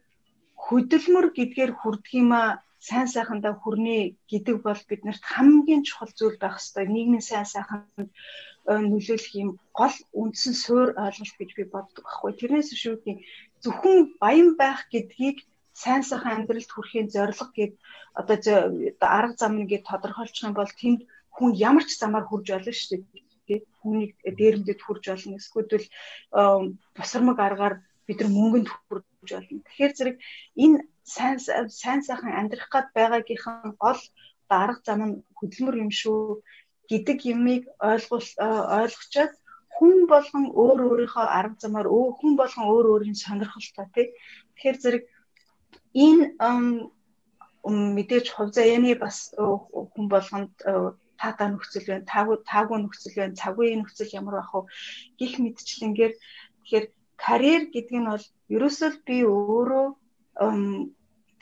хөдөлмөр 0.67 1.27
гэдгээр 1.37 1.73
хүрдэг 1.79 2.13
юм 2.23 2.31
а 2.33 2.43
сайн 2.89 3.07
сайхандаа 3.15 3.55
хүрнэ 3.59 3.97
гэдэг 4.31 4.57
бол 4.67 4.81
биднэрт 4.91 5.25
хамгийн 5.33 5.83
чухал 5.87 6.13
зүйл 6.19 6.39
байх 6.41 6.57
ёстой. 6.63 6.85
Нийгмийн 6.91 7.25
сайн 7.31 7.47
сайханд 7.55 8.11
нөлөөлөх 8.67 9.35
юм 9.43 9.51
гол 9.79 9.97
үндсэн 10.21 10.55
суур 10.65 10.89
ойлголт 11.05 11.37
гэж 11.39 11.51
би 11.59 11.65
боддог 11.75 12.05
байхгүй. 12.05 12.33
Тэрнээс 12.39 12.71
шүү 12.83 12.97
дээ 13.03 13.17
зөвхөн 13.63 13.99
баян 14.23 14.51
байх 14.63 14.81
гэдгийг 14.93 15.39
сайн 15.83 16.03
сайхан 16.03 16.35
амьдралд 16.37 16.71
хүрэхийн 16.73 17.09
зорилго 17.15 17.47
гэд 17.59 17.75
одоо 18.21 18.37
арга 19.19 19.35
зам 19.41 19.53
нэгээ 19.59 19.81
тодорхойлчих 19.89 20.47
юм 20.47 20.55
бол 20.59 20.73
тэнд 20.81 21.01
хүн 21.37 21.51
ямар 21.69 21.85
ч 21.87 21.91
замаар 21.99 22.27
хүрж 22.27 22.47
болно 22.51 22.73
шүү 22.75 22.99
дээ. 23.49 23.61
Хүнийг 23.81 24.13
дээрэмдэд 24.39 24.81
хүрж 24.83 25.05
болно 25.11 25.39
эсвэл 25.41 25.87
бусармаг 26.99 27.39
аргаар 27.47 27.75
бид 28.07 28.19
нар 28.21 28.31
мөнгөнд 28.33 28.69
хүрж 28.69 29.05
болно. 29.31 29.65
Тэгэхээр 29.67 29.93
зэрэг 29.99 30.17
энэ 30.65 30.79
сайн 31.05 31.39
сайн 31.83 32.01
сайхан 32.07 32.33
амьдрах 32.41 32.69
гад 32.71 32.89
байгаагийнхан 32.97 33.77
гол 33.79 34.01
арга 34.49 34.83
зам 34.87 35.01
нь 35.09 35.15
хөдөлмөр 35.39 35.77
юм 35.85 35.91
шүү 36.01 36.43
гэдэг 36.91 37.19
юмыг 37.35 37.63
ойлгуул 37.91 38.29
ойлгочоод 38.79 39.33
хүн 39.77 39.95
болгон 40.13 40.45
өөр 40.63 40.79
өөрийнхөө 40.89 41.27
арга 41.39 41.59
замаар 41.65 41.89
хүн 41.89 42.33
болгон 42.41 42.67
өөр 42.73 42.87
өөрийн 42.93 43.19
сонирхолтой 43.25 43.87
тий. 43.95 44.07
Тэгэхээр 44.55 44.79
зэрэг 44.83 45.05
энэ 46.07 46.23
мэдээж 47.97 48.27
хувь 48.35 48.53
заяаны 48.57 48.93
бас 49.05 49.17
хүн 49.95 50.07
болгонд 50.15 50.53
таатаа 51.21 51.49
нөхцөл 51.55 51.87
байна, 51.87 52.11
таагүй 52.13 52.37
таагүй 52.51 52.79
нөхцөл 52.83 53.17
байна, 53.17 53.39
цаггүй 53.39 53.67
нөхцөл 53.79 54.17
ямар 54.19 54.35
байх 54.43 54.51
вэ 54.55 54.61
гих 55.19 55.39
мэдчлэнгээр 55.39 56.15
тэгэхээр 56.67 56.87
карьер 57.25 57.63
гэдэг 57.75 57.99
нь 58.01 58.11
бол 58.11 58.25
ерөөсөө 58.55 58.91
би 59.07 59.17
өөрөө 59.23 59.87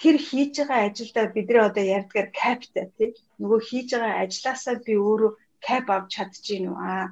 тэр 0.01 0.16
хийж 0.29 0.55
байгаа 0.61 0.81
ажилдаа 0.88 1.27
бидний 1.35 1.61
одоо 1.69 1.85
ярьдгаар 1.97 2.29
каптай 2.40 2.87
тий. 2.97 3.11
Нөгөө 3.40 3.61
хийж 3.69 3.88
байгаа 3.93 4.23
ажилласаа 4.25 4.77
би 4.87 4.95
өөрөө 4.97 5.33
кап 5.66 5.87
авч 5.97 6.09
чадчихэв 6.16 6.75
аа 6.77 7.07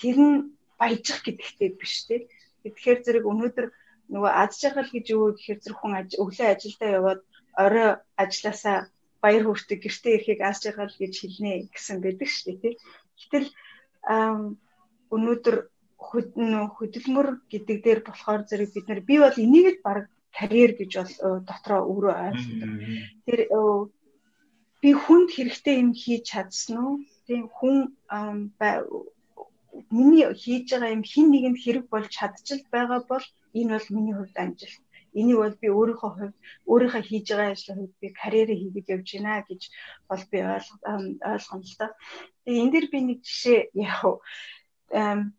тэр 0.00 0.16
нь 0.26 0.36
баяжих 0.80 1.20
гэдэгтэй 1.24 1.70
биш 1.80 1.94
тий. 2.08 2.20
Тэгэхээр 2.64 2.98
зэрэг 3.04 3.24
өнөөдөр 3.32 3.66
нөгөө 4.12 4.32
аз 4.42 4.52
жаргал 4.60 4.90
гэж 4.92 5.06
юу 5.14 5.32
гэхээр 5.36 5.60
зэрэг 5.62 5.78
хүн 5.80 5.92
өглөө 6.22 6.48
ажилдаа 6.52 6.90
яваад 6.98 7.20
орой 7.64 7.88
ажилласаа 8.22 8.76
баяр 9.22 9.44
хүртэг 9.46 9.78
гэртээ 9.84 10.14
ирэхийг 10.16 10.40
аз 10.40 10.58
жаргал 10.64 10.94
гэж 10.96 11.14
хэлнэ 11.20 11.52
гэсэн 11.72 11.96
байдаг 12.00 12.28
шүү 12.28 12.44
дээ 12.48 12.58
тий. 12.64 12.74
Гэтэл 13.20 13.48
өнөөдөр 15.14 15.56
хөдөлмөр 16.10 17.28
гэдэг 17.52 17.76
дээр 17.84 18.00
болохоор 18.06 18.42
зэрэг 18.48 18.70
бид 18.74 18.86
нар 18.88 19.00
би 19.08 19.14
бол 19.22 19.36
энийг 19.44 19.66
л 19.74 19.84
баг 19.86 19.98
карьер 20.36 20.72
гэж 20.78 20.90
бол 20.98 21.14
дотроо 21.48 21.80
өөрөө 21.90 22.14
ойлгодог. 22.26 22.70
Тэр 23.26 23.40
би 24.82 24.90
хүнд 25.02 25.28
хэрэгтэй 25.36 25.76
юм 25.82 25.90
хийж 26.02 26.22
чадсан 26.32 26.76
уу? 26.82 26.94
Тийм 27.26 27.42
хүн 27.56 27.76
миний 29.90 30.26
хийж 30.42 30.66
байгаа 30.70 30.94
юм 30.96 31.04
хин 31.10 31.26
нэгэнд 31.30 31.58
хэрэг 31.62 31.84
болж 31.92 32.08
чадчихл 32.16 32.64
байгаа 32.74 33.00
бол 33.10 33.26
энэ 33.58 33.72
бол 33.74 33.88
миний 33.96 34.14
хувьд 34.16 34.36
амжилт. 34.42 34.82
Энийг 35.18 35.38
бол 35.42 35.56
би 35.62 35.68
өөрийнхөө 35.78 36.10
хувьд 36.14 36.36
өөрийнхөө 36.70 37.02
хийж 37.06 37.26
байгаа 37.30 37.50
ажлын 37.54 37.78
хувьд 37.78 37.94
би 38.02 38.08
карьерээ 38.20 38.58
хийгээд 38.60 38.92
явж 38.94 39.08
байна 39.14 39.46
гэж 39.48 39.62
бол 40.08 40.22
би 40.30 40.38
ойлгоно 41.32 41.64
л 41.70 41.76
да. 41.80 41.86
Тэгээ 42.44 42.62
энэ 42.62 42.72
дэр 42.74 42.86
би 42.92 42.98
нэг 43.08 43.18
жишээ 43.26 43.60
яг 43.74 44.02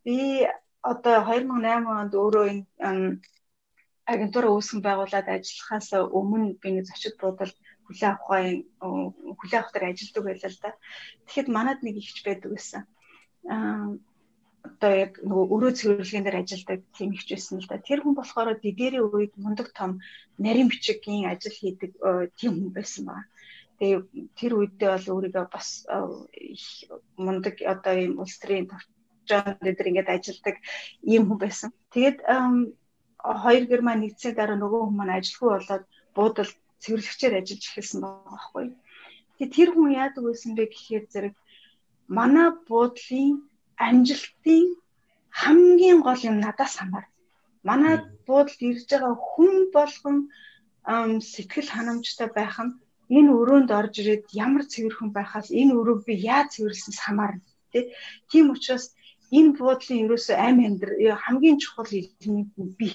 би 0.06 0.48
одоо 0.82 1.16
2008 1.28 1.86
онд 2.02 2.14
өөрөө 2.16 2.46
энэ 2.52 3.20
агентур 4.14 4.46
үүсгэн 4.50 4.82
байгуулад 4.84 5.28
ажиллахаас 5.30 5.90
өмнө 6.20 6.58
би 6.62 6.70
нэг 6.72 6.86
зочид 6.90 7.16
буудал 7.22 7.54
хүлээ 7.86 8.10
авахын 8.12 8.66
хүлээ 9.40 9.60
авах 9.60 9.74
дээр 9.74 9.90
ажилладаг 9.92 10.24
байлаа 10.26 10.52
л 10.52 10.60
да. 10.64 10.72
Тэгэхэд 11.26 11.48
манад 11.56 11.80
нэг 11.84 11.96
ихч 12.02 12.18
байдаг 12.26 12.50
байсан. 12.52 12.84
Аа 13.48 13.98
одоо 14.68 14.92
яг 15.06 15.14
нөгөө 15.26 15.52
өрөө 15.54 15.72
цэвэрлэгийн 15.78 16.26
дээр 16.26 16.42
ажилладаг 16.42 16.80
тийм 16.98 17.10
ихч 17.14 17.28
байсан 17.34 17.60
л 17.62 17.70
да. 17.70 17.86
Тэр 17.88 18.00
хүн 18.02 18.16
болохоор 18.18 18.50
дидэрийн 18.58 19.06
үед 19.06 19.34
мундаг 19.44 19.68
том 19.78 19.92
нарийн 20.46 20.70
бичгийн 20.70 21.30
ажил 21.32 21.56
хийдэг 21.58 21.92
тийм 22.38 22.52
хүн 22.58 22.72
байсан 22.78 23.04
байна. 23.10 23.26
Тэгээ 23.78 24.00
тэр 24.38 24.52
үедээ 24.58 24.90
бол 24.94 25.08
өөрийгөө 25.14 25.46
бас 25.50 25.68
мундаг 27.26 27.56
одоо 27.74 27.94
ийм 27.98 28.14
улс 28.22 28.38
төрийн 28.38 28.70
Жон 29.32 29.56
дээр 29.64 29.90
ингээд 29.90 30.10
ажилдаг 30.12 30.56
ийм 31.08 31.24
хүн 31.32 31.40
байсан. 31.40 31.70
Тэгээд 31.96 32.18
хоёр 33.44 33.64
герман 33.72 34.00
нэгдсэний 34.04 34.36
дараа 34.36 34.58
нөгөө 34.60 34.82
хүн 34.84 34.96
маань 34.98 35.16
ажилгүй 35.18 35.50
болоод 35.56 35.84
буудал 36.18 36.52
цэвэрлэгчээр 36.84 37.38
ажиллаж 37.40 37.64
эхэлсэн 37.70 38.00
байгаа 38.02 38.32
байхгүй. 38.34 38.66
Тэгээд 39.38 39.56
тэр 39.56 39.70
хүн 39.72 39.90
яадаг 40.04 40.24
байсан 40.26 40.52
бэ 40.58 40.64
гэхээр 40.74 41.06
зэрэг 41.14 41.36
манай 42.18 42.48
буудлын 42.68 43.32
амжилтын 43.88 44.66
хамгийн 45.40 46.00
гол 46.08 46.22
юм 46.30 46.38
надаас 46.42 46.74
хамаар. 46.78 47.06
Манай 47.70 47.96
буудалд 48.28 48.62
ирж 48.70 48.90
байгаа 48.92 49.16
хүн 49.32 49.54
болгон 49.76 50.18
сэтгэл 51.32 51.70
ханамжтай 51.74 52.30
байх 52.38 52.58
нь 52.66 52.74
энэ 53.18 53.32
өрөөнд 53.40 53.70
орж 53.80 53.94
ирээд 54.02 54.26
ямар 54.46 54.64
цэвэрхэн 54.72 55.10
байхаас 55.14 55.48
энэ 55.62 55.76
өрөөг 55.80 56.02
би 56.08 56.14
яаж 56.34 56.48
цэвэрлснээс 56.56 57.00
хамаарна 57.06 57.44
тий. 57.72 57.84
Тийм 58.32 58.46
учраас 58.56 58.86
энэ 59.38 59.56
буудлын 59.58 60.04
ерөөсөө 60.06 60.38
амь 60.48 60.62
амьдрал 60.68 61.24
хамгийн 61.24 61.58
чухал 61.64 61.92
элемент 62.00 62.54
нь 62.64 62.76
би. 62.80 62.90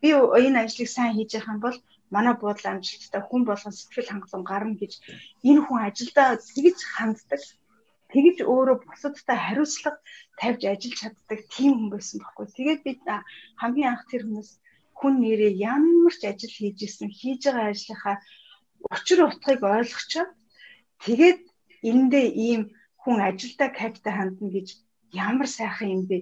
Би 0.00 0.08
энэ 0.46 0.58
ажлыг 0.64 0.88
сайн 0.92 1.12
хийж 1.14 1.30
явах 1.38 1.50
юм 1.54 1.60
бол 1.64 1.78
манай 2.14 2.34
буудлын 2.38 2.74
амжилттай 2.74 3.22
хүн 3.24 3.42
болгон 3.46 3.74
сэтгэл 3.76 4.10
хангалуун 4.10 4.44
гарна 4.50 4.74
гэж 4.82 4.92
энэ 5.48 5.60
хүн 5.64 5.80
ажилдаа 5.88 6.28
тэгж 6.54 6.78
ханддаг. 6.94 7.42
Тэгж 8.12 8.36
өөрөө 8.52 8.76
бусадтай 8.86 9.38
хариуцлага 9.42 9.98
тавьж 10.40 10.62
ажиллаж 10.72 10.98
чаддаг 11.00 11.40
тийм 11.54 11.72
хүн 11.74 11.90
байсан 11.94 12.18
байхгүй. 12.22 12.46
Тэгээд 12.56 12.80
би 12.86 12.92
хамгийн 13.60 13.90
анх 13.90 14.04
тэр 14.10 14.22
хүмүүс 14.26 14.50
хүн 14.98 15.14
нэрээ 15.22 15.52
ямар 15.74 16.14
ч 16.20 16.22
ажил 16.30 16.54
хийж 16.56 16.78
исэн 16.86 17.10
хийж 17.18 17.42
байгаа 17.46 17.66
ажлынхаа 17.72 18.16
учир 18.94 19.18
утгыг 19.26 19.60
ойлгочоод 19.76 20.30
тэгээд 21.04 21.40
эндээ 21.90 22.26
ийм 22.48 22.62
хүн 23.02 23.18
ажилдаа 23.28 23.68
капитал 23.80 24.14
хандна 24.16 24.48
гэж 24.56 24.68
ямар 25.16 25.48
сайхан 25.48 25.88
юм 25.96 26.02
бэ? 26.10 26.18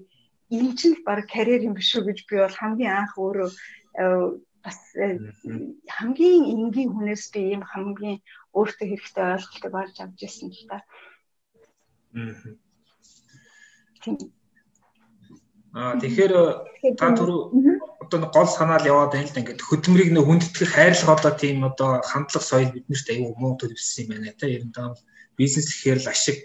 Энэ 0.54 0.76
чинь 0.78 0.96
баг 1.06 1.26
карьер 1.26 1.62
юм 1.66 1.74
биш 1.74 1.90
үү 1.96 2.06
гэж 2.06 2.18
би 2.28 2.34
бол 2.38 2.56
хамгийн 2.60 2.94
анх 2.94 3.14
өөрөө 3.18 3.50
э, 3.50 4.38
бас 4.64 4.78
э, 4.96 5.18
хамгийн 5.96 6.44
энгийн 6.54 6.90
хүнээс 6.92 7.24
би 7.34 7.40
ийм 7.52 7.62
хамгийн 7.64 8.18
өөртөө 8.54 8.86
хэрэгтэй 8.88 9.24
ойлголтыг 9.34 9.74
олж 9.74 9.96
авч 10.00 10.20
ирсэн 10.24 10.48
л 10.54 10.64
та. 10.70 10.78
Аа 15.74 15.98
тэгэхээр 15.98 16.32
э, 16.38 16.94
та 16.94 17.10
түр 17.18 17.30
одоо 17.98 18.18
гол 18.30 18.48
санаал 18.48 18.86
яваад 18.86 19.12
байна 19.12 19.26
л 19.26 19.34
да. 19.34 19.42
Ингээд 19.42 19.66
хөдөлмөрийг 19.66 20.10
нөх 20.14 20.26
хүндэтгэх 20.28 20.70
хайрлах 20.70 21.10
одоо 21.18 21.32
тийм 21.34 21.66
одоо 21.66 21.90
хандлага 22.06 22.46
соёл 22.46 22.70
биднэрт 22.70 23.08
аюу 23.10 23.34
муу 23.40 23.58
төлөвсөн 23.58 24.06
юм 24.06 24.10
байна 24.12 24.30
та 24.38 24.46
ер 24.46 24.62
нь 24.62 24.76
таа 24.76 24.94
бизнес 25.34 25.66
гэхээр 25.66 26.00
л 26.04 26.12
ашиг 26.14 26.38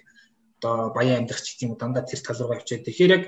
одоо 0.59 0.91
баян 0.91 1.23
амьдрах 1.23 1.41
ч 1.41 1.55
гэдэг 1.55 1.65
юм 1.65 1.73
дандаа 1.79 2.03
тэр 2.03 2.19
тал 2.19 2.37
руугаа 2.37 2.59
явчихад. 2.59 2.85
Тэгэхээр 2.85 3.15
яг 3.15 3.23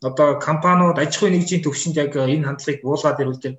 одоо 0.00 0.40
компаниуд 0.40 0.96
аж 0.96 1.12
ахуйн 1.14 1.36
нэгжийн 1.36 1.62
төвшөнд 1.62 1.96
яг 2.00 2.16
энэ 2.16 2.48
хандлагыг 2.48 2.80
буулгаад 2.82 3.20
ирвэл 3.20 3.44
тэр 3.44 3.54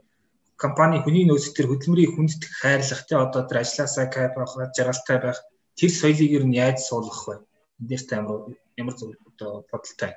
компани 0.57 1.01
хүний 1.01 1.25
нөөц 1.29 1.53
төр 1.53 1.69
хөдөлмөрийг 1.69 2.17
хүндэтгэх 2.17 2.53
хайрлах 2.61 3.01
тий 3.05 3.17
одоо 3.17 3.41
тэр 3.45 3.61
ажилласаа 3.61 4.05
кайф 4.09 4.33
авах, 4.37 4.73
жаргалтай 4.73 5.17
байх 5.21 5.39
тэр 5.77 5.91
соёлыг 5.93 6.31
ер 6.37 6.45
нь 6.45 6.57
яаж 6.57 6.77
суулгах 6.81 7.21
вэ? 7.29 7.35
Энд 7.81 7.87
дээр 7.89 8.03
та 8.09 8.13
ямар 8.21 8.37
ямар 8.77 8.95
зөв 8.97 9.13
одоо 9.29 9.65
бодолтой. 9.69 10.13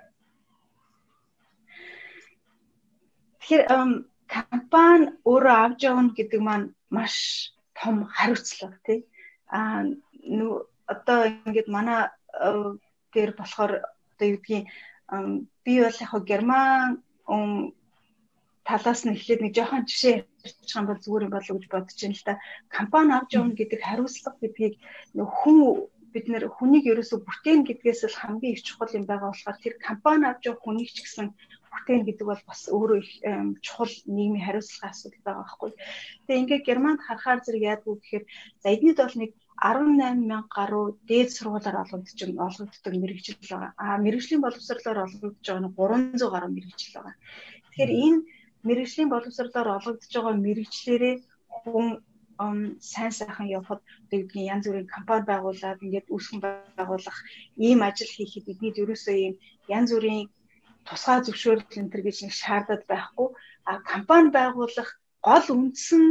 Тэгэхээр 3.40 3.64
компани 4.29 5.12
өөрөө 5.29 5.57
авч 5.64 5.81
явна 5.85 6.12
гэдэг 6.17 6.40
маань 6.40 6.73
маш 6.88 7.14
том 7.77 8.09
хариуцлага 8.09 8.81
тий. 8.85 9.05
Аа 9.49 9.85
одоо 10.88 11.19
ингээд 11.45 11.69
манай 11.69 12.09
дээр 13.14 13.31
болохоор 13.38 13.72
одоо 13.81 14.27
юу 14.29 14.38
гэдгийг 14.42 14.66
би 15.64 15.72
бол 15.81 15.98
яг 16.05 16.12
герман 16.31 17.03
талаас 18.64 19.05
нь 19.05 19.14
эхлээд 19.14 19.40
нэг 19.44 19.53
жоохон 19.55 19.85
жишээ 19.85 20.16
ярьчих 20.44 20.77
юм 20.77 20.87
бол 20.88 21.03
зүгээр 21.05 21.27
юм 21.27 21.35
болов 21.35 21.50
уу 21.53 21.61
гэж 21.61 21.68
бодож 21.72 21.98
байна 22.00 22.16
л 22.16 22.27
да. 22.29 22.35
Компани 22.77 23.12
авч 23.12 23.31
явна 23.37 23.55
гэдэг 23.57 23.81
хариуцлага 23.85 24.38
гэдгийг 24.40 24.74
хүн 25.12 25.59
бид 26.14 26.27
нэр 26.33 26.44
хүнийг 26.57 26.85
ерөөсө 26.92 27.16
бүтээн 27.27 27.61
гэдгээс 27.68 28.00
л 28.09 28.20
хамгийн 28.22 28.55
их 28.55 28.64
чухал 28.64 28.96
юм 28.96 29.05
байгаа 29.05 29.31
болохоор 29.35 29.59
тэр 29.61 29.74
компани 29.87 30.24
авч 30.31 30.42
явах 30.48 30.62
хүнийг 30.64 30.90
ч 30.94 30.98
гэсэн 31.05 31.27
бүтээн 31.74 32.03
гэдэг 32.07 32.27
бол 32.31 32.42
бас 32.48 32.61
өөрөө 32.70 32.98
их 33.03 33.11
чухал 33.66 33.92
нийгмийн 34.16 34.46
хариуцлагын 34.46 34.92
асуудал 34.94 35.27
байгаа 35.27 35.42
байхгүй. 35.42 35.70
Тэгээ 36.24 36.40
ингээд 36.40 36.66
Германд 36.68 37.00
харахаар 37.03 37.40
зэрэг 37.42 37.62
яадгүй 37.68 37.94
гэхээр 37.98 38.24
за 38.62 38.66
эднийд 38.70 38.98
бол 39.03 39.16
нэг 39.20 39.31
18 39.62 40.29
мянга 40.31 40.49
гаруй 40.57 40.87
дээд 41.09 41.31
сургуулаар 41.37 41.83
олгогдож 41.83 42.21
олгогддог 42.47 42.95
мэрэгжил 43.03 43.38
байгаа. 43.40 43.73
А 43.77 43.99
мэрэгжлийн 44.05 44.43
боловсролоор 44.45 44.99
олгогдож 45.07 45.47
байгаа 45.47 45.62
нь 45.62 45.75
300 46.19 46.35
гаруй 46.35 46.51
мэрэгжил 46.55 46.95
байгаа. 46.95 47.17
Тэгэхээр 47.71 47.93
энэ 48.05 48.21
мэрэгжлийн 48.67 49.11
боловсролоор 49.12 49.69
олгогдож 49.79 50.12
байгаа 50.14 50.35
мэрэгчлэрээ 50.47 51.14
хүн 51.55 51.88
сайн 52.81 53.12
сайхан 53.19 53.49
явхад 53.59 53.81
тэгдгийн 54.11 54.51
янз 54.55 54.64
бүрийн 54.67 54.90
компани 54.95 55.25
байгуулад 55.31 55.85
ингээд 55.87 56.11
үүсгэн 56.14 56.40
байгуулах 56.43 57.19
ийм 57.67 57.81
ажил 57.88 58.11
хийхэд 58.14 58.49
биднийд 58.49 58.81
ерөөсөө 58.83 59.17
ийм 59.25 59.35
янз 59.77 59.90
бүрийн 59.95 60.27
тусгай 60.88 61.19
зөвшөөрөл 61.23 61.79
энэ 61.79 61.90
төр 61.93 62.03
гэж 62.05 62.17
нэг 62.23 62.35
шаардаад 62.43 62.83
байхгүй 62.90 63.29
а 63.71 63.73
компани 63.93 64.29
байгуулах 64.38 64.90
гол 65.27 65.47
үндсэн 65.57 66.05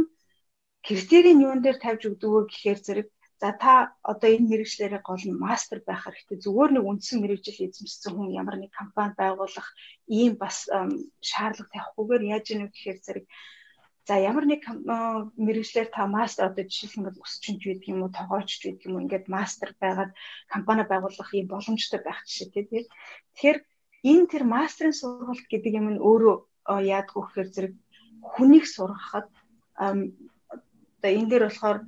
критерийн 0.86 1.44
юун 1.46 1.60
дээр 1.62 1.78
тавьж 1.84 2.02
өгдөг 2.08 2.30
вэ 2.32 2.40
гэхээр 2.50 2.80
зэрэг 2.86 3.08
за 3.44 3.52
та 3.60 3.92
одоо 4.00 4.28
энэ 4.32 4.48
мэрэгчлэрээ 4.50 5.02
гол 5.04 5.24
нь 5.28 5.36
мастер 5.46 5.78
байх 5.84 6.08
хэрэгтэй 6.08 6.38
зүгээр 6.40 6.70
нэг 6.72 6.84
үндсэн 6.88 7.20
мэрэгжил 7.20 7.60
эзэмшсэн 7.68 8.12
хүн 8.16 8.32
ямар 8.40 8.56
нэг 8.56 8.72
компани 8.72 9.12
байгуулах 9.20 9.68
ийм 10.08 10.32
бас 10.40 10.56
шаардлага 11.30 11.72
тавихгүйгээр 11.76 12.22
яаж 12.34 12.46
ийнө 12.48 12.72
гэхээр 12.72 12.98
зэрэг 13.04 13.26
За 14.08 14.20
ямар 14.20 14.44
нэг 14.44 14.62
мэрэгчлэр 15.36 15.88
та 15.88 16.04
мастер 16.04 16.52
одоо 16.52 16.64
бол 16.68 17.24
өсчөнч 17.24 17.60
байдаг 17.64 17.88
юм 17.88 18.04
уу, 18.04 18.12
тогоочч 18.12 18.60
байдаг 18.64 18.84
юм 18.84 18.94
уу, 18.96 19.04
ингээд 19.04 19.32
мастер 19.32 19.72
байгаад 19.80 20.12
компани 20.52 20.84
байгуулах 20.84 21.30
юм 21.32 21.48
боломжтой 21.48 22.00
байх 22.04 22.20
жишээ 22.28 22.52
тийм. 22.52 22.84
Тэгэхээр 23.32 23.58
энэ 24.04 24.28
тэр 24.28 24.44
мастерын 24.44 24.92
сургалт 24.92 25.48
гэдэг 25.48 25.72
юм 25.80 25.86
нь 25.96 26.04
өөрөө 26.04 26.36
яадгүй 26.84 27.22
гэхээр 27.24 27.48
зэрэг 27.54 27.74
хүнийг 28.20 28.64
сургахад 28.68 29.28
одоо 29.80 31.10
энэ 31.18 31.28
дээр 31.32 31.44
болохоор 31.48 31.78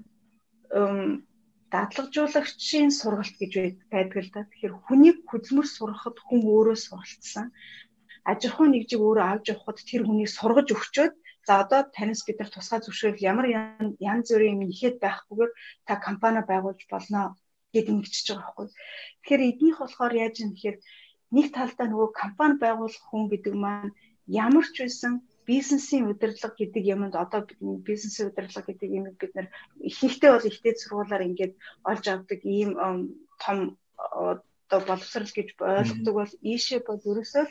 дадлагжуулагчийн 1.76 2.90
сургалт 3.00 3.36
гэж 3.36 3.52
байдаг 3.92 4.16
л 4.24 4.30
да. 4.32 4.48
Тэгэхээр 4.48 4.74
хүнийг 4.88 5.16
хөдөлмөр 5.28 5.68
сургахад 5.68 6.16
хүн 6.24 6.40
өөрөө 6.48 6.78
суралцсан. 6.80 7.46
Аж 8.30 8.40
ахуйн 8.48 8.72
нэгжийг 8.72 9.02
өөрөө 9.04 9.26
авч 9.28 9.44
явахад 9.52 9.78
тэр 9.84 10.02
хүнийг 10.08 10.30
сургаж 10.32 10.68
өгчөөд 10.72 11.14
За 11.46 11.60
одоо 11.62 11.80
танаас 11.96 12.22
бид 12.26 12.38
нар 12.40 12.50
тусгай 12.50 12.80
зөвшөөрөл 12.82 13.28
ямар 13.30 13.46
янз 14.10 14.26
бүрийн 14.34 14.58
юм 14.58 14.70
ихэд 14.74 14.96
байхгүйгээр 14.98 15.52
та 15.86 15.94
компани 16.06 16.42
байгуулж 16.50 16.82
болно 16.90 17.20
гэд 17.74 17.86
ингэчихэж 17.92 18.26
байгаа 18.34 18.42
байхгүй. 18.50 18.66
Тэгэхээр 19.22 19.46
эднийх 19.50 19.78
болохоор 19.78 20.12
яаж 20.24 20.34
юм 20.42 20.50
гэхээр 20.52 20.76
нэг 21.36 21.46
талдаа 21.54 21.86
нөгөө 21.88 22.10
компани 22.22 22.56
байгуулах 22.64 23.04
хүн 23.06 23.24
гэдэг 23.30 23.54
маань 23.64 23.94
ямар 24.26 24.66
ч 24.74 24.76
байсан 24.82 25.12
бизнесийн 25.50 26.10
удирдлага 26.12 26.56
гэдэг 26.58 26.84
юмд 26.94 27.14
одоо 27.24 27.40
бизнесийн 27.88 28.28
удирдлага 28.30 28.66
гэдэг 28.68 28.90
юм 28.98 29.04
бид 29.20 29.32
нар 29.34 29.48
ихэнхдээ 29.90 30.30
бол 30.32 30.50
ихтэй 30.50 30.74
сургуулаар 30.76 31.26
ингээд 31.28 31.54
олж 31.90 32.04
авдаг 32.08 32.40
ийм 32.44 32.70
том 33.42 33.58
одоо 33.96 34.80
боловсрал 34.90 35.30
гэж 35.38 35.48
ойлгодог 35.60 36.14
бол 36.18 36.32
ийшээ 36.52 36.80
бол 36.86 37.00
ерөөсөө 37.10 37.44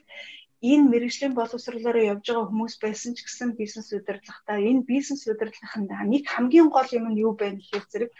энэ 0.71 0.89
мэрэгжлийн 0.91 1.33
боловсролоор 1.37 1.97
явж 2.13 2.25
байгаа 2.27 2.47
хүмүүс 2.49 2.75
байсан 2.83 3.11
ч 3.15 3.19
гэсэн 3.23 3.49
бизнес 3.59 3.87
удирдлагатаа 3.91 4.57
энэ 4.69 4.87
бизнес 4.91 5.21
удирдлагын 5.31 5.85
нэг 6.11 6.23
хамгийн 6.33 6.69
гол 6.75 6.89
юм 6.97 7.05
нь 7.11 7.21
юу 7.25 7.33
байна 7.41 7.59
гэхээр 7.59 7.85
зэрэг 7.91 8.11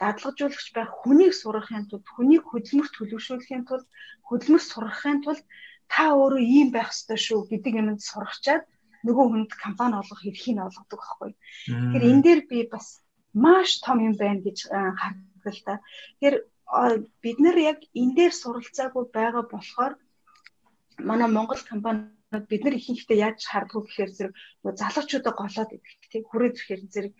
дадлагжуулагч 0.00 0.68
байх 0.76 0.90
хүнийг 1.00 1.32
сургахын 1.36 1.84
тулд 1.88 2.06
хүнийг 2.14 2.44
хөдөлмөрт 2.48 2.92
төлөвшүүлэхийн 2.96 3.64
тулд 3.68 3.86
хөдөлмөр 4.28 4.62
сургахын 4.72 5.18
тулд 5.24 5.44
та 5.92 6.04
өөрөө 6.20 6.42
ийм 6.56 6.68
байх 6.72 6.88
ёстой 6.94 7.18
шүү 7.26 7.40
гэдэг 7.50 7.72
юмд 7.80 8.00
сургачаад 8.10 8.62
нөгөө 9.06 9.26
хүнд 9.28 9.52
компани 9.64 9.94
олгох 10.00 10.22
эрхийг 10.26 10.58
олгодог 10.60 11.00
байхгүй. 11.00 11.32
Тэгэхээр 11.66 12.08
энэ 12.10 12.24
дээр 12.24 12.40
би 12.50 12.58
бас 12.72 12.86
маш 13.34 13.80
том 13.84 13.98
юм 14.08 14.14
байна 14.20 14.40
гэж 14.46 14.58
хардаг 14.70 15.54
л 15.54 15.64
та. 15.66 15.74
Тэгэхээр 16.20 16.36
бид 17.22 17.38
нар 17.42 17.56
яг 17.72 17.78
энэ 18.00 18.14
дээр 18.18 18.32
суралцаагүй 18.34 19.04
байгаа 19.10 19.44
болохоор 19.50 19.92
манай 21.08 21.28
Монгол 21.30 21.62
компаниуд 21.70 22.46
бид 22.50 22.62
нар 22.64 22.74
ихэнхдээ 22.78 23.18
яаж 23.26 23.40
харддаг 23.46 23.82
гэхээр 23.86 24.10
зэрэг 24.14 24.34
залуучуудаа 24.62 25.34
голоод 25.34 25.70
идэх 25.74 25.94
тийм 26.12 26.24
хүрээд 26.30 26.54
ирэхээр 26.56 26.82
зэрэг 26.94 27.14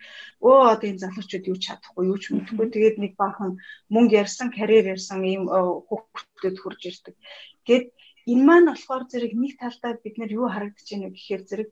өө 0.47 0.57
одоо 0.71 0.87
энэ 0.87 1.03
залуучууд 1.03 1.49
юу 1.51 1.57
ч 1.59 1.63
чадахгүй 1.67 2.03
юу 2.11 2.17
ч 2.21 2.23
мэдхгүй 2.31 2.67
тэгээд 2.71 2.97
нэг 3.03 3.13
баахан 3.19 3.59
мөнгө 3.91 4.19
ярьсан 4.23 4.47
карьер 4.55 4.85
ярьсан 4.95 5.19
ийм 5.27 5.43
хүүхдүүд 5.51 6.57
хурж 6.63 6.81
ирдэг. 6.87 7.15
Гэт 7.67 7.85
энэ 8.31 8.43
маань 8.47 8.67
болохоор 8.69 9.03
зэрэг 9.11 9.33
нэг 9.33 9.53
талдаа 9.61 9.93
бид 10.03 10.15
нар 10.17 10.31
юу 10.31 10.47
харагдаж 10.49 10.87
байна 10.91 11.09
гэхээр 11.13 11.43
зэрэг 11.49 11.69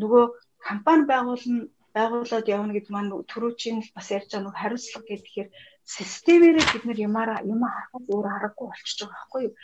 нөгөө 0.00 0.24
компани 0.68 1.04
байгуулна 1.10 1.66
байгуулад 1.96 2.46
явна 2.56 2.72
гэдэг 2.74 2.92
маань 2.94 3.10
түрүүчийн 3.32 3.78
бас 3.96 4.08
ярьж 4.16 4.30
байгаа 4.30 4.46
нэг 4.46 4.56
хариуцлага 4.62 5.08
гэхээр 5.08 5.48
системээрээ 5.96 6.66
бид 6.72 6.84
нар 6.86 6.98
ямаараа 7.08 7.38
юм 7.52 7.60
харахад 7.64 8.04
өөр 8.12 8.26
аргагүй 8.28 8.66
болчихж 8.68 8.98
байгаа 9.00 9.18
байхгүй 9.18 9.42
юу? 9.48 9.54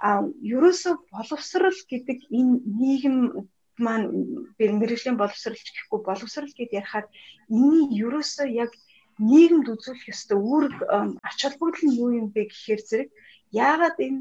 А 0.00 0.08
ерөөсө 0.56 0.90
боловсрал 1.12 1.80
гэдэг 1.92 2.18
энэ 2.38 2.54
нийгэм 2.80 3.16
маань 3.84 4.06
мэрэгжлийн 4.58 5.16
боловсралч 5.20 5.66
гэхгүй 5.72 6.00
боловсрал 6.04 6.52
гэд 6.56 6.72
ярихаар 6.80 7.06
энэний 7.52 7.86
ерөөсө 8.04 8.44
яг 8.64 8.72
нийгэмд 9.20 9.66
үзүүлэх 9.68 10.12
ёстой 10.12 10.38
үүрэг 10.40 10.76
ач 11.28 11.38
холбогдол 11.44 11.84
нь 11.84 11.98
юу 12.02 12.10
юм 12.20 12.26
бэ 12.32 12.48
гэхээр 12.48 12.82
зэрэг 12.88 13.10
яагаад 13.52 13.96
энэ 14.06 14.20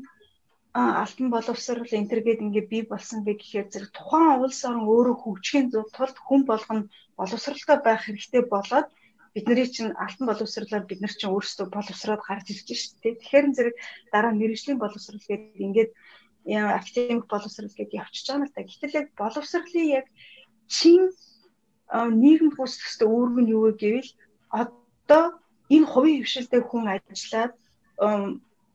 алтан 0.73 1.29
боловсрал 1.33 1.89
энтергээд 1.89 2.45
ингээ 2.45 2.65
бий 2.69 2.83
болсон 2.85 3.25
бэ 3.25 3.41
гэхээр 3.41 3.67
зэрэг 3.73 3.91
тухайн 3.93 4.41
улс 4.45 4.61
орн 4.69 4.85
өөрөө 4.85 5.15
хөгжихийн 5.17 5.67
тулд 5.73 6.17
хүн 6.21 6.41
болгоно 6.45 6.89
боловсралтай 7.17 7.77
байх 7.81 8.05
хэрэгтэй 8.05 8.43
болоод 8.45 8.87
бидний 9.33 9.65
чинь 9.65 9.97
алтан 9.97 10.25
боловсрлоор 10.29 10.85
бид 10.85 11.01
нар 11.01 11.13
чинь 11.13 11.33
өөрсдөө 11.33 11.67
боловсроод 11.73 12.21
гарч 12.21 12.45
ирж 12.53 12.69
шүү 12.69 13.01
дээ. 13.01 13.19
Тэгэхээр 13.21 13.45
зэрэг 13.57 13.75
дараа 14.13 14.33
мэрэгжлийн 14.33 14.77
боловсрал 14.81 15.21
гэдэг 15.25 15.57
ингээд 15.57 15.91
академик 16.79 17.25
боловсрал 17.29 17.73
гэдэг 17.73 17.99
явчихж 18.01 18.25
байгаа 18.29 18.41
юм 18.41 18.45
л 18.45 18.53
та. 18.53 18.61
Гэтэл 18.65 18.97
яг 18.99 19.07
боловсролын 19.17 19.87
яг 19.99 20.05
чин 20.69 21.01
нийгэмд 21.93 22.57
үүсэх 22.57 22.85
ёстой 22.89 23.09
үүрэг 23.09 23.37
нь 23.41 23.51
юу 23.53 23.69
вэ 23.69 23.71
гэвэл 23.81 24.11
одоо 24.49 25.25
энэ 25.69 25.89
хувийн 25.89 26.21
хвшилтэй 26.25 26.61
хүн 26.65 26.85
ажиллаад 26.93 27.53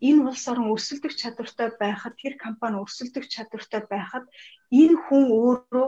энэ 0.09 0.21
улс 0.29 0.45
орон 0.51 0.73
өрсөлдөх 0.75 1.13
чадвартай 1.21 1.69
байхад 1.83 2.15
тэр 2.23 2.35
компани 2.45 2.77
өрсөлдөх 2.85 3.25
чадвартай 3.35 3.83
байхад 3.93 4.25
энэ 4.81 4.97
хүн 5.05 5.25
өөрөө 5.45 5.87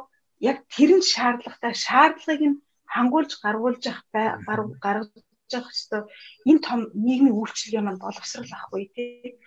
яг 0.51 0.59
тэрэн 0.75 1.03
шаардлагатай 1.13 1.75
шаардлагыг 1.87 2.43
нь 2.51 2.61
хангуулж 2.95 3.33
гаргуулж 3.45 3.83
явах 3.91 4.07
гаргаж 4.85 5.11
явах 5.59 5.73
хэвээр 5.75 6.05
энэ 6.51 6.61
том 6.67 6.81
нийгмийн 7.07 7.39
үйлчлэгээ 7.39 7.83
маань 7.85 8.05
боловсрал 8.05 8.53
ахгүй 8.59 8.85
тий. 8.95 9.39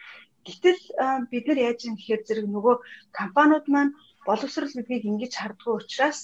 Гэтэл 0.46 0.82
бид 1.32 1.46
нар 1.48 1.60
яаж 1.68 1.80
юм 1.88 1.96
гэхээр 1.98 2.22
зэрэг 2.28 2.48
нөгөө 2.50 2.76
компаниуд 3.20 3.66
маань 3.74 3.94
боловсрал 4.28 4.72
гэдгийг 4.76 5.04
ингэж 5.12 5.34
харддаг 5.38 5.70
учраас 5.78 6.20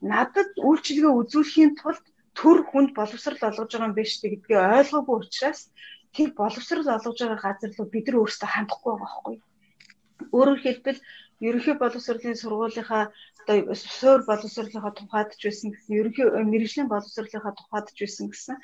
надад 0.00 0.50
үйлчлэгээ 0.68 1.12
үзүүлэхийн 1.20 1.72
тулд 1.80 2.04
төр 2.38 2.58
хүнд 2.66 2.90
боловсрал 2.98 3.40
олгож 3.48 3.70
байгаа 3.72 3.88
юм 3.88 3.94
биш 3.98 4.12
гэдгийг 4.20 4.58
ойлгоогүй 4.78 5.16
учраас 5.22 5.60
тэр 6.16 6.28
боловсрал 6.38 6.88
олгож 6.96 7.18
байгаа 7.20 7.40
газар 7.46 7.70
руу 7.76 7.88
бид 7.90 8.06
нар 8.08 8.20
өөрсдөө 8.22 8.48
хандахгүй 8.52 8.92
байгаа 8.92 9.02
байхгүй. 9.04 9.36
Өөрөөр 10.36 10.60
хэлбэл 10.62 11.00
ерөнхий 11.48 11.74
боловсролын 11.78 12.40
сургуулийнхаа 12.40 13.04
одоо 13.42 13.74
суур 13.74 14.20
боловсролынхаа 14.30 14.92
тухайд 14.96 15.30
ч 15.40 15.42
байсан 15.46 15.68
гэсэн 15.74 15.92
ерөнхий 16.00 16.26
мэрэгжлийн 16.52 16.88
боловсролынхаа 16.90 17.54
тухайд 17.58 17.86
ч 17.96 17.98
байсан 18.02 18.26
гэсэн 18.30 18.56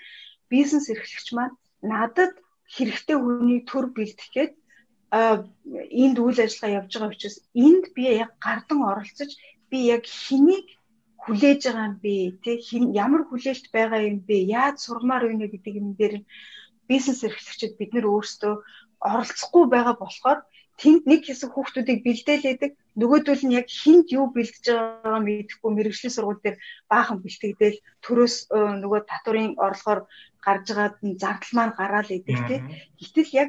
бизнес 0.52 0.86
эрхлэгч 0.92 1.28
маань 1.34 1.56
надад 1.82 2.32
хэрэгтэй 2.74 3.16
хүний 3.18 3.60
төр 3.70 3.86
бэлдэх 3.96 4.28
гээд 4.36 4.52
энд 5.10 6.16
үйл 6.22 6.38
ажиллагаа 6.44 6.76
явж 6.80 6.92
байгаа 6.94 7.14
учраас 7.14 7.36
энд 7.66 7.84
би 7.94 8.02
яг 8.24 8.32
гардан 8.46 8.80
оролцож 8.90 9.30
би 9.70 9.78
яг 9.94 10.04
хэнийг 10.06 10.66
хүлээж 11.22 11.60
байгаа 11.66 11.86
юм 11.90 11.96
бэ 12.04 12.14
тий 12.42 12.56
ямар 13.04 13.22
хүлээлт 13.26 13.66
байгаа 13.74 14.00
юм 14.10 14.18
бэ 14.28 14.36
яаж 14.60 14.76
сурмаар 14.86 15.26
байна 15.26 15.46
гэдэг 15.50 15.74
юм 15.82 15.88
дээр 15.98 16.14
бизнес 16.90 17.20
эрхлэгчид 17.26 17.72
бид 17.78 17.90
нэр 17.94 18.06
өөрсдөө 18.12 18.54
оролцохгүй 19.10 19.64
байгаа 19.74 19.96
болохоор 19.98 20.40
тэнд 20.80 21.02
нэг 21.10 21.20
хэсэг 21.28 21.50
хүүхдүүдийг 21.52 22.00
бэлдээлээдэг 22.04 22.72
нөгөөдөл 23.00 23.44
нь 23.46 23.56
яг 23.60 23.68
хинд 23.68 24.08
юу 24.18 24.26
бэлдэж 24.32 24.64
байгаа 24.72 25.20
мэдэхгүй 25.24 25.70
мэрэгжлийн 25.76 26.14
сургууль 26.14 26.42
дээр 26.42 26.56
баахан 26.90 27.18
бэлтгэдэл 27.20 27.78
төрөөс 28.04 28.36
нөгөө 28.82 29.00
татварын 29.10 29.52
орлогоор 29.66 30.00
гарч 30.44 30.64
байгаад 30.68 30.94
зардал 31.22 31.52
маань 31.56 31.76
гараал 31.76 32.10
идэг 32.16 32.38
тий. 32.48 32.60
Гэтэл 33.00 33.30
яг 33.42 33.48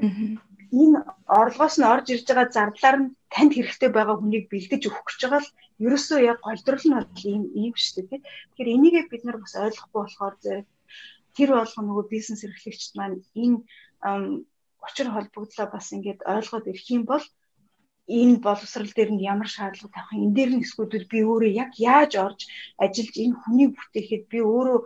энэ 0.82 1.00
орлогоос 1.40 1.76
нь 1.80 1.90
орж 1.94 2.06
ирж 2.14 2.28
байгаа 2.28 2.48
зардлаар 2.56 2.98
нь 3.00 3.12
танд 3.34 3.52
хэрэгтэй 3.56 3.90
байгаа 3.96 4.16
хүнийг 4.20 4.46
бэлдэж 4.52 4.82
өгөх 4.88 5.04
гэж 5.08 5.20
байгаа 5.24 5.42
л 5.44 5.54
ерөөсөө 5.86 6.20
яг 6.32 6.40
голдрол 6.44 6.86
нь 6.88 6.96
бол 6.96 7.10
ийм 7.32 7.44
ийм 7.60 7.74
шүү 7.76 8.04
дээ. 8.12 8.24
Тэгэхээр 8.24 8.76
энийгээ 8.76 9.06
бид 9.12 9.24
нар 9.24 9.38
бас 9.40 9.54
ойлгохгүй 9.56 10.00
болохоор 10.04 10.36
зэрэг 10.44 10.68
тэр 11.38 11.50
болгоо 11.58 11.84
нөгөө 11.86 12.06
бизнес 12.14 12.42
эрхлэгчд 12.48 12.92
маань 12.98 13.18
энэ 13.44 13.58
учир 14.88 15.08
холбогдлоо 15.14 15.68
бас 15.72 15.88
ингээд 15.96 16.26
ойлгоод 16.34 16.66
ирэх 16.72 16.88
юм 16.96 17.04
бол 17.12 17.26
энэ 18.20 18.44
боловсрал 18.46 18.92
дээр 18.96 19.12
нь 19.14 19.26
ямар 19.34 19.50
шаардлага 19.56 19.94
тавих 19.96 20.12
энэ 20.18 20.36
дээр 20.38 20.52
нь 20.56 20.64
эсвэл 20.66 21.12
би 21.14 21.20
өөрөө 21.32 21.52
яг 21.64 21.72
яаж 21.78 22.12
орж 22.26 22.40
ажиллаж 22.84 23.16
энэ 23.24 23.40
хүнийг 23.42 23.72
бүтээхэд 23.78 24.24
би 24.32 24.40
өөрөө 24.42 24.80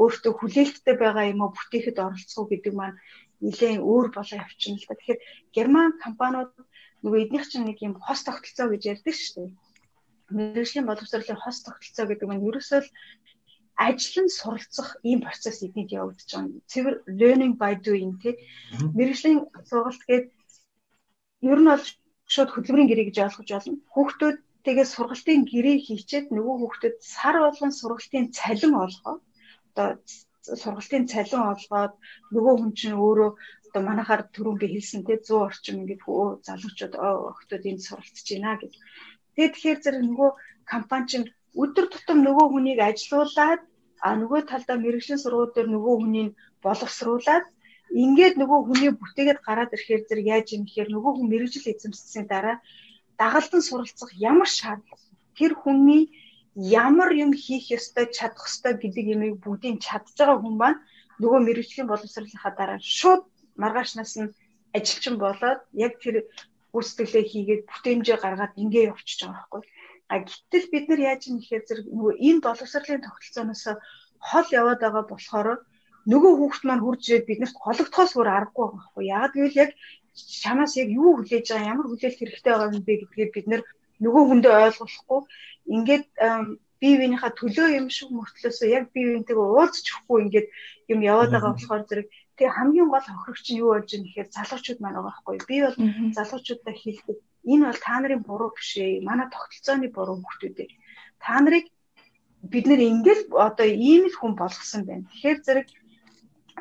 өөртөө 0.00 0.32
хүлээлттэй 0.36 0.96
байгаа 0.98 1.24
юм 1.32 1.40
уу 1.44 1.52
бүтээхэд 1.56 1.96
оролцох 2.06 2.38
уу 2.40 2.50
гэдэг 2.50 2.74
маань 2.76 2.98
нэлээд 3.44 3.84
өөр 3.90 4.06
болоо 4.16 4.36
явчихна 4.44 4.78
л 4.80 4.86
да. 4.88 4.96
Тэгэхээр 4.96 5.20
герман 5.56 5.90
компаниуд 6.04 6.52
нөгөө 7.04 7.22
эднийх 7.22 7.44
чинь 7.50 7.66
нэг 7.68 7.78
юм 7.86 7.94
хос 8.00 8.20
тогтолцоо 8.24 8.66
гэж 8.72 8.82
ярьдаг 8.92 9.14
шүү 9.14 9.34
дээ. 9.36 9.50
Мэргэжлийн 10.32 10.86
боловсролын 10.88 11.42
хос 11.42 11.58
тогтолцоо 11.66 12.06
гэдэг 12.08 12.28
нь 12.30 12.46
ерөөсөө 12.48 12.80
л 12.82 12.88
ажил 13.76 14.24
нь 14.24 14.36
суралцах 14.38 14.88
ийм 15.02 15.20
процесс 15.26 15.62
эднийд 15.66 15.90
явагдаж 16.00 16.30
байгаа. 16.32 16.60
Цэвэр 16.70 16.94
learning 17.20 17.54
by 17.60 17.72
doing 17.86 18.12
тий. 18.22 18.34
Мэргэжлийн 18.96 19.40
сургалт 19.68 20.02
гээд 20.08 20.26
ер 21.50 21.58
нь 21.60 21.70
бол 21.70 21.86
шууд 22.32 22.50
хөдөлмөрийн 22.52 22.90
гэрээ 22.90 23.06
гэж 23.08 23.18
ойлгож 23.24 23.48
байна. 23.52 23.80
Хүүхдүүд 23.94 24.38
тэгээ 24.66 24.86
сургалтын 24.94 25.42
гэрээ 25.50 25.76
хийчээд 25.86 26.26
нөгөө 26.36 26.54
хүүхдэд 26.58 26.96
сар 27.14 27.36
болгон 27.42 27.72
сургалтын 27.80 28.26
цалин 28.38 28.74
олгоо. 28.84 29.16
Одоо 29.74 29.88
сургалтын 30.62 31.04
цалин 31.12 31.42
олгоод 31.52 31.94
нөгөө 32.34 32.54
хүн 32.58 32.72
чинь 32.78 32.96
өөрөө 33.04 33.30
одоо 33.68 33.82
манайхаар 33.88 34.22
түрүүн 34.34 34.58
би 34.60 34.66
хэлсэн 34.70 35.02
те 35.08 35.16
100 35.16 35.46
орчим 35.48 35.76
ингээд 35.80 36.02
хөө 36.04 36.44
залуучууд 36.46 36.94
охтууд 37.32 37.64
энд 37.70 37.80
суралцж 37.86 38.26
байна 38.30 38.60
гэж. 38.60 38.72
Тэгээд 39.34 39.54
тэгэхээр 39.54 39.80
зэрэг 39.82 40.02
нөгөө 40.06 40.30
компани 40.72 41.06
чинь 41.10 41.26
өдөр 41.62 41.86
тутам 41.92 42.18
нөгөө 42.24 42.46
хүнийг 42.52 42.78
ажилуулад 42.80 43.60
а 44.06 44.08
нөгөө 44.20 44.40
талдаа 44.50 44.76
мэрэгжлийн 44.80 45.20
сургууль 45.22 45.52
дээр 45.54 45.68
нөгөө 45.72 45.94
хүнийг 46.00 46.30
боловсруулад 46.64 47.44
ингээд 48.04 48.34
нөгөө 48.40 48.58
хүний 48.66 48.90
бүтээгээд 48.96 49.40
гараад 49.46 49.74
ирэхээр 49.76 50.02
зэрэг 50.08 50.26
яаж 50.34 50.46
юм 50.56 50.62
гэхээр 50.64 50.88
нөгөө 50.92 51.12
хүн 51.14 51.28
мэрэгжил 51.28 51.70
эзэмссийн 51.72 52.26
дараа 52.32 52.56
дагалдан 53.20 53.62
суралцах 53.64 54.10
ямар 54.30 54.48
шаардлага 54.48 55.04
тэр 55.38 55.52
хүний 55.62 56.02
ямар 56.56 57.10
юм 57.24 57.30
хийх 57.42 57.68
ёстой 57.78 58.06
чадах 58.16 58.48
ёстой 58.48 58.74
гэдэг 58.80 59.06
юмыг 59.14 59.34
бүгдийг 59.44 59.76
чадж 59.86 60.16
байгаа 60.16 60.38
хүн 60.40 60.56
маань 60.60 60.80
нөгөө 61.22 61.40
мэрэгжлийн 61.46 61.90
боловсролынхаа 61.90 62.52
дараа 62.56 62.78
шууд 62.80 63.22
маргаашнаас 63.62 64.14
нь 64.20 64.34
ажилчин 64.76 65.16
болоод 65.24 65.60
яг 65.86 65.92
тэр 66.02 66.16
гүйцэтгэлээ 66.72 67.24
хийгээд 67.32 67.62
бүтээмжээ 67.70 68.18
гаргаад 68.24 68.52
ингээ 68.62 68.88
явчихж 68.92 69.20
байгаа 69.22 69.36
байхгүй. 69.36 69.62
А 70.12 70.14
гэтэл 70.20 70.66
бид 70.72 70.84
нар 70.88 71.00
яаж 71.10 71.22
юм 71.30 71.36
гэхээр 71.40 71.64
зэрэг 71.68 71.86
нөгөө 71.88 72.14
энэ 72.28 72.44
боловсролын 72.44 73.04
тогтолцооноос 73.04 73.64
хол 74.28 74.48
яваад 74.60 74.80
байгаа 74.82 75.04
болохоор 75.08 75.48
нөгөө 76.12 76.32
хүүхд 76.36 76.62
маань 76.66 76.84
хурж 76.84 77.02
ирээд 77.06 77.28
биднэрт 77.28 77.56
гологдохоос 77.64 78.12
өөр 78.18 78.28
аргагүй 78.30 78.66
байгаа 78.66 78.78
байхгүй. 78.78 79.04
Яг 79.18 79.30
гэвэл 79.32 79.60
яг 79.64 79.70
чамаас 80.42 80.72
яг 80.82 80.88
юу 81.00 81.10
хүлээж 81.16 81.46
байгаа 81.48 81.70
ямар 81.72 81.86
хүлээлт 81.88 82.18
хэрэгтэй 82.20 82.52
байгаа 82.52 82.74
юм 82.76 82.84
бэ 82.86 82.94
гэдгийг 83.00 83.30
бид 83.34 83.46
нар 83.48 83.62
нөгөө 84.04 84.22
хүндээ 84.26 84.54
ойлгохгүй 84.66 85.20
ингээд 85.76 86.06
бие 86.82 86.94
биенийхээ 86.98 87.32
төлөө 87.38 87.68
юм 87.78 87.86
шиг 87.96 88.08
мөртлөөсөө 88.12 88.68
яг 88.78 88.84
бие 88.94 89.06
биентэйгээ 89.08 89.48
уулзчихгүй 89.54 90.18
ингээд 90.26 90.48
юм 90.92 91.00
яваад 91.12 91.30
байгаа 91.32 91.52
болохоор 91.54 91.82
зэрэг 91.88 92.08
тэг 92.38 92.48
хамгийн 92.56 92.88
гол 92.90 93.06
хохирогч 93.06 93.46
нь 93.50 93.60
юу 93.62 93.70
болж 93.72 93.88
байгаа 93.90 94.04
гэхээр 94.06 94.28
залуучууд 94.36 94.78
маань 94.82 94.96
байгаа 94.98 95.08
байхгүй 95.08 95.36
би 95.48 95.56
бол 95.64 95.76
залуучуудаа 96.16 96.74
хэлдэг 96.82 97.18
энэ 97.50 97.64
бол 97.68 97.80
та 97.86 97.94
нарын 98.00 98.22
буруу 98.28 98.50
биш 98.56 98.70
ээ 98.84 99.04
манай 99.08 99.28
тогтолцооны 99.30 99.88
буруу 99.96 100.16
хүмүүстэй 100.18 100.70
та 101.24 101.34
нарыг 101.40 101.66
бид 102.52 102.64
нэр 102.66 102.80
ингээл 102.90 103.22
одоо 103.48 103.68
ийм 103.88 104.04
л 104.10 104.18
хүн 104.18 104.34
болгосон 104.38 104.82
байна 104.86 105.08
тэгэхээр 105.10 105.38
зэрэг 105.46 105.68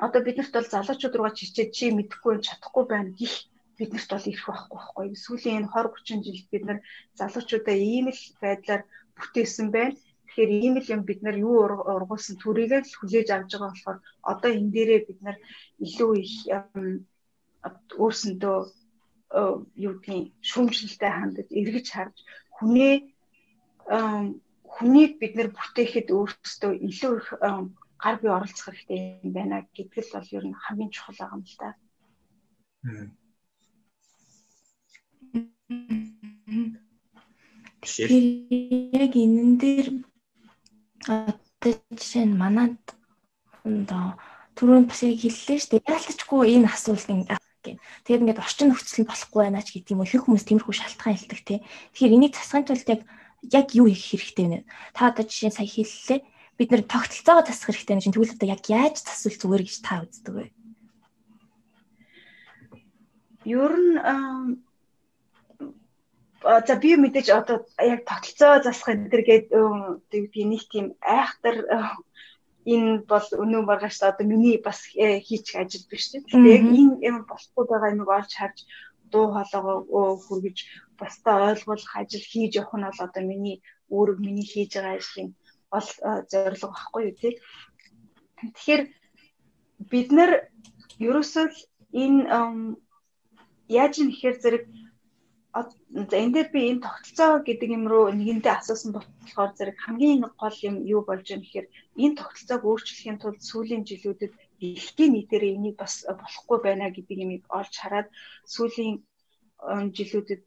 одоо 0.05 0.21
биднэрт 0.23 0.53
бол 0.55 0.71
залуучууд 0.73 1.15
руугаа 1.15 1.37
чичээд 1.37 1.69
чи 1.77 1.85
мэдэхгүй 1.91 2.35
чадахгүй 2.47 2.85
байна 2.89 3.11
гих 3.19 3.33
биднэрт 3.77 4.09
бол 4.11 4.29
ирэх 4.31 4.45
байхгүй 4.47 4.77
байхгүй. 4.77 5.07
Сүүлийн 5.23 5.57
энэ 5.59 5.71
20 5.73 5.89
30 6.05 6.25
жилд 6.25 6.47
бид 6.53 6.63
нар 6.65 6.79
залуучуудаа 7.19 7.75
ийм 7.75 8.07
л 8.13 8.21
байдлаар 8.41 8.83
бүтээсэн 9.17 9.67
байна. 9.75 9.97
Тэгэхээр 10.27 10.51
ийм 10.63 10.75
л 10.79 10.91
юм 10.95 11.01
бид 11.09 11.19
нар 11.25 11.37
юу 11.47 11.55
ургуулсан 11.65 12.35
төрийг 12.39 12.71
л 12.85 12.97
хүлээж 12.99 13.27
авч 13.31 13.51
байгаа 13.51 13.71
болохоор 13.73 13.99
одоо 14.31 14.49
энэ 14.57 14.73
дээрээ 14.75 15.01
бид 15.07 15.19
нар 15.25 15.37
илүү 15.85 16.11
их 16.23 16.33
өөрсөндөө 18.01 18.57
юу 19.31 19.93
гэдгийг 19.99 20.33
шүүмжлэлтэй 20.49 21.11
хандаж 21.11 21.47
эргэж 21.59 21.87
харж 21.91 22.17
хүнээ 22.59 22.95
хүнийг 24.75 25.11
бид 25.19 25.33
нар 25.35 25.49
бүтээхэд 25.55 26.07
өөрсдөө 26.15 26.71
илүү 26.87 27.13
их 27.19 27.27
гар 28.01 28.15
бие 28.19 28.31
оролцох 28.31 28.71
хэрэгтэй 28.71 28.99
юм 29.23 29.31
байна 29.35 29.57
гэдгэл 29.75 30.13
бол 30.15 30.29
ер 30.37 30.45
нь 30.47 30.61
хамгийн 30.63 30.91
чухал 30.91 31.17
байгаа 31.19 31.37
юм 31.37 31.43
л 31.47 31.57
да. 31.59 31.69
Тэгэхээр 37.81 38.25
яг 39.03 39.13
энэн 39.15 39.51
дээр 39.61 39.87
одоо 41.07 41.73
жишээ 41.97 42.25
нь 42.25 42.39
манад 42.41 42.77
одоо 43.65 44.05
түрүүнд 44.55 44.87
бас 44.89 45.01
яг 45.05 45.17
хэллээ 45.21 45.57
шүү 45.61 45.71
дээ. 45.77 45.89
Яалтчгүй 45.93 46.41
энэ 46.55 46.69
асуулт 46.73 47.07
ингээ 47.09 47.39
гэх. 47.63 47.77
Тэгээд 48.05 48.21
ингээд 48.25 48.43
орчин 48.43 48.67
нөхцөл 48.73 49.05
нь 49.05 49.09
болохгүй 49.09 49.41
байна 49.45 49.61
ч 49.61 49.77
гэдэг 49.77 49.93
юм 49.93 50.01
уу. 50.01 50.09
Их 50.09 50.23
хүмүүс 50.25 50.45
тиймэрхүү 50.49 50.75
шалтгаан 50.75 51.15
хэлдэг 51.17 51.39
тий. 51.45 51.59
Тэгэхээр 51.93 52.15
энийг 52.17 52.33
засахын 52.35 52.67
тулд 52.67 52.89
яг 52.89 53.01
яг 53.49 53.67
юу 53.73 53.87
хийх 53.89 54.21
хэрэгтэй 54.21 54.47
вэ? 54.49 54.59
Та 54.93 55.09
одоо 55.09 55.23
жишээ 55.25 55.53
сая 55.53 55.69
хэллээ. 55.69 56.19
Бид 56.57 56.69
нэр 56.69 56.83
тогтолцоогоо 56.85 57.45
засах 57.45 57.73
хэрэгтэй 57.73 57.95
гэж 57.97 58.05
тэгвэл 58.13 58.35
одоо 58.37 58.49
яг 58.49 58.63
яаж 58.69 58.95
засвал 59.01 59.37
зүгээр 59.41 59.63
гэж 59.65 59.77
та 59.81 60.05
үздэг 60.05 60.33
вэ? 60.35 60.45
Ер 63.45 63.73
нь 63.73 63.97
за 66.41 66.75
би 66.81 66.97
мэдээж 66.97 67.29
одоо 67.29 67.65
яг 67.77 68.05
тогтолцоо 68.05 68.61
засах 68.65 68.93
энэ 68.93 69.09
төр 69.09 69.21
гээд 69.25 69.45
тэгвэл 70.09 70.49
нэг 70.49 70.63
тийм 70.69 70.85
айхтар 71.01 71.65
энэ 72.65 73.03
бол 73.09 73.27
өнөө 73.43 73.61
маргааш 73.65 73.97
одоо 74.03 74.25
миний 74.27 74.57
бас 74.61 74.79
э, 74.95 75.19
хийчих 75.19 75.55
ажил 75.61 75.85
биш 75.89 76.09
тийм. 76.09 76.23
Тэгэхээр 76.23 76.55
яг 76.57 76.63
энэ 76.79 76.95
юм 77.09 77.17
болохгүй 77.29 77.65
байгаа 77.67 77.93
юмыг 77.93 78.09
олж 78.09 78.31
харж 78.37 78.57
дуу 79.11 79.25
хоолойгоо 79.33 80.17
хүргэж 80.25 80.57
бусдаа 80.99 81.51
ойлгуулах 81.51 81.93
ажил 81.97 82.25
хийж 82.31 82.51
явах 82.61 82.75
нь 82.77 82.85
бол 82.87 83.05
одоо 83.05 83.23
миний 83.25 83.57
өөрөг 83.89 84.17
миний 84.21 84.47
хийж 84.47 84.71
байгаа 84.77 84.95
ажлын 84.97 85.29
бол 85.71 85.87
зорилго 86.31 86.67
багхгүй 86.69 87.01
юу 87.09 87.15
тийм. 87.19 87.35
Тэгэхээр 88.55 88.83
бид 89.91 90.09
нар 90.17 90.31
ерөөсөө 91.07 91.45
энэ 92.03 92.21
яаж 93.67 93.93
ихээр 93.99 94.35
зэрэг 94.43 94.63
за 95.53 96.15
энэ 96.23 96.33
дээр 96.35 96.49
би 96.53 96.59
энэ 96.71 96.83
тогтолцоо 96.87 97.31
гэдэг 97.47 97.69
юм 97.77 97.85
руу 97.91 98.05
нэгэндээ 98.15 98.53
асуусан 98.55 98.91
болохоор 98.95 99.51
зэрэг 99.57 99.77
хамгийн 99.83 100.21
гол 100.41 100.57
юм 100.69 100.75
юу 100.93 101.01
болж 101.05 101.27
байгаа 101.27 101.41
нэхэр 101.43 101.67
энэ 102.03 102.17
тогтолцоог 102.19 102.63
өөрчлөхийн 102.69 103.17
тулд 103.19 103.41
сүүлийн 103.49 103.83
жилүүдэд 103.89 104.33
дэлхийн 104.61 105.11
нийтээр 105.13 105.43
энийг 105.55 105.75
бас 105.83 105.93
болохгүй 106.21 106.57
байна 106.63 106.87
гэдэг 106.95 107.17
юмыг 107.25 107.43
олж 107.59 107.73
хараад 107.79 108.07
сүүлийн 108.53 108.95
жилүүдэд 109.97 110.41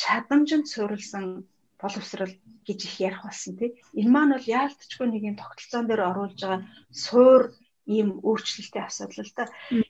чадамжинд 0.00 0.66
суурилсан 0.68 1.24
боловсрал 1.82 2.34
гэж 2.66 2.78
их 2.88 2.94
ярих 3.08 3.22
болсон 3.24 3.56
тий. 3.58 3.70
Энэ 3.98 4.12
маань 4.14 4.34
бол 4.34 4.52
яалтчгүй 4.60 5.06
нэг 5.10 5.22
юм 5.30 5.36
тогтолцоон 5.40 5.86
дээр 5.88 6.02
оруулж 6.10 6.38
байгаа 6.40 6.62
суур 7.04 7.42
ийм 7.96 8.08
өөрчлөлтийн 8.28 8.86
асуудал 8.86 9.26
л 9.26 9.34
да. 9.36 9.44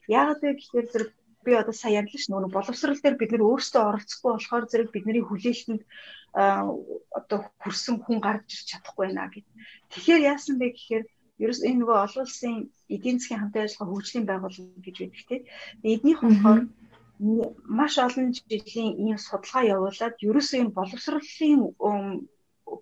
Яг 0.08 0.40
л 0.40 0.40
гэхээр 0.40 0.86
зэрэг 0.92 1.10
би 1.44 1.52
одоо 1.54 1.74
сая 1.74 1.98
ярьлаа 2.00 2.20
ш 2.22 2.26
нөгөө 2.28 2.50
боловсрал 2.56 3.00
дээр 3.02 3.16
бид 3.18 3.30
нэр 3.32 3.46
өөрсдөө 3.48 3.82
оролцохгүй 3.90 4.30
болохоор 4.32 4.64
зэрэг 4.70 4.88
бидний 4.92 5.24
хүлээлтэнд 5.26 5.82
одоо 7.18 7.38
хүрсэн 7.62 7.96
хүн 8.00 8.18
гарч 8.24 8.48
ирч 8.54 8.66
чадахгүй 8.70 9.04
байна 9.06 9.28
гэд. 9.32 9.46
Тэгэхээр 9.92 10.26
яасан 10.32 10.56
бэ 10.58 10.66
гэхээр 10.72 11.04
ерөөс 11.42 11.60
энэ 11.68 11.80
нөгөө 11.80 11.98
олон 12.06 12.24
улсын 12.24 12.56
эдийн 12.94 13.18
засгийн 13.18 13.40
хамтын 13.40 13.64
ажиллагаа 13.64 13.90
хөгжлийн 13.92 14.26
байгууллага 14.28 14.80
гэж 14.86 14.96
байдаг 15.00 15.22
тийм. 15.28 15.42
Эднийх 15.92 16.20
болохоор 16.22 16.60
маш 17.78 17.94
олон 18.06 18.28
жилийн 18.32 18.92
ийм 19.04 19.18
судалгаа 19.18 19.64
явуулаад 19.74 20.14
ерөөсөө 20.28 20.58
энэ 20.62 20.76
боловсролын 20.78 21.60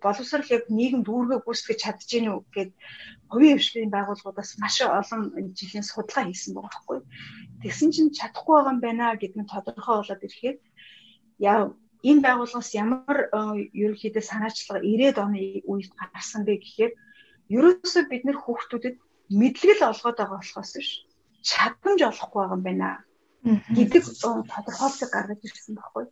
боловсрал 0.05 0.47
яг 0.57 0.65
нийгэм 0.79 1.03
дүүргээ 1.05 1.41
гүйцэтгэж 1.43 2.01
гэнэ 2.13 2.31
үү 2.31 2.43
гэд 2.55 2.71
хувийн 3.33 3.59
хвшлийн 3.59 3.91
байгууллагуудаас 3.93 4.51
маш 4.63 4.77
олон 5.01 5.23
жилийн 5.59 5.85
судалгаа 5.87 6.25
хийсэн 6.27 6.55
байгаа 6.55 6.71
байхгүй. 6.71 6.99
Тэгсэн 7.63 7.91
чинь 7.95 8.15
чадахгүй 8.17 8.55
байгаа 8.57 8.73
юм 8.75 8.81
байна 8.81 9.07
гэдэг 9.21 9.39
нь 9.41 9.53
тодорхой 9.53 9.97
болоод 10.01 10.25
ирэхээр 10.25 10.57
яа 11.39 11.61
энэ 12.09 12.25
байгууллагаас 12.25 12.71
ямар 12.73 13.19
ерөнхийдөө 13.77 14.25
санаачлага 14.25 14.81
90-ад 14.81 15.19
оны 15.21 15.61
үед 15.69 15.93
гарсан 16.01 16.43
бэ 16.49 16.57
гэхээр 16.65 16.93
ерөөсөө 17.57 18.03
бид 18.09 18.23
нэр 18.25 18.39
хүүхдүүдэд 18.41 18.97
мэдлэгэл 19.41 19.89
олгоод 19.93 20.17
байгаа 20.19 20.39
болохоос 20.41 20.73
биш. 20.77 20.91
Чадамж 21.45 22.01
олохгүй 22.01 22.41
байгаа 22.41 22.57
юм 22.57 22.65
байна. 22.65 22.89
Гэдэг 23.77 24.03
тодорхойлолт 24.53 25.13
гаргаж 25.13 25.41
ирсэн 25.45 25.75
байхгүй. 25.77 26.05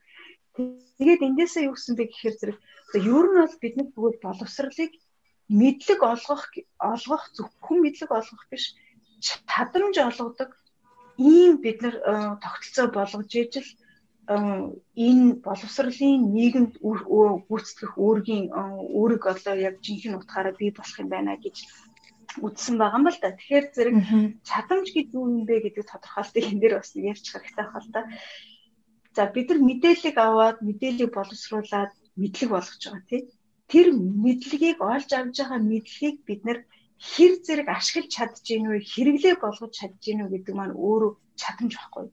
Тэгээд 0.98 1.26
эндээсээ 1.28 1.66
юу 1.68 1.74
гэсэн 1.76 1.94
бэ 1.96 2.04
гэхээр 2.08 2.36
зэрэг 2.36 2.58
ер 3.08 3.26
нь 3.28 3.40
бол 3.40 3.56
бидний 3.62 3.86
бүгд 3.88 4.20
боловсролыг 4.24 4.92
мэдлэг 5.48 6.00
олгох 6.12 6.44
олгох 6.76 7.24
зөвхөн 7.36 7.78
мэдлэг 7.80 8.10
олгох 8.12 8.44
биш. 8.52 8.76
Чадамж 9.24 9.96
олгодог 9.96 10.50
ийм 11.18 11.52
бид 11.64 11.78
нар 11.82 11.96
тогтолцоо 12.42 12.86
болгож 12.94 13.30
ижил 13.34 13.68
энэ 14.28 15.40
боловсролын 15.46 16.20
нийгэмд 16.36 16.72
гүйцэтгэх 17.48 17.92
үүргийн 17.96 18.46
үүрэг 18.98 19.22
одоо 19.24 19.54
яг 19.68 19.74
жинхэнэ 19.84 20.18
утгаараа 20.20 20.54
бий 20.60 20.70
болох 20.76 20.96
юм 21.02 21.08
байна 21.08 21.34
гэж 21.40 21.56
үздсэн 22.44 22.76
байгаа 22.78 22.98
юм 23.00 23.06
бол 23.08 23.18
та. 23.20 23.32
Тэгэхээр 23.32 23.66
зэрэг 23.74 23.96
чадамж 24.48 24.86
гэж 24.92 25.06
юу 25.16 25.26
юм 25.32 25.44
бэ 25.48 25.64
гэдэг 25.64 25.84
тодорхойлтыг 25.88 26.44
энэ 26.44 26.60
дээр 26.60 26.74
бас 26.76 26.92
ярьж 26.92 27.24
хэрэгтэй 27.24 27.64
байна 27.64 27.80
л 27.80 27.90
да. 27.94 28.02
За 29.16 29.26
бид 29.34 29.48
нар 29.48 29.60
мэдээлэл 29.64 30.18
аваад 30.20 30.58
мэдээллийг 30.68 31.10
боловсруулад 31.16 31.92
мэдлэг 32.20 32.50
болгож 32.52 32.82
байгаа 32.84 33.08
тийм. 33.08 33.24
Тэр 33.72 33.86
мэдлэгийг 33.96 34.78
олж 34.92 35.10
авч 35.16 35.36
байгаа 35.40 35.60
мэдлэгийг 35.72 36.16
бид 36.28 36.40
нар 36.44 36.58
хэр 36.98 37.32
зэрэг 37.46 37.68
ашиглаж 37.70 38.10
чадж 38.10 38.36
гин 38.42 38.66
үү, 38.68 38.82
хэрэглээ 38.82 39.34
болгож 39.38 39.72
чадж 39.78 39.96
гин 40.02 40.26
үү 40.26 40.32
гэдэг 40.34 40.54
маань 40.58 40.74
өөрөө 40.74 41.12
чадамж 41.38 41.72
байхгүй. 41.78 42.10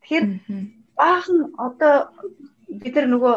Тэгэхээр 0.00 0.26
баахан 0.96 1.38
одоо 1.60 1.94
бид 2.68 2.94
нар 2.96 3.08
нөгөө 3.12 3.34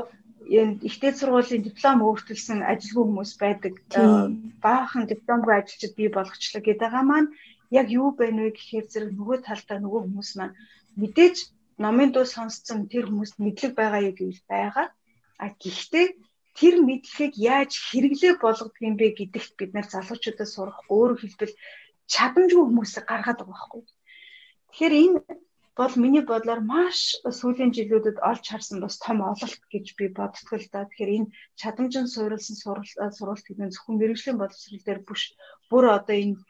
ихтэй 0.89 1.11
сургуулийн 1.11 1.63
диплом 1.67 1.99
өөрчилсөн 2.07 2.63
ажилгүй 2.71 3.03
хүмүүс 3.03 3.31
байдаг. 3.43 3.73
Баахан 4.63 5.03
дипломгүй 5.11 5.53
ажилчид 5.59 5.93
бий 5.99 6.09
болгочлоо 6.13 6.61
гэдэг 6.63 6.83
байгаа 6.87 7.03
маань 7.03 7.29
яг 7.79 7.87
юу 7.91 8.15
байна 8.15 8.47
вэ 8.47 8.51
гэхээр 8.55 8.85
зэрэг 8.87 9.11
нөгөө 9.11 9.37
талдаа 9.43 9.77
нөгөө 9.83 10.01
хүмүүс 10.07 10.31
маань 10.39 10.55
мэдээж 11.01 11.35
номын 11.83 12.09
дуу 12.15 12.25
сонсцсон 12.25 12.87
тэр 12.91 13.05
хүмүүст 13.11 13.37
мэдлэг 13.43 13.73
байгаа 13.75 14.01
юу 14.07 14.15
гэвэл 14.15 14.43
байгаа. 14.47 14.87
А 15.43 15.45
гэхдээ 15.51 16.07
тэр 16.57 16.75
мэдлэгийг 16.87 17.33
яаж 17.37 17.71
хэрэглээ 17.87 18.33
болгодог 18.41 18.77
юм 18.81 18.95
бэ 18.97 19.07
гэдэгт 19.17 19.53
бид 19.59 19.71
нар 19.73 19.87
залуучуудаас 19.93 20.51
сурах 20.53 20.79
өөрөөр 20.89 21.21
хэлбэл 21.21 21.53
чадамжгүй 22.13 22.63
хүмүүсийг 22.65 23.05
гаргаад 23.07 23.39
байгаа 23.45 23.53
байхгүй. 23.53 23.83
Тэгэхээр 24.73 24.95
энэ 25.03 25.19
бол 25.77 25.93
миний 26.01 26.23
бодлоор 26.25 26.61
маш 26.73 26.99
сүүлийн 27.39 27.71
жилүүдэд 27.77 28.17
олж 28.29 28.43
харсан 28.49 28.81
бас 28.81 28.97
том 28.97 29.21
ололт 29.21 29.61
гэж 29.69 29.85
би 29.99 30.05
боддог 30.09 30.49
л 30.57 30.67
да. 30.73 30.89
Тэгэхээр 30.89 31.15
энэ 31.17 31.31
чадамжин 31.61 32.07
суурилсан 32.09 32.57
сургалт 32.57 33.45
гэдэг 33.45 33.65
нь 33.65 33.73
зөвхөн 33.77 33.99
мэрэгжлийн 34.01 34.41
боловсрол 34.41 34.83
дээр 34.85 35.01
биш 35.05 35.23
бүр 35.69 35.85
одоо 35.97 36.15
энэ 36.17 36.41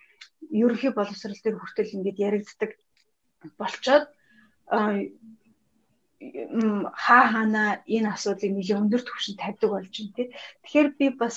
ерөнхий 0.63 0.91
боловсрол 0.95 1.41
дээр 1.43 1.59
хүртэл 1.59 1.95
ингээд 1.97 2.23
яригддаг 2.27 2.71
болчоод 3.59 4.05
хаа 7.03 7.23
хаана 7.31 7.63
энэ 7.95 8.09
асуудлыг 8.15 8.51
нэлээд 8.53 8.81
өндөр 8.81 9.01
түвшинд 9.05 9.37
тавьдаг 9.41 9.69
болж 9.71 9.93
байна 9.93 10.15
тий. 10.17 10.27
Тэгэхээр 10.63 10.89
би 10.99 11.07
бас 11.21 11.35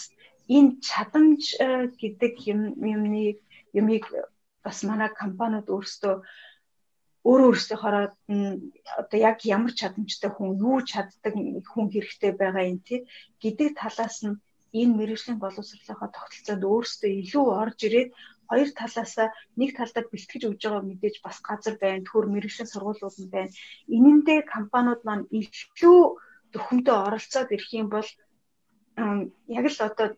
энэ 0.56 0.70
чадамж 0.88 1.42
гэдэг 2.00 2.34
юм 2.52 2.60
юмны 2.94 3.38
юмыг 3.80 4.04
бас 4.64 4.78
манай 4.88 5.10
компаниуд 5.22 5.68
өөрсдөө 5.74 6.14
өөрөө 7.28 7.48
өөрсдийнхоороо 7.52 8.06
одоо 9.00 9.18
яг 9.30 9.38
ямар 9.56 9.72
чадамжтай 9.80 10.30
хүн 10.32 10.50
юу 10.68 10.78
чаддаг 10.90 11.34
хүн 11.70 11.86
хэрэгтэй 11.92 12.32
байгаа 12.40 12.64
юм 12.72 12.78
тий 12.88 13.00
гэдэг 13.42 13.68
талаас 13.80 14.16
нь 14.24 14.40
энэ 14.80 14.96
мэрэгжлийн 14.98 15.38
боловсролынхаа 15.40 16.10
тогтолцоонд 16.16 16.64
өөрсдөө 16.72 17.10
илүү 17.20 17.44
орж 17.62 17.78
ирээд 17.86 18.10
хоёр 18.50 18.68
талаасаа 18.74 19.28
нэг 19.54 19.70
талдаа 19.78 20.02
бэлтгэж 20.10 20.42
өгж 20.50 20.62
байгаа 20.66 20.82
мэдээж 20.82 21.16
бас 21.22 21.38
газар 21.38 21.74
байна, 21.78 22.02
төр 22.02 22.26
мэрэгжлийн 22.34 22.66
сургуулиуд 22.70 23.16
нь 23.22 23.30
байна. 23.30 23.54
Энэндээ 23.96 24.40
компаниуд 24.54 25.00
маань 25.06 25.30
илүү 25.30 26.00
зөвхөнтэй 26.52 26.96
оролцоод 27.06 27.54
ирэх 27.54 27.70
юм 27.80 27.88
бол 27.94 28.08
яг 29.58 29.66
л 29.70 29.78
одоо 29.86 30.08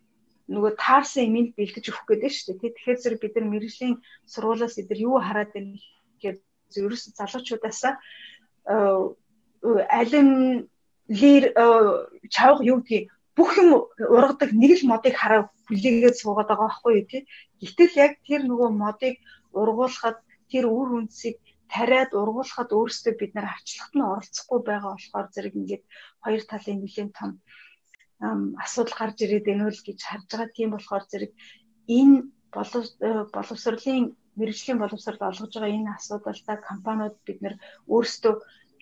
нөгөө 0.49 0.73
таарсан 0.81 1.29
имийг 1.29 1.53
бэлдэж 1.55 1.85
өгөх 1.93 2.09
гэдэг 2.09 2.33
шүү 2.33 2.57
дээ. 2.57 2.77
Тэгэхээр 2.77 3.03
зэрэг 3.05 3.21
бид 3.21 3.35
нар 3.37 3.47
мэрэгжлийн 3.53 3.97
сургуулиас 4.33 4.81
эдэр 4.81 4.99
юу 5.07 5.21
хараад 5.21 5.51
байна 5.53 5.77
гэхээр 6.17 6.37
ерөөс 6.89 7.05
залуучуудаас 7.19 7.81
алин 10.01 10.29
лир 11.21 11.45
чавга 12.35 12.65
юу 12.65 12.81
гэдгийг 12.81 13.07
бүх 13.37 13.51
юм 13.63 13.71
ургадаг 14.17 14.51
нэг 14.53 14.73
л 14.79 14.89
модыг 14.93 15.15
хараа 15.19 15.43
хүлээгээд 15.67 16.17
суугаад 16.21 16.49
байгаа 16.51 16.69
байхгүй 16.69 16.93
юу 17.01 17.07
тий. 17.11 17.23
Гэтэл 17.61 17.95
яг 18.05 18.13
тэр 18.29 18.41
нөгөө 18.51 18.71
модыг 18.83 19.15
ургуулхад 19.61 20.19
тэр 20.51 20.65
үр 20.69 20.89
үндсийг 20.99 21.37
тариад 21.73 22.11
ургуулхад 22.21 22.71
өөрсдөө 22.77 23.15
бид 23.17 23.33
нар 23.35 23.49
арчлахад 23.57 23.95
нь 23.97 24.09
оролцохгүй 24.13 24.61
байгаа 24.69 24.93
болохоор 24.95 25.29
зэрэг 25.33 25.55
ингээд 25.61 25.85
хоёр 26.25 26.43
талын 26.51 26.79
нэлийн 26.85 27.11
том 27.17 27.31
асуудал 28.65 28.97
гарч 29.01 29.17
ирээд 29.25 29.49
байна 29.49 29.65
л 29.73 29.87
гэж 29.89 29.99
харж 30.05 30.29
байгаа. 30.29 30.55
Тийм 30.57 30.71
болохоор 30.73 31.05
зэрэг 31.11 31.33
энэ 31.99 32.17
боловсролын 33.35 34.05
мэрэгжлийн 34.39 34.79
боловсрол 34.81 35.23
олгож 35.31 35.53
байгаа 35.55 35.77
энэ 35.77 35.95
асуудалтай 35.97 36.57
компаниуд 36.69 37.17
бид 37.27 37.39
нэр 37.43 37.55
өөрсдөө 37.95 38.35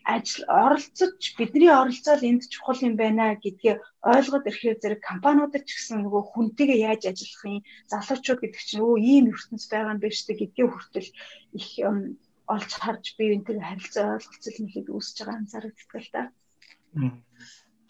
ажил 0.04 0.44
оролцож 0.48 1.20
бидний 1.38 1.70
оролцоол 1.70 2.22
энд 2.24 2.42
чухал 2.52 2.80
юм 2.80 2.94
байна 2.96 3.36
гэдгээ 3.36 3.74
ойлгоод 4.02 4.48
ирэхээр 4.48 4.78
зэрэг 4.80 5.00
компаниудад 5.04 5.64
ч 5.66 5.70
гэсэн 5.76 6.04
нөгөө 6.04 6.22
хүнтэйгээ 6.32 6.78
яаж 6.90 7.02
ажиллах 7.12 7.44
юм 7.44 7.58
залуучууд 7.92 8.40
гэдэг 8.40 8.62
чинь 8.64 8.84
өө 8.84 8.96
ийм 9.12 9.24
ертөнц 9.32 9.64
байгаа 9.68 9.94
юм 9.94 10.00
шүү 10.00 10.26
дээ 10.28 10.40
гэдгээ 10.40 10.66
хүртэл 10.70 11.08
их 11.58 11.68
олж 12.54 12.70
харж 12.82 13.04
би 13.16 13.24
энтэй 13.36 13.58
харилцаа 13.60 14.18
ойлголцол 14.18 14.58
нэхэд 14.60 14.86
үүсэж 14.90 15.16
байгаа 15.22 15.38
анзаардаг 15.38 15.94
л 16.02 16.10
та. 16.14 16.22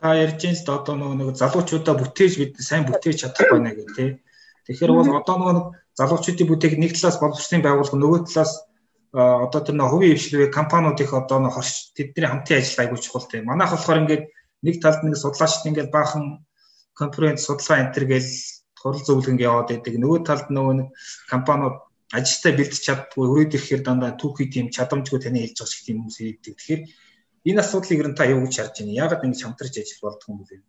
Та 0.00 0.06
ярьж 0.16 0.40
энэ 0.44 0.68
одоо 0.68 0.94
нөгөө 0.96 1.36
залуучуудаа 1.40 1.94
бүтээж 1.96 2.32
бид 2.40 2.52
сайн 2.60 2.84
бүтээж 2.88 3.16
чадах 3.24 3.48
байна 3.52 3.72
гэх 3.72 3.90
тээ. 3.96 4.10
Тэгэхээр 4.66 4.92
бол 4.92 5.12
одоо 5.20 5.36
нөгөө 5.40 5.64
залуучуудын 5.98 6.48
бүтээх 6.48 6.74
нэг 6.76 6.92
талаас 6.96 7.18
боловсролын 7.20 7.64
байгууллага 7.64 8.00
нөгөө 8.00 8.20
талаас 8.28 8.52
одоо 9.12 9.60
тэр 9.60 9.74
нэг 9.74 9.90
хувийн 9.90 10.14
хвшлээ 10.14 10.54
компаниуд 10.54 11.00
их 11.02 11.12
одоо 11.14 11.38
нэг 11.42 11.52
хорш 11.54 11.90
тэдний 11.98 12.30
хамтын 12.30 12.58
ажил 12.62 12.80
айгуу 12.80 12.98
чухал 13.02 13.26
тийм. 13.26 13.50
Манайх 13.50 13.74
болохоор 13.74 14.06
ингээд 14.06 14.24
нэг 14.62 14.74
талд 14.78 15.02
нэг 15.02 15.18
судлаачд 15.18 15.66
ингээд 15.66 15.90
баахан 15.90 16.46
конференц 16.94 17.42
судалгаа 17.42 17.90
энтер 17.90 18.06
гээл 18.06 18.30
хурал 18.78 19.02
зөвлөгөө 19.02 19.42
яваад 19.42 19.68
байдаг. 19.74 19.94
Нөгөө 19.98 20.20
талд 20.22 20.46
нөгөө 20.54 20.74
нэг 20.78 20.88
компаниуд 21.26 21.76
ажилтаа 22.14 22.52
бэлдэж 22.54 22.82
чаддгүй 22.86 23.26
өрөөд 23.26 23.54
ирэхээр 23.54 23.82
дандаа 23.82 24.14
түүхий 24.14 24.46
тийм 24.50 24.66
чадамжгүй 24.70 25.18
таны 25.22 25.42
хэлж 25.42 25.58
байгаа 25.58 25.70
шиг 25.74 25.82
тийм 25.86 25.98
хүмүүс 26.02 26.18
ирдэг. 26.22 26.54
Тэгэхээр 26.58 26.82
энэ 27.50 27.60
асуудлыг 27.62 27.98
ер 28.02 28.08
нь 28.10 28.18
та 28.18 28.24
юу 28.30 28.42
гэж 28.46 28.54
харж 28.58 28.76
байна? 28.78 28.98
Яагаад 29.02 29.24
ингэж 29.26 29.40
хамтарч 29.42 29.74
ажил 29.78 30.02
болдгоо 30.02 30.30
юм 30.34 30.42
бэ? 30.42 30.62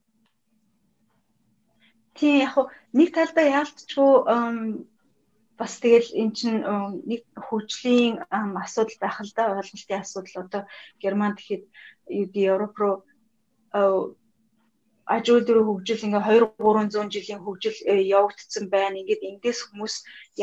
Тийм 2.18 2.36
яг 2.46 2.56
нэг 2.94 3.10
талдаа 3.16 3.46
яалтчгүй 3.58 4.14
бас 5.62 5.78
тэгэл 5.84 6.09
эн 6.22 6.30
чинь 6.38 6.59
нэг 7.09 7.22
хөгжлийн 7.45 8.16
асуудал 8.34 8.97
байх 9.01 9.18
л 9.22 9.34
да 9.38 9.43
ойлголтын 9.62 10.01
асуудал 10.01 10.38
одоо 10.45 10.64
Германд 11.01 11.38
гэхэд 11.38 11.64
Европ 12.49 12.74
руу 12.82 12.95
ажил 15.16 15.41
дээр 15.45 15.59
хөгжил 15.68 16.05
ингээ 16.07 16.24
2 16.26 16.57
300 16.57 17.14
жилийн 17.14 17.41
хөгжил 17.43 17.78
явагдсан 18.18 18.66
байна. 18.74 18.99
Ингээд 19.01 19.28
эндээс 19.30 19.59
хүмүүс 19.68 19.95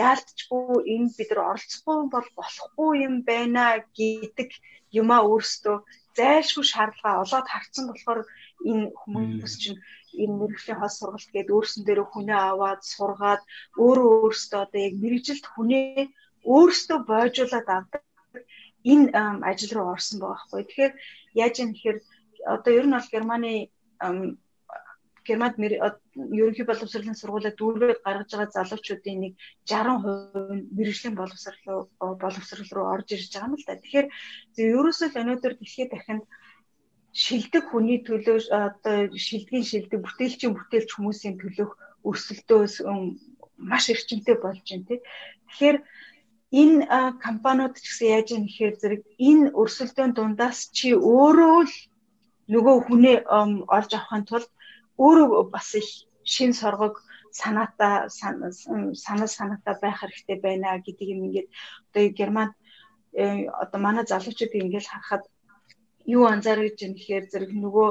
яалтчгүй 0.06 0.86
энэ 0.94 1.14
бид 1.16 1.30
нар 1.30 1.40
оролцохгүй 1.50 1.98
бол 2.14 2.28
болохгүй 2.38 2.90
юм 3.08 3.14
байна 3.30 3.64
гэдэг 3.98 4.50
юмаа 5.00 5.20
өөрсдөө 5.30 5.76
зайлшгүй 6.18 6.64
шаардлага 6.72 7.22
олоод 7.24 7.46
харцсан 7.50 7.84
болохоор 7.88 8.20
энэ 8.70 8.86
хүмүүс 9.00 9.54
чинь 9.62 9.78
энэ 10.22 10.34
мэрэгжлийн 10.40 10.80
хос 10.80 10.94
сургалт 10.98 11.30
гээд 11.32 11.52
өөрсөн 11.54 11.82
дээр 11.84 12.00
хүнээ 12.09 12.40
аваад 12.50 12.80
сургаад 12.94 13.42
өөрөө 13.84 14.09
өөрсдөө 14.24 14.61
одоо 14.64 14.80
яг 14.88 14.94
мэрэгжилт 15.02 15.46
хүнээ 15.50 16.02
өөрсдөө 16.54 16.98
бойжуулаад 17.11 17.68
авдаг 17.76 18.02
энэ 18.92 19.11
ажил 19.50 19.72
руу 19.74 19.88
орсон 19.94 20.18
байгаа 20.20 20.40
хгүй. 20.46 20.62
Тэгэхээр 20.64 20.92
яаж 21.42 21.54
юм 21.62 21.70
гэхээр 21.72 21.98
одоо 22.54 22.72
ер 22.78 22.86
нь 22.86 22.94
бол 22.96 23.12
Германы 23.12 23.52
Германд 25.28 25.56
ерөнхий 25.61 26.64
боловсролын 26.64 27.18
сургуулиуд 27.18 27.56
дүүргээд 27.59 28.00
гаргаж 28.06 28.30
байгаа 28.32 28.56
залуучуудын 28.56 29.18
нэг 29.20 29.32
60% 29.68 30.56
нь 30.56 30.66
мэрэгжлийн 30.76 31.16
боловсрол 31.20 31.61
боловсрол 32.00 32.70
руу 32.72 32.86
орж 32.94 33.09
ирж 33.12 33.28
байгаа 33.36 33.48
юм 33.48 33.56
л 33.61 33.66
да. 33.68 33.76
Тэгэхээр 33.76 34.06
ерөөсөө 34.56 35.09
л 35.12 35.20
өнөөдөр 35.20 35.52
дэлхийд 35.61 35.90
дахинд 35.92 36.24
шилдэг 37.24 37.64
хүний 37.70 37.98
төлөө 38.06 38.38
одоо 38.68 38.98
шилдгийн 39.26 39.66
шилдэг 39.70 40.00
бүтээлчийн 40.06 40.54
бүтээлч 40.54 40.90
хүмүүсийн 40.94 41.36
төлөөх 41.42 41.72
өрсөлдөөс 42.08 42.74
маш 43.70 43.84
эрчимтэй 43.92 44.36
болж 44.38 44.62
байна 44.62 44.86
тий. 44.88 45.00
Тэгэхээр 45.48 45.76
энэ 46.60 46.78
компаниуд 47.26 47.74
ч 47.76 47.84
гэсэн 47.84 48.08
яаж 48.16 48.28
юм 48.36 48.44
гэхээр 48.46 48.74
зэрэг 48.80 49.02
энэ 49.28 49.52
өрсөлдөөн 49.60 50.12
дундаас 50.14 50.58
чи 50.76 50.88
өөрөө 50.94 51.58
л 51.68 51.74
нөгөө 52.54 52.76
хүнээ 52.86 53.18
олж 53.76 53.90
авахын 53.94 54.24
тулд 54.28 54.50
өөрөө 55.04 55.42
бас 55.54 55.68
их 55.80 55.88
шин 56.32 56.52
соргог 56.60 56.94
санаатаа 57.40 58.08
санаа 59.04 59.28
санаатай 59.36 59.74
байх 59.82 59.98
хэрэгтэй 60.00 60.38
байна 60.46 60.68
гэдэг 60.86 61.06
юм 61.14 61.20
ингээд 61.26 61.48
одоо 61.88 62.04
Германд 62.18 62.52
одоо 63.62 63.78
манай 63.86 64.04
залуучуудыг 64.08 64.62
ингээл 64.64 64.90
харахад 64.90 65.22
юу 66.16 66.24
анзаарч 66.32 66.78
юм 66.86 66.92
гэхээр 66.96 67.24
зэрэг 67.32 67.52
нөгөө 67.64 67.88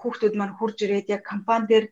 хүүхдүүд 0.00 0.34
маань 0.36 0.56
хурж 0.58 0.76
ирээд 0.84 1.12
яг 1.16 1.22
компани 1.32 1.66
дээр 1.70 1.86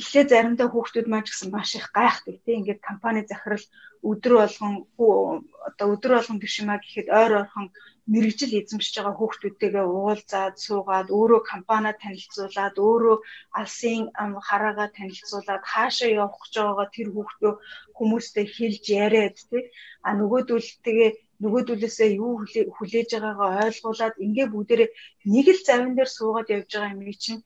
эхлээ 0.00 0.24
заримдаа 0.28 0.68
хүүхдүүд 0.70 1.06
маань 1.08 1.26
ч 1.26 1.30
гэсэн 1.30 1.50
маш 1.54 1.70
их 1.78 1.86
гайхдаг 1.94 2.36
тийм 2.42 2.58
ингээд 2.58 2.86
компани 2.88 3.22
захирал 3.22 3.66
өдөр 4.10 4.32
болгон 4.42 4.74
одоо 5.68 5.86
өдөр 5.94 6.12
болгон 6.18 6.38
биш 6.42 6.54
юмаа 6.62 6.78
гэхэд 6.82 7.08
ойр 7.20 7.32
орхон 7.42 7.66
мэрэгжил 8.12 8.58
эзэмшиж 8.58 8.94
байгаа 8.98 9.14
хүүхдүүдтэйгээ 9.18 9.86
уулзаад 9.86 10.54
суугаад 10.66 11.08
өөрөө 11.18 11.40
компаниа 11.52 11.94
танилцуулаад 12.02 12.76
өөрөө 12.88 13.16
алсын 13.60 14.02
хараагаа 14.48 14.88
танилцуулаад 14.98 15.62
хаашаа 15.72 16.10
явах 16.22 16.40
гэж 16.42 16.54
байгаагаа 16.58 16.88
тэр 16.96 17.08
хүүхдөө 17.14 17.52
хүмүүстэй 17.98 18.46
хэлж 18.56 18.84
яриад 19.04 19.36
тий 19.50 19.62
а 20.06 20.10
нөгөөдөлтэйгээ 20.18 21.10
нөгөөдөлөөсөө 21.42 22.08
юу 22.22 22.32
хүлээж 22.76 23.08
байгаагаа 23.14 23.66
ойлгуулад 23.66 24.14
ингээ 24.26 24.46
бүгдээрээ 24.52 24.90
нэг 25.34 25.46
л 25.54 25.60
завин 25.68 25.92
дээр 25.94 26.10
суугаад 26.18 26.48
явж 26.56 26.70
байгаа 26.72 26.94
юм 26.94 27.02
чинь 27.24 27.42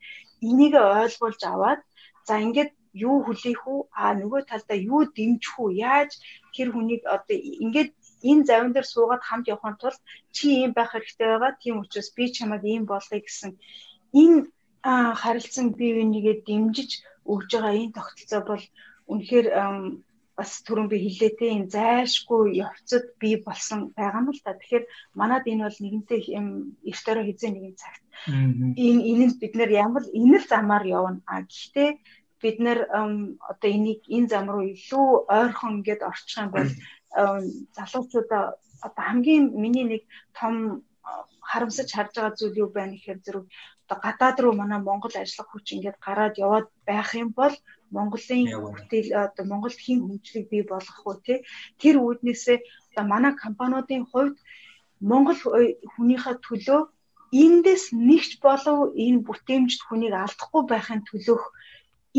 энийг 0.48 0.74
ойлгуулж 0.76 1.40
аваад 1.52 1.80
за 2.26 2.34
ингээд 2.46 2.70
юу 3.06 3.16
хүлээх 3.24 3.62
үү 3.72 3.80
а 4.02 4.12
нөгөө 4.20 4.40
талдаа 4.50 4.78
юу 4.92 5.02
дэмжих 5.16 5.54
үү 5.62 5.70
яаж 5.92 6.10
тэр 6.54 6.68
хүнийг 6.72 7.02
одоо 7.16 7.36
ингээд 7.64 7.90
энэ 8.30 8.46
завин 8.48 8.72
дээр 8.72 8.86
суугаад 8.92 9.22
хамт 9.24 9.50
явахын 9.52 9.76
тулд 9.80 10.00
чи 10.36 10.44
ийм 10.60 10.72
байх 10.76 10.90
хэрэгтэй 10.92 11.28
байгаа. 11.30 11.52
Тийм 11.62 11.76
учраас 11.82 12.08
би 12.16 12.24
чамайг 12.36 12.62
ийм 12.64 12.84
болгоё 12.92 13.20
гэсэн 13.24 13.50
энэ 14.20 14.38
харилцан 15.22 15.66
бие 15.78 15.92
бинийгээ 15.98 16.36
дэмжиж 16.48 16.90
өгж 17.32 17.50
байгаа 17.54 17.74
энэ 17.80 17.96
тогтолцоо 17.96 18.42
бол 18.50 18.64
үнэхээр 19.12 19.46
бас 20.36 20.50
түрүүн 20.66 20.88
би 20.88 20.98
хэлээтэй 21.04 21.50
энэ 21.56 21.72
зайлшгүй 21.76 22.56
явцад 22.66 23.04
би 23.20 23.30
болсон 23.46 23.92
байгаа 23.96 24.20
юм 24.22 24.28
л 24.32 24.40
та. 24.44 24.56
Тэгэхээр 24.56 24.84
манад 25.18 25.44
энэ 25.50 25.64
бол 25.66 25.78
нэгэнтэй 25.82 26.20
эрт 26.90 27.06
орой 27.10 27.24
хизээ 27.28 27.50
нэгэн 27.52 27.76
цагт 27.76 28.02
энэ 28.86 29.02
энэ 29.10 29.24
бид 29.40 29.54
нэр 29.58 29.70
ямар 29.84 30.04
энэ 30.08 30.38
л 30.40 30.46
замаар 30.48 30.84
явна. 30.88 31.20
А 31.28 31.44
гэхдээ 31.44 31.90
бид 32.42 32.56
нэр 32.64 32.78
одоо 33.50 33.70
энийг 33.76 34.00
энэ 34.16 34.30
зам 34.32 34.46
руу 34.50 34.64
илүү 34.74 35.06
ойрхон 35.38 35.72
ингээд 35.78 36.02
орчих 36.10 36.38
юм 36.42 36.50
бол 36.54 36.70
залуучуудаа 37.76 38.44
одоо 38.86 39.04
хамгийн 39.08 39.44
миний 39.62 39.86
нэг 39.92 40.02
том 40.38 40.82
харамсаж 41.50 41.88
харж 41.92 42.12
байгаа 42.16 42.38
зүйл 42.38 42.60
юу 42.62 42.70
байна 42.72 42.94
гэхээр 42.96 43.20
зэрэг 43.24 43.44
одоо 43.84 43.98
гадаад 44.04 44.36
руу 44.40 44.54
манай 44.56 44.80
Монгол 44.80 45.14
ажиллах 45.16 45.48
хүч 45.50 45.66
ингээд 45.76 45.98
гараад 46.06 46.34
яваад 46.46 46.66
байх 46.88 47.10
юм 47.22 47.30
бол 47.40 47.54
Монголын 47.96 48.48
бүтээл 48.74 49.10
одоо 49.24 49.44
Монголд 49.50 49.78
хэн 49.84 50.00
хөгжлийг 50.06 50.46
бий 50.52 50.64
болгох 50.72 51.00
вэ 51.04 51.14
те 51.26 51.34
тэр 51.80 51.96
үүднээсээ 52.06 52.58
одоо 52.90 53.04
манай 53.12 53.32
компаниудын 53.44 54.04
хувьд 54.10 54.36
Монгол 55.10 55.40
хүнийхээ 55.92 56.36
төлөө 56.46 56.80
эндээс 57.44 57.84
нэгч 58.08 58.30
болов 58.46 58.78
энэ 59.04 59.24
бүтээмжт 59.26 59.80
хүнийг 59.84 60.14
алдахгүй 60.16 60.62
байхын 60.68 61.00
төлөөх 61.08 61.44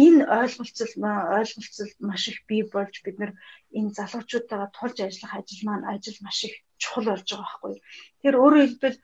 энэ 0.05 0.26
ойлголцол 0.39 0.93
ойлголцол 1.38 1.91
маш 2.09 2.24
их 2.32 2.39
бий 2.49 2.63
болж 2.74 2.95
бид 3.05 3.17
нар 3.21 3.32
энэ 3.78 3.93
залуучуудаа 3.97 4.74
тулж 4.78 4.97
ажиллах 5.05 5.34
ажил 5.38 5.61
маань 5.65 5.86
ажил 5.93 6.17
маш 6.26 6.39
их 6.47 6.55
чухал 6.82 7.05
болж 7.09 7.28
байгаа 7.30 7.45
байхгүй. 7.45 7.76
Тэр 8.21 8.34
өөрөөр 8.41 8.65
хэлбэл 8.65 8.97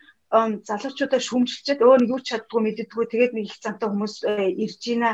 залуучуудаа 0.69 1.21
шүүмжилчихэд 1.27 1.85
өөр 1.85 2.01
юу 2.13 2.19
ч 2.21 2.25
чаддгүй 2.29 2.61
мэддэггүй 2.61 3.05
тэгээд 3.09 3.33
нэг 3.33 3.45
их 3.49 3.61
цантай 3.61 3.87
хүмүүс 3.89 4.15
э, 4.25 4.33
ирж 4.65 4.81
ийна 4.93 5.11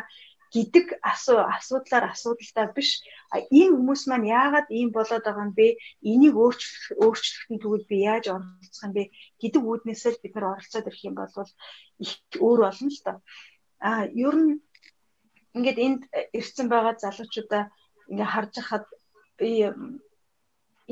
гэдэг 0.55 0.85
асуу 1.11 1.39
асуудлаар 1.57 2.05
асуудалтай 2.15 2.67
биш. 2.75 2.89
Энэ 3.59 3.75
хүмүүс 3.75 4.01
маань 4.07 4.31
яагаад 4.39 4.67
ийм 4.71 4.89
болоод 4.95 5.23
байгаа 5.27 5.45
юм 5.47 5.53
бэ? 5.59 5.67
Энийг 6.11 6.35
өөрчлөх 6.39 6.83
өөрчлөхийн 7.03 7.59
тулд 7.59 7.83
би 7.91 7.97
яаж 8.07 8.25
оролцох 8.31 8.83
юм 8.87 8.93
бэ? 8.95 9.03
Гэдэг 9.41 9.61
үүднээсээ 9.67 10.23
бид 10.23 10.33
нар 10.35 10.47
оролцоод 10.55 10.87
ирэх 10.87 11.03
юм 11.09 11.15
бол 11.19 11.33
их 12.03 12.11
өөр 12.39 12.59
болно 12.63 12.87
л 12.87 13.01
доо. 13.05 13.17
А 13.83 14.07
ер 14.07 14.35
нь 14.39 14.53
ингээд 15.57 15.79
энд 15.85 16.01
ирсэн 16.39 16.67
байгаа 16.71 16.95
залуучуудаа 17.03 17.63
ингээ 18.11 18.31
харж 18.33 18.53
хахад 18.59 18.85
би 19.37 19.51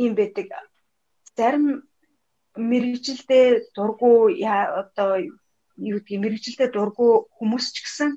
ийм 0.04 0.14
байдаг. 0.20 0.48
Зарим 1.38 1.88
мэрэгжилдээ 2.70 3.74
дургу 3.76 4.30
одоо 4.82 5.12
юу 5.78 5.98
гэдгийг 6.00 6.22
мэрэгжилдээ 6.22 6.70
дургу 6.74 7.08
хүмүүс 7.38 7.66
ч 7.74 7.78
гэсэн 7.82 8.10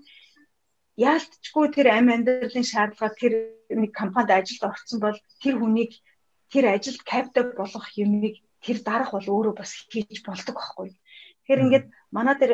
яалтчгүй 0.97 1.67
тэр 1.77 1.87
амь 1.93 2.13
амьдралын 2.13 2.65
шаардлага 2.65 3.15
тэр 3.21 3.33
нэг 3.69 3.93
компанид 3.93 4.33
ажилд 4.33 4.63
орсон 4.65 4.99
бол 5.01 5.19
тэр 5.45 5.55
хүнийг 5.61 5.93
тэр 6.53 6.65
ажилд 6.73 7.03
капитал 7.05 7.53
болгох 7.53 7.89
юмыг 8.01 8.41
тэр 8.65 8.81
дарах 8.81 9.13
бол 9.13 9.29
өөрөө 9.29 9.55
бас 9.61 9.71
хийж 9.93 10.25
болдог 10.25 10.57
байхгүй. 10.57 10.89
Тэгэхээр 11.45 11.65
ингээд 11.65 11.87
манай 12.17 12.37
тэр 12.41 12.53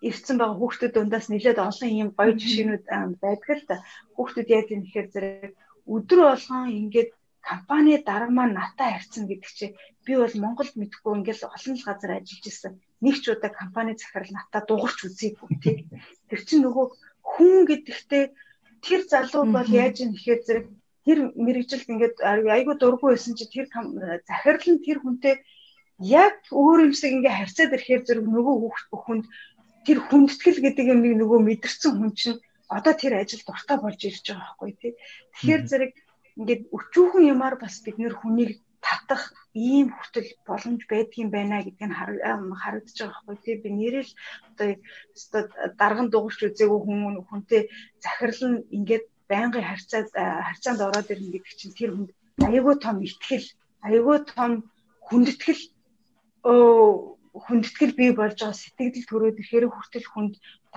ирсэн 0.00 0.36
байгаа 0.38 0.58
хүүхдүүд 0.58 0.92
дундаас 0.94 1.26
нэлээд 1.28 1.58
олон 1.58 1.90
юм 2.02 2.10
гоё 2.16 2.32
жишээнүүд 2.38 2.84
байдаг 3.22 3.56
л 3.58 3.68
та. 3.68 3.76
Хүүхдүүд 4.14 4.48
яаж 4.48 4.68
юм 4.72 4.82
гэхээр 4.86 5.08
зэрэг 5.12 5.52
өдөр 5.94 6.20
болгон 6.26 6.66
ингээд 6.82 7.10
компани 7.48 7.98
дарга 8.08 8.32
маань 8.32 8.54
натаа 8.60 8.88
харьцсан 8.92 9.24
гэдэг 9.26 9.50
чи 9.58 9.66
би 10.04 10.12
бол 10.20 10.34
Монголд 10.42 10.74
мэдхгүй 10.76 11.12
ингээд 11.18 11.48
олон 11.48 11.74
л 11.76 11.86
газар 11.88 12.10
ажиллаж 12.14 12.44
исэн. 12.46 12.74
Нэг 13.04 13.16
ч 13.22 13.24
удаа 13.32 13.50
компани 13.60 13.96
захирал 13.96 14.32
натаа 14.34 14.62
дуурч 14.66 14.98
үзээгүй 15.06 15.50
тий. 15.62 15.76
Тэр 16.28 16.40
чинь 16.46 16.62
нөгөө 16.62 16.86
хүн 17.32 17.66
гэдэгтээ 17.68 18.24
тэр 18.86 19.00
залуу 19.12 19.44
бол 19.56 19.68
яаж 19.82 19.96
юм 20.04 20.10
гэхээр 20.14 20.40
зэрэг 20.46 20.66
тэр 21.06 21.18
мэрэгжилд 21.44 21.88
ингээд 21.92 22.16
айгүй 22.54 22.74
дургүй 22.78 23.08
байсан 23.12 23.34
чи 23.38 23.44
тэр 23.48 23.66
захирал 24.28 24.66
нь 24.72 24.84
тэр 24.86 24.98
хүнтэй 25.00 25.34
яг 25.98 26.36
өөр 26.52 26.78
юмсыг 26.86 27.10
ингээ 27.16 27.34
харьцаад 27.38 27.74
ирэхээр 27.74 28.02
зэрэг 28.06 28.26
нөгөө 28.28 28.54
хүнд 29.04 29.24
тэр 29.86 29.98
хүндэтгэл 30.04 30.60
гэдэг 30.62 30.86
юм 30.94 31.00
нөгөө 31.22 31.40
мэдэрсэн 31.48 31.92
хүн 31.96 32.12
чинь 32.12 32.38
одоо 32.68 32.92
тэр 32.92 33.12
ажил 33.18 33.42
дуртай 33.42 33.76
болж 33.80 34.00
ирж 34.04 34.24
байгаа 34.28 34.44
байхгүй 34.44 34.72
тий. 34.76 34.92
Тэгэхээр 35.32 35.62
зэрэг 35.70 35.92
ингээд 36.38 36.62
өчүүхэн 36.76 37.24
юмар 37.34 37.54
бас 37.56 37.80
бид 37.82 37.96
нэр 37.98 38.14
хүнийг 38.20 38.60
татах 38.86 39.22
ийм 39.54 39.86
хүртэл 39.92 40.28
боломж 40.48 40.80
байдгийн 40.92 41.30
байна 41.36 41.62
гэдгийг 41.66 41.92
харагдаж 41.92 42.96
байгаа 42.98 43.22
байхгүй 43.26 43.36
тий. 43.44 43.56
Би 43.62 43.70
нэрэл 43.74 44.12
одоо 44.48 44.68
одоо 45.34 45.42
дарган 45.80 46.08
дугуйч 46.10 46.38
үзээгүй 46.46 46.80
хүн 46.82 47.00
хүнтэй 47.28 47.62
захирал 48.04 48.42
нь 48.50 48.58
ингээд 48.76 49.04
байнгын 49.30 49.68
харьцаад 49.68 50.08
харьцаанд 50.46 50.80
ороод 50.86 51.12
ирнэ 51.12 51.30
гэдэг 51.34 51.54
чинь 51.58 51.78
тэр 51.78 51.90
хүнд 51.92 52.10
аягүй 52.48 52.76
том 52.84 52.96
ихтгэл 53.06 53.48
аягүй 53.86 54.18
том 54.32 54.52
хүндэтгэл 55.08 55.62
хүндэтгэл 57.44 57.98
бий 57.98 58.10
болж 58.16 58.38
байгаа 58.40 58.56
сэтгэл 58.56 59.08
төрөөд 59.10 59.36
ихээр 59.42 59.66
хүртэл 59.70 60.06
хүнд 60.10 60.34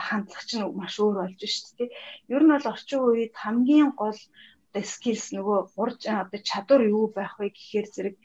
хандлага 0.08 0.46
чинь 0.50 0.66
маш 0.80 0.96
өөр 1.00 1.16
болж 1.20 1.40
шүү 1.42 1.74
дээ. 1.78 1.90
Ер 2.34 2.44
нь 2.44 2.54
бол 2.54 2.72
орчин 2.74 3.00
үед 3.02 3.34
хамгийн 3.44 3.92
гол 4.02 4.20
одоо 4.72 4.84
skills 4.88 5.36
нөгөө 5.36 5.60
урж 5.76 6.08
одоо 6.08 6.40
чадвар 6.40 6.82
юу 6.88 7.12
байх 7.12 7.36
вэ 7.38 7.52
гэхээр 7.52 7.88
зэрэг 7.92 8.16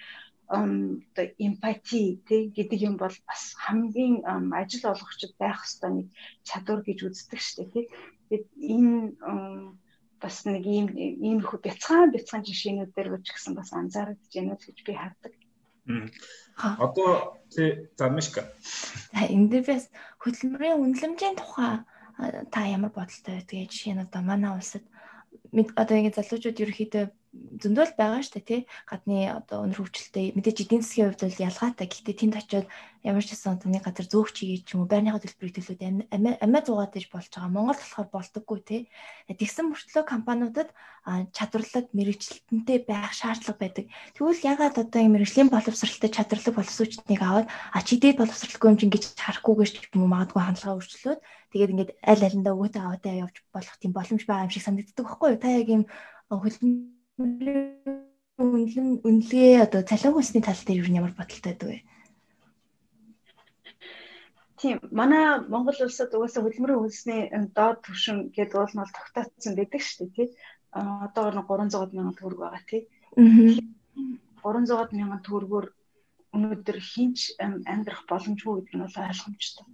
одоо 0.47 1.27
эмпати 1.43 2.23
тий 2.23 2.43
гэдэг 2.55 2.81
юм 2.89 2.95
бол 2.97 3.17
бас 3.27 3.43
хамгийн 3.59 4.23
ажил 4.55 4.95
олгогчд 4.95 5.35
байх 5.43 5.67
ёстой 5.67 5.91
нэг 5.91 6.07
чадвар 6.47 6.87
гэж 6.87 6.99
үздэг 7.03 7.41
дээ 7.43 7.67
тий. 7.75 7.85
Тэгээд 8.31 8.47
энэ 8.55 8.95
бас 10.23 10.37
нэг 10.47 10.63
ийм 10.63 10.87
иймэрхүү 10.95 11.59
бяцхан 11.67 12.15
бяцхан 12.15 12.47
жишээнүүдээр 12.47 13.09
ч 13.27 13.29
гэсэн 13.35 13.59
бас 13.59 13.75
анзаарэгдэж 13.75 14.33
байна 14.39 14.55
гэж 14.55 14.79
би 14.87 14.93
хардаг. 14.95 15.35
Одоо 16.79 17.39
тий 17.51 17.91
за 17.99 18.07
Мишка. 18.09 18.47
За 19.11 19.27
энэ 19.27 19.51
дээр 19.51 19.67
бас 19.67 19.91
хөдөлмөрийн 20.23 20.79
үнэлэмжийн 20.79 21.37
тухай 21.43 21.83
та 22.55 22.61
ямар 22.71 22.95
бодолтой 22.95 23.43
байдгийг 23.43 23.71
жишээ 23.75 23.95
нь 23.99 24.05
одоо 24.07 24.23
манай 24.23 24.55
улсад 24.55 24.87
одоо 25.83 25.97
ингэ 25.99 26.13
залуучууд 26.17 26.63
ерөөхдөө 26.65 27.05
зөндөл 27.63 27.93
байгаа 27.97 28.23
дээ 28.23 28.45
тий. 28.45 28.61
Гадны 28.89 29.31
одоо 29.33 29.65
өнөр 29.65 29.81
хөгжилтэй 29.81 30.37
мэдээж 30.37 30.59
эдийн 30.65 30.83
засгийн 30.85 31.09
хувьд 31.13 31.23
бол 31.25 31.45
ялгаатай. 31.49 31.87
Гэхдээ 31.89 32.17
тэнд 32.17 32.35
очиод 32.37 32.67
ямар 33.07 33.25
ч 33.25 33.33
гэсэн 33.33 33.55
одоо 33.57 33.69
нэг 33.71 33.87
газар 33.87 34.07
зөөгч 34.11 34.37
хийгээд 34.37 34.65
ч 34.67 34.71
юм 34.75 34.85
уу 34.85 34.91
байрныхаа 34.91 35.23
төлбөрийг 35.23 35.57
төлөөд 35.57 35.83
амиа 36.43 36.61
зугаад 36.67 36.99
иж 36.99 37.07
болж 37.09 37.31
байгаа. 37.31 37.55
Монгол 37.55 37.79
болохоор 37.79 38.09
болдоггүй 38.11 38.59
тий. 38.67 38.81
Тэгсэн 39.31 39.71
мөртлөө 39.71 40.05
компаниудад 40.05 40.69
чадварлаг 41.31 41.87
мэрэгчлэнтэй 41.95 42.79
байх 42.83 43.15
шаардлага 43.15 43.63
байдаг. 43.63 43.87
Тэгвэл 44.19 44.43
ягаад 44.43 44.77
одоо 44.83 45.01
юм 45.07 45.15
мэрэгжлийн 45.15 45.49
боловсралтай 45.55 46.11
чадварлаг 46.11 46.55
боловсруучдыг 46.59 47.21
аваад 47.23 47.47
а 47.47 47.79
чи 47.87 47.95
дээд 48.03 48.19
боловсралгүй 48.19 48.75
юм 48.75 48.91
гэж 48.91 49.15
харахгүйгээр 49.15 49.71
ч 49.71 49.77
юм 49.95 50.03
уу 50.03 50.11
магадгүй 50.11 50.43
хандлагаа 50.43 50.77
өөрчлөөд 50.83 51.21
тэгээд 51.55 51.73
ингээд 51.73 51.91
аль 52.03 52.27
алиндаа 52.27 52.55
өгөөтэй 52.59 52.83
аваатай 52.83 53.23
явж 53.23 53.37
болох 53.55 53.77
тийм 53.79 53.93
боломж 53.95 54.23
байгаа 54.27 54.47
юм 54.51 54.53
шиг 54.53 54.67
санагддаг 54.67 55.07
байхгүй 55.07 55.29
юу? 55.31 55.39
Та 55.39 55.49
яг 55.55 55.69
юм 55.71 55.83
хөлбөмбөгийн 56.27 56.96
үнэлэн 57.17 58.89
үнэлгээ 59.09 59.65
одоо 59.65 59.81
цалин 59.89 60.13
хүнсний 60.13 60.45
тал 60.45 60.61
дээр 60.65 60.85
юу 60.85 60.93
ямар 61.01 61.15
бодолтой 61.17 61.53
байдаг 61.57 61.69
вэ? 61.73 61.79
Тийм 64.61 64.77
манай 64.93 65.41
Монгол 65.53 65.79
улсад 65.81 66.13
угаасаа 66.13 66.45
хөдөлмөрийн 66.45 66.81
хөлсний 66.81 67.23
доод 67.57 67.79
түвшин 67.85 68.19
гэдэг 68.37 68.57
уул 68.57 68.73
нь 68.73 68.81
бол 68.85 68.97
тогтоцсон 68.97 69.53
байдаг 69.57 69.81
шүү 69.81 70.13
дээ 70.13 70.17
тий. 70.17 70.29
Одоо 70.73 71.33
300 71.33 71.97
мянган 71.97 72.17
төгрөг 72.21 72.41
байгаа 72.41 72.65
тий. 72.69 72.83
300 73.17 74.93
мянган 74.93 75.21
төгрөгөөр 75.25 75.67
өнөөдөр 76.37 76.79
хинч 76.91 77.19
амьдрах 77.41 78.05
боломжгүй 78.11 78.55
гэдэг 78.61 78.75
нь 78.77 78.85
бол 78.85 79.01
ойлгомжтой. 79.09 79.67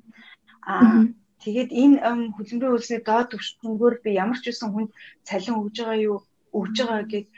Аа 0.63 1.11
тэгээд 1.43 1.71
энэ 1.83 1.97
хөдөлмөрийн 2.39 2.75
үйлсний 2.75 3.03
доод 3.03 3.35
түвшингөөр 3.35 3.95
би 4.07 4.11
ямар 4.15 4.39
ч 4.39 4.55
үсэн 4.55 4.71
хүнд 4.71 4.91
цалин 5.27 5.59
өгж 5.59 5.77
байгаа 5.83 5.99
юу 6.11 6.19
өгж 6.59 6.77
байгаа 6.81 7.05
гэд 7.13 7.29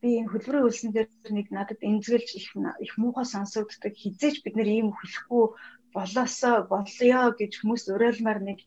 би 0.00 0.10
хөдөлмөрийн 0.30 0.66
үйлсэн 0.66 0.90
дээр 0.94 1.10
нэг 1.36 1.46
надад 1.50 1.80
эмзэгэлж 1.82 2.30
их 2.38 2.48
их 2.86 2.92
муухай 3.02 3.26
сонсогддог 3.26 3.94
хизээч 3.98 4.36
бид 4.42 4.54
нэр 4.56 4.70
ийм 4.70 4.88
хэлэхгүй 4.94 5.44
болоосоо 5.94 6.56
болёо 6.70 7.26
гэж 7.40 7.52
хүмүүс 7.58 7.84
уриалмаар 7.94 8.40
нэг 8.48 8.58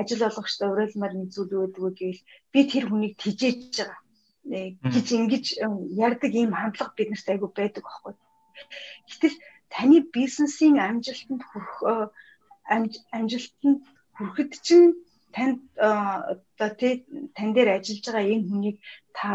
ажил 0.00 0.26
олгогчтой 0.28 0.68
уриалмаар 0.70 1.14
нэг 1.16 1.28
зүйл 1.34 1.70
өгдөг 1.70 1.94
гэвэл 1.98 2.22
би 2.52 2.60
тэр 2.72 2.84
хүнийг 2.88 3.14
тижээж 3.22 3.60
байгаа 3.78 4.00
гэж 4.94 5.06
ингэж 5.18 5.46
ярддаг 6.06 6.32
ийм 6.34 6.52
хандлага 6.56 6.96
биднэрт 6.96 7.28
айгүй 7.30 7.50
байдаг 7.54 7.84
аахгүй. 7.86 8.14
Гэтэл 9.08 9.36
таны 9.74 9.98
бизнесийн 10.16 10.76
амжилтанд 10.88 11.42
хүрэх 11.46 11.76
амжилтанд 13.14 13.80
хүрэхэд 14.16 14.52
чинь 14.66 14.96
танд 15.34 15.58
тий 16.80 16.92
тань 17.36 17.52
дээр 17.54 17.68
ажиллаж 17.76 18.04
байгаа 18.06 18.32
энэ 18.34 18.48
хүнийг 18.50 18.76
та 19.16 19.28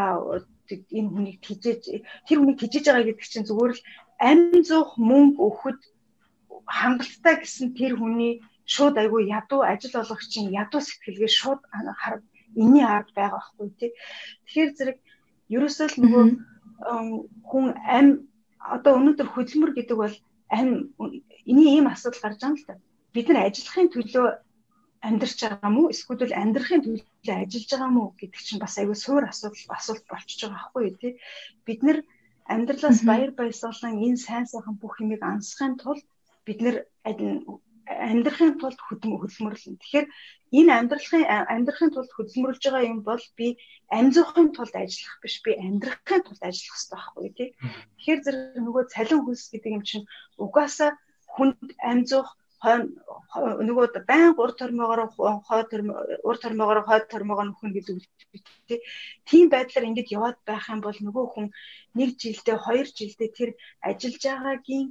энэ 0.98 1.10
хүнийг 1.14 1.38
тижээж 1.46 1.82
тэр 2.26 2.38
хүнийг 2.38 2.58
тижээж 2.60 2.84
байгаа 2.86 3.06
гэдэг 3.08 3.26
чинь 3.32 3.48
зүгээр 3.48 3.72
л 3.76 3.82
амин 4.28 4.62
зуух 4.68 4.90
мөнгө 5.10 5.40
өгөхөд 5.46 5.80
хангалттай 6.78 7.34
гэсэн 7.40 7.68
тэр 7.78 7.92
хүний 8.00 8.42
шууд 8.74 8.96
айгүй 8.98 9.30
ядуу 9.38 9.60
ажил 9.62 9.94
олгогчийн 10.02 10.50
ядуу 10.62 10.80
сэтгэлгээ 10.82 11.30
шууд 11.38 11.60
хараг 12.00 12.22
энэний 12.56 12.86
ард 12.96 13.10
байгаа 13.14 13.38
байхгүй 13.38 13.68
тий. 13.78 13.90
Тэгэхээр 14.46 14.70
зэрэг 14.76 14.98
ерөөсөө 15.54 15.86
л 15.92 15.96
нөгөө 16.02 16.24
хүн 17.48 17.66
ам 17.96 18.06
одоо 18.58 18.92
өнөөдөр 18.98 19.28
хөдөлмөр 19.30 19.72
гэдэг 19.74 19.96
бол 20.02 20.14
ам 20.50 20.68
эний 21.50 21.68
ийм 21.76 21.86
асуудал 21.86 22.22
гарч 22.22 22.40
байгаа 22.40 22.50
юм 22.50 22.56
л 22.58 22.66
та. 22.66 22.74
Бид 23.14 23.26
нар 23.28 23.46
ажиллахын 23.46 23.92
төлөө 23.94 24.26
амьдарч 25.06 25.38
байгаа 25.42 25.70
мó 25.76 25.82
эсвэл 25.94 26.32
амьдрахын 26.42 26.82
төлөө 26.82 27.34
ажиллаж 27.42 27.70
байгаа 27.72 27.90
мó 27.96 28.04
гэдэг 28.20 28.40
чинь 28.46 28.62
бас 28.64 28.74
айгүй 28.80 28.98
суур 28.98 29.24
асуудал 29.26 29.76
асуулт 29.78 30.04
болчихж 30.10 30.40
байгаа 30.42 30.58
байхгүй 30.58 30.90
тий. 31.00 31.12
Бид 31.66 31.80
нэр 31.86 31.98
амьдралаас 32.54 33.00
баяр 33.10 33.30
баясгалан 33.38 34.02
энэ 34.06 34.22
сайн 34.26 34.46
сайхан 34.50 34.76
бүх 34.82 34.94
юмыг 35.02 35.22
ансахын 35.22 35.74
тулд 35.82 36.04
бид 36.46 36.58
нэр 36.64 36.76
амьдрахын 37.86 38.58
тулд 38.60 38.78
хөдөлмөрлөн. 38.86 39.78
Тэгэхээр 39.78 40.06
энэ 40.58 40.72
амьдрахын 40.78 41.24
амьдрахын 41.54 41.90
тулд 41.94 42.10
хөдөлмөрлж 42.14 42.62
байгаа 42.66 42.90
юм 42.92 43.00
бол 43.08 43.24
би 43.38 43.46
амжихын 43.98 44.48
тулд 44.56 44.74
ажиллах 44.82 45.16
биш 45.22 45.34
би 45.44 45.50
амьдрахын 45.66 46.22
тулд 46.26 46.42
ажиллах 46.48 46.74
хэрэгтэй 46.74 46.98
байхгүй 46.98 47.28
тий. 47.38 47.48
Тэгэхээр 47.98 48.20
зэрэг 48.24 48.58
нөгөө 48.66 48.84
цалин 48.94 49.20
хөлс 49.22 49.46
гэдэг 49.50 49.72
юм 49.78 49.84
чинь 49.88 50.06
угаасаа 50.44 50.90
хүнд 51.34 51.68
амжих 51.90 52.26
нөгөө 52.64 53.86
байн 54.08 54.32
ур 54.38 54.52
тормоогоор 54.56 55.00
хой 55.12 55.62
ур 56.24 56.36
тормоогоор 56.40 56.80
хой 56.88 57.00
тормоогоо 57.12 57.44
нөхөн 57.52 57.72
гэдэг 57.76 57.94
үг 58.00 58.04
тий. 58.68 58.80
Тийм 59.28 59.46
байдлаар 59.52 59.88
ингэж 59.88 60.08
яваад 60.16 60.38
байх 60.48 60.64
юм 60.72 60.80
бол 60.80 60.96
нөгөө 60.96 61.26
хүн 61.32 61.46
нэг 61.98 62.16
жилдээ 62.16 62.56
хоёр 62.56 62.88
жилдээ 62.88 63.30
тэр 63.36 63.50
ажиллаж 63.84 64.22
байгаагийн 64.24 64.86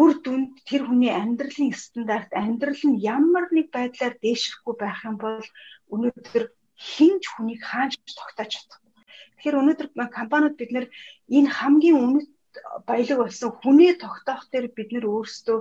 үр 0.00 0.12
дүнд 0.22 0.62
тэр 0.68 0.82
хүний 0.86 1.10
амьдралын 1.10 1.74
стандарт 1.74 2.30
амьдрал 2.30 2.82
нь 2.86 3.02
ямар 3.02 3.50
нэг 3.50 3.66
байдлаар 3.74 4.14
дээшрэхгүй 4.22 4.74
байх 4.78 5.00
юм 5.08 5.16
бол 5.18 5.46
өнөөдөр 5.90 6.44
хинж 6.76 7.22
хүнийг 7.34 7.62
хаанч 7.66 7.98
тогтоож 8.14 8.50
чадахгүй. 8.52 8.92
Тэгэхээр 9.40 9.60
өнөөдөр 9.60 9.88
компаниуд 10.18 10.54
бид 10.60 10.70
нэр 10.72 10.86
энэ 11.36 11.50
хамгийн 11.50 11.98
үнэт 11.98 12.28
баялаг 12.86 13.18
болсон 13.24 13.50
хүнээ 13.52 13.92
тогтоох 14.04 14.44
дээр 14.52 14.66
бид 14.76 14.90
нэр 14.92 15.06
өөрсдөө 15.08 15.58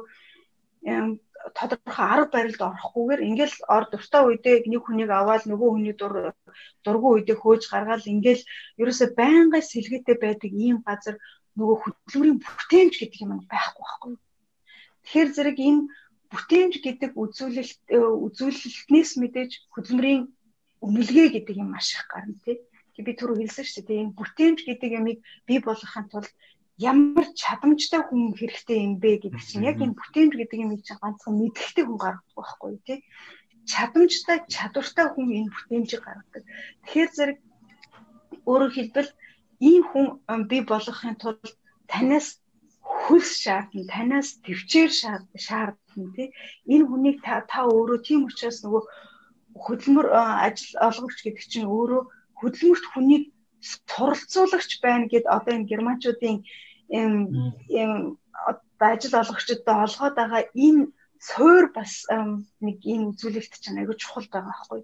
тодорхой 1.57 2.05
арга 2.13 2.31
барилд 2.33 2.61
орохгүйгээр 2.69 3.21
ингээл 3.29 3.55
ор 3.75 3.86
дуртай 3.91 4.21
үедээ 4.25 4.55
нэг 4.65 4.81
хүнийг 4.86 5.11
аваад 5.13 5.43
нөгөө 5.45 5.69
хүний 5.71 5.95
дур 5.97 6.33
дургу 6.86 7.07
үедээ 7.15 7.38
хөөж 7.38 7.63
гаргаал 7.69 8.05
ингээл 8.13 8.43
ерөөсө 8.81 9.05
байнгын 9.19 9.63
сэлгээтэй 9.71 10.17
байдаг 10.21 10.51
ийм 10.65 10.77
газар 10.88 11.15
нөгөө 11.57 11.77
хөдөлмөрийн 11.81 12.39
бүтээмж 12.41 12.93
гэдэг 12.97 13.19
юм 13.23 13.31
байхгүй 13.45 13.83
байхгүй. 13.86 14.13
Тэгэхээр 15.05 15.29
зэрэг 15.36 15.57
энэ 15.69 15.81
бүтээмж 16.33 16.73
гэдэг 16.81 17.11
үзүүлэлт 17.23 17.81
үзүүлэлтнээс 18.25 19.11
мэдээж 19.21 19.51
хөдөлмөрийн 19.73 20.23
үнэлгээ 20.86 21.27
гэдэг 21.33 21.55
юм 21.61 21.69
маш 21.71 21.93
их 21.95 22.05
гарна 22.11 22.36
тий. 22.43 22.57
Би 23.05 23.11
түрүү 23.15 23.38
хэлсэн 23.43 23.65
шүү 23.67 23.83
дээ. 23.86 24.01
Энэ 24.03 24.17
бүтээмж 24.19 24.59
гэдэг 24.65 24.91
ямыг 24.99 25.19
бий 25.47 25.59
болгохын 25.63 26.07
тулд 26.11 26.31
ямар 26.78 27.26
чадамжтай 27.39 28.01
хүн 28.03 28.36
хэрэгтэй 28.36 28.80
юм 28.84 28.93
бэ 28.99 29.23
гэдэг 29.23 29.43
чинь 29.47 29.63
яг 29.63 29.80
энэ 29.80 29.95
бүтээмж 29.95 30.34
гэдэг 30.36 30.59
юм 30.59 30.71
чинь 30.84 30.99
ганцхан 30.99 31.34
мэдлэгтэй 31.39 31.86
хүн 31.88 31.99
гаргадаг 32.03 32.36
байхгүй 32.36 32.73
тий. 32.84 32.99
Чадамжтай, 33.71 34.38
чадвартай 34.51 35.07
хүн 35.15 35.28
энэ 35.39 35.53
бүтээмжийг 35.55 36.03
гаргадаг. 36.03 36.43
Тэгэхээр 36.84 37.11
зэрэг 37.15 37.39
өөрөөр 38.43 38.73
хэлбэл 38.76 39.11
ийм 39.63 39.84
хүн 39.88 40.07
бий 40.51 40.61
болгохын 40.67 41.15
тулд 41.15 41.47
танаас 41.88 42.43
хөлс 42.84 43.32
шаардна, 43.43 43.88
танаас 43.88 44.28
төвчээр 44.43 44.91
шаардна 45.45 46.07
тий. 46.15 46.28
Энэ 46.73 46.86
хүнийг 46.91 47.17
та 47.23 47.47
та 47.47 47.63
өөрөө 47.71 47.99
тийм 48.03 48.28
учраас 48.28 48.59
нөгөө 48.61 48.84
хөдөлмөр 49.63 50.07
ажил 50.45 50.76
олгогч 50.88 51.17
гэдэг 51.23 51.45
чинь 51.51 51.71
өөрөө 51.71 52.01
хөдөлмөрт 52.39 52.86
хүнийг 52.91 53.23
суралцуулагч 53.66 54.72
байна 54.86 55.05
гэд 55.13 55.26
одоо 55.38 55.53
энэ 55.55 55.70
германчуудын 55.72 56.38
юм 57.84 57.93
ажил 58.80 59.16
олгогчдод 59.22 59.68
олгоод 59.86 60.16
байгаа 60.18 60.43
энэ 60.66 60.84
суур 61.30 61.66
бас 61.78 61.93
нэг 62.66 62.78
энэ 62.93 63.07
үзүүлэлт 63.11 63.53
чинь 63.63 63.80
аягүй 63.80 63.97
чухал 63.99 64.28
байгаа 64.30 64.51
байхгүй. 64.53 64.82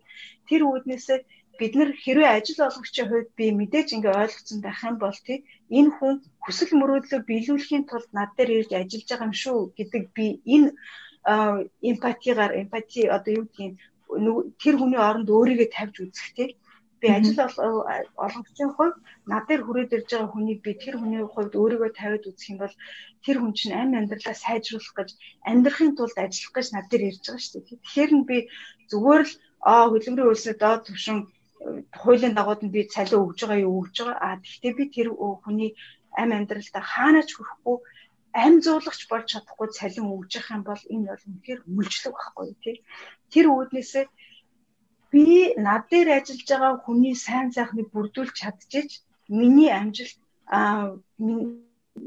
Тэр 0.48 0.62
үүднээсээ 0.66 1.20
бид 1.60 1.74
нар 1.78 1.92
хэрвээ 2.04 2.30
ажил 2.38 2.66
олгогчийн 2.68 3.08
хувьд 3.10 3.30
би 3.38 3.46
мэдээж 3.60 3.88
ингээ 3.96 4.22
ойлгоцсон 4.24 4.60
байх 4.64 4.80
юм 4.90 4.98
бол 5.04 5.20
тий 5.28 5.40
энэ 5.78 5.92
хүн 5.98 6.16
хүсэл 6.44 6.72
мөрөөдлөө 6.80 7.22
биелүүлэхийн 7.30 7.86
тулд 7.86 8.10
над 8.18 8.32
дээр 8.38 8.52
ирж 8.58 8.72
ажиллаж 8.74 9.08
байгаа 9.10 9.30
юм 9.30 9.36
шүү 9.44 9.60
гэдэг 9.78 10.04
би 10.18 10.26
энэ 10.56 10.70
эмпатигаар 11.90 12.54
эмпати 12.62 13.02
одоо 13.16 13.32
юу 13.38 13.46
гэдгийг 13.46 13.76
тэр 14.62 14.76
хүний 14.78 15.02
оронд 15.10 15.30
өөрийгөө 15.30 15.70
тавьж 15.76 15.96
үзэх 16.02 16.30
тий 16.38 16.50
би 17.02 17.08
ажил 17.18 17.40
олгогчийн 18.26 18.72
хувьд 18.78 18.98
над 19.32 19.44
дээр 19.48 19.62
хүрээд 19.66 19.96
ирж 19.98 20.10
байгаа 20.12 20.32
хүнийг 20.32 20.60
би 20.66 20.72
тэр 20.84 20.96
хүний 21.02 21.24
хувьд 21.26 21.54
өөрийгөө 21.62 21.92
тавиад 21.98 22.30
үзэх 22.30 22.52
юм 22.54 22.60
бол 22.62 22.76
тэр 23.26 23.38
хүн 23.42 23.54
чинь 23.58 23.78
амь 23.82 23.98
амьдралаа 24.00 24.36
сайжруулах 24.38 24.96
гэж 24.98 25.10
амьдрахын 25.50 25.98
тулд 25.98 26.18
ажиллах 26.22 26.54
гэж 26.56 26.68
над 26.72 26.86
дээр 26.90 27.04
ирж 27.10 27.24
байгаа 27.26 27.42
шүү 27.42 27.54
дээ. 27.66 27.82
Тэгэхээр 27.82 28.12
нь 28.18 28.28
би 28.30 28.38
зүгээр 28.92 29.24
л 29.30 29.34
аа 29.72 29.86
хөдөлмөрийн 29.90 30.30
үйлсээ 30.30 30.56
доод 30.62 30.82
түвшин 30.86 31.18
хуулийн 32.02 32.36
дагууд 32.38 32.62
нь 32.66 32.74
би 32.76 32.82
цалин 32.94 33.22
өгж 33.26 33.40
байгаа 33.42 33.66
юу 33.66 33.76
өгж 33.82 33.96
байгаа. 34.02 34.18
А 34.26 34.30
тэгвэл 34.62 34.80
би 34.80 34.86
тэр 34.96 35.08
хүний 35.44 35.72
амь 36.22 36.36
амьдралдаа 36.38 36.84
хаанаач 36.94 37.30
хүрэхгүй 37.34 37.78
амь 38.44 38.62
зуулагч 38.64 39.02
болж 39.12 39.26
чадахгүй 39.32 39.70
цалин 39.78 40.08
өгж 40.16 40.32
явах 40.38 40.52
юм 40.56 40.64
бол 40.70 40.84
энэ 40.94 41.08
бол 41.10 41.24
үнэхээр 41.30 41.60
мүлжлэг 41.76 42.14
байхгүй 42.16 42.48
тий. 42.64 42.78
Тэр 43.34 43.46
үүднээсээ 43.52 44.06
би 45.12 45.26
над 45.68 45.84
дээр 45.92 46.10
ажиллаж 46.18 46.48
байгаа 46.52 46.74
хүний 46.86 47.16
сайн 47.26 47.48
сайхныг 47.56 47.88
бүрдүүлж 47.92 48.34
чадчихэж 48.42 48.90
миний 49.40 49.72
амжилт 49.82 50.18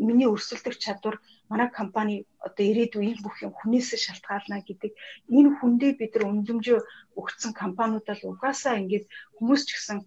миний 0.06 0.28
өрсөлдөх 0.34 0.76
чадвар 0.84 1.16
манай 1.50 1.68
компани 1.78 2.14
одоо 2.46 2.64
ирээдүйн 2.70 3.20
бүх 3.24 3.36
юм 3.46 3.52
хүнээсээ 3.56 4.00
шалтгаална 4.06 4.64
гэдэг 4.68 4.92
энэ 5.36 5.50
хүндээ 5.60 5.92
бид 6.00 6.12
нар 6.14 6.24
үнэлэмжөө 6.30 6.78
өгсөн 7.20 7.52
компаниуд 7.62 8.08
л 8.08 8.28
угаасаа 8.32 8.80
ингээд 8.80 9.04
хүмүүс 9.36 9.62
ч 9.68 9.70
гэсэн 9.76 9.98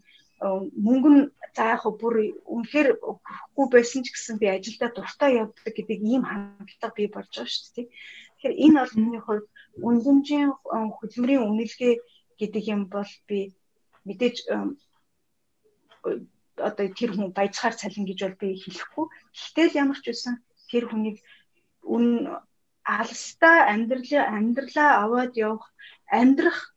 мөнгө 0.86 1.10
нь 1.14 1.24
за 1.56 1.64
яг 1.74 1.84
бүр 2.02 2.16
үнэхээр 2.56 2.90
өгөхгүй 3.10 3.66
байсан 3.74 4.02
ч 4.06 4.08
гэсэн 4.14 4.36
би 4.42 4.48
ажилдаа 4.50 4.90
дуртай 4.94 5.32
явдаг 5.42 5.74
гэдэг 5.74 6.00
ийм 6.14 6.24
хандлага 6.30 6.98
бий 6.98 7.10
болж 7.10 7.32
байгаа 7.34 7.50
шүү 7.50 7.74
дээ. 7.76 7.88
Тэгэхээр 8.38 8.56
энэ 8.66 8.78
бол 8.82 8.94
миний 9.02 9.22
хувьд 9.24 9.48
үнэлэмжийн 9.88 10.50
хөдөлмөрийн 10.98 11.48
үнэлгээ 11.50 11.94
гэдэг 12.40 12.64
юм 12.74 12.82
бол 12.94 13.12
би 13.28 13.40
мэдээж 14.08 14.38
одоо 16.58 16.88
тэр 16.90 17.12
хүн 17.14 17.34
баяжхаар 17.38 17.76
цалин 17.78 18.06
гэж 18.08 18.20
бол 18.24 18.38
би 18.42 18.50
хэлэхгүй. 18.58 19.06
Гэтэл 19.34 19.80
ямар 19.84 20.00
ч 20.02 20.06
үсэн 20.10 20.36
тэр 20.72 20.90
хүнийг 20.90 21.18
үн 21.86 22.06
алстаа 22.84 23.70
амьдралаа 23.74 24.26
амьдралаа 24.38 24.90
аваад 25.06 25.34
явах 25.38 25.68
амьдрах 26.10 26.74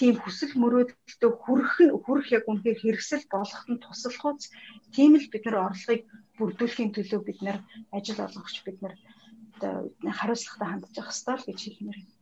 тийм 0.00 0.16
хүсэл 0.18 0.52
мөрөөдөлтөд 0.58 1.34
хүрэх 1.44 1.74
нь 1.84 1.92
хүрэх 2.04 2.26
яг 2.38 2.44
үнээр 2.48 2.78
хэрэгсэл 2.80 3.30
болгоход 3.30 3.68
нь 3.70 3.82
туслахуйц 3.84 4.42
тийм 4.94 5.12
л 5.20 5.30
бид 5.30 5.44
нар 5.46 5.70
орлогыг 5.70 6.02
бүрдүүлэхийн 6.38 6.90
төлөө 6.96 7.20
бид 7.28 7.40
нар 7.44 7.58
ажил 7.92 8.24
олгогч 8.26 8.56
бид 8.64 8.78
нар 8.80 8.94
одоо 9.54 9.92
хариуцлагатай 10.18 10.68
хандж 10.68 10.96
явах 10.96 11.12
ёстой 11.12 11.36
л 11.36 11.46
гэж 11.46 11.58
хэлмээр 11.62 11.98
байна. 12.00 12.12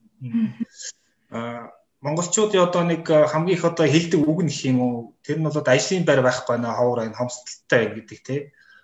Аа 1.31 1.80
монголчуудын 2.05 2.65
одоо 2.67 2.83
нэг 2.89 3.05
хамгийн 3.05 3.57
их 3.59 3.65
одоо 3.65 3.87
хэлдэг 3.87 4.21
үг 4.25 4.41
нь 4.45 4.55
юм 4.71 4.79
уу 4.81 4.95
тэр 5.25 5.39
нь 5.39 5.47
бол 5.47 5.57
ажлын 5.75 6.05
байр 6.09 6.21
байхгүй 6.25 6.57
нэ 6.59 6.69
ховор 6.73 7.05
энэ 7.05 7.19
хомсдолтой 7.19 7.83
гэдэг 7.97 8.21
тий 8.27 8.41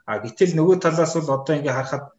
А 0.07 0.23
гэтэл 0.23 0.55
нөгөө 0.55 0.79
талаас 0.79 1.19
бол 1.19 1.35
одоо 1.35 1.55
ингээ 1.59 1.75
харахад 1.75 2.15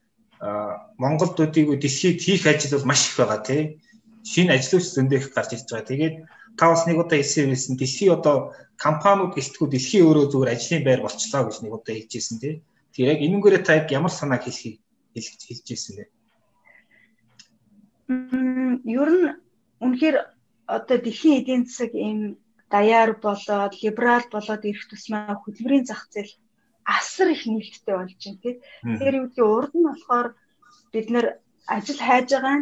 Монголдуудыг 1.00 1.80
дэлхийд 1.80 2.20
хийх 2.20 2.43
ажил 2.43 2.76
бол 2.76 2.91
маш 2.91 3.08
их 3.08 3.16
байгаа 3.16 3.39
тий. 3.48 3.80
Шинэ 4.28 4.60
ажлууч 4.60 4.86
зөндөх 4.91 5.32
гарч 5.32 5.56
ирж 5.56 5.72
байгаа. 5.72 5.88
Тэгээд 5.88 6.16
та 6.60 6.68
бас 6.68 6.84
нэг 6.84 7.00
удаа 7.00 7.16
хэлсэн 7.16 7.56
юмсэн 7.56 7.80
дэлхий 7.80 8.12
одоо 8.12 8.52
компаниуд 8.76 9.39
гэлтгүү 9.39 9.68
дэлхий 9.72 10.04
өөрөө 10.04 10.28
зүгээр 10.28 10.52
ажлын 10.52 10.84
байр 10.84 11.02
болчлоо 11.08 11.48
гэж 11.48 11.58
нэг 11.64 11.74
удаа 11.80 11.95
хэлж 11.95 12.12
ирсэн 12.12 12.38
тий. 12.43 12.54
Тэгэхээр 12.91 13.12
яг 13.16 13.20
энэнгээрээ 13.24 13.64
та 13.64 13.80
яг 13.80 13.88
ямар 13.95 14.12
санааг 14.12 14.43
хэлхийг 14.43 14.84
хэлж 15.16 15.41
хэлж 15.48 15.66
ирсэн 15.72 15.93
бэ? 15.95 16.04
Мм 18.12 18.84
ер 18.84 19.10
нь 19.16 19.28
үнэхээр 19.80 20.16
одоо 20.76 20.97
дэлхийн 21.01 21.39
эдийн 21.41 21.63
засаг 21.65 21.91
ийм 21.95 22.20
даяар 22.74 23.11
болоод 23.26 23.74
либерал 23.82 24.26
болоод 24.36 24.63
ирэх 24.70 24.86
тусмаа 24.89 25.34
хөдөлмөрийн 25.39 25.86
зах 25.88 26.03
зээл 26.13 26.34
асар 26.97 27.28
их 27.36 27.43
нээлттэй 27.47 27.95
болж 27.95 28.22
байна. 28.24 28.39
Тэгэхээр 28.43 29.15
юу 29.20 29.28
гэдэг 29.28 29.45
урд 29.55 29.74
нь 29.76 29.88
болохоор 29.88 30.28
бид 30.93 31.07
нэр 31.13 31.28
ажил 31.76 31.99
хайж 32.07 32.28
байгаа 32.32 32.55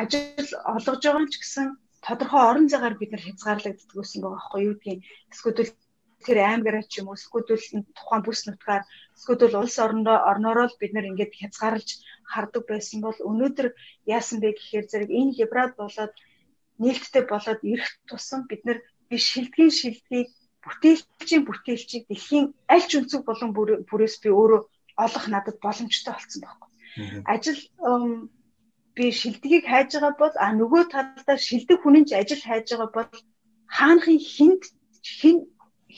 ажил 0.00 0.50
олгож 0.74 1.02
байгаа 1.04 1.26
ч 1.32 1.34
гэсэн 1.40 1.66
тодорхой 2.06 2.42
орон 2.50 2.66
зайгаар 2.68 2.96
бид 2.98 3.10
нар 3.12 3.22
хязгаарлагддаг 3.24 3.96
гэсэн 3.96 4.20
байгаа 4.20 4.36
байхгүй 4.36 4.60
юу 4.68 4.74
гэдгийг 4.76 5.00
эсвэл 5.32 5.56
тэр 6.26 6.38
аймагаараа 6.42 6.84
ч 6.90 6.92
юм 7.00 7.08
уу 7.08 7.16
эсвэл 7.16 7.48
тухайн 7.96 8.22
бүс 8.24 8.40
нутгаар 8.44 8.84
эсвэл 9.16 9.60
улс 9.62 9.76
орондоо 9.84 10.16
орноороо 10.30 10.68
бид 10.80 10.92
нар 10.94 11.08
ингээд 11.10 11.32
хязгаарлаж 11.40 11.90
хардаг 12.32 12.62
байсан 12.68 12.98
бол 13.02 13.18
өнөөдөр 13.30 13.68
яасан 14.16 14.38
бэ 14.40 14.48
гэхээр 14.56 14.86
зэрэг 14.90 15.10
энэ 15.20 15.36
либерал 15.38 15.72
болоод 15.80 16.12
нээлттэй 16.82 17.24
болоод 17.32 17.60
ирэх 17.72 17.90
тусам 18.08 18.40
бид 18.50 18.62
биш 19.08 19.24
шилдгийн 19.32 19.72
шилдгийг 19.80 20.28
бүтээлчийн 20.64 21.42
бүтээлчийг 21.46 22.04
дэлхийн 22.08 22.46
аль 22.74 22.86
ч 22.88 22.92
өнцөг 22.98 23.22
болон 23.26 23.50
бүрээс 23.88 24.16
би 24.22 24.28
өөрөө 24.40 24.60
олох 25.04 25.24
надад 25.32 25.56
боломжтой 25.64 26.12
болсон 26.14 26.40
байхгүй. 26.42 26.68
Ажил 27.34 27.60
би 28.96 29.04
шилдгийг 29.20 29.64
хайж 29.70 29.90
байгаа 29.94 30.14
бол 30.22 30.34
а 30.44 30.46
нөгөө 30.60 30.82
талдаа 30.92 31.38
шилдэг 31.48 31.78
хүн 31.80 32.04
ч 32.08 32.10
ажил 32.20 32.42
хайж 32.44 32.66
байгаа 32.70 32.90
бол 32.96 33.10
хаанхын 33.76 34.20
хинт 34.34 34.62
хин 35.18 35.38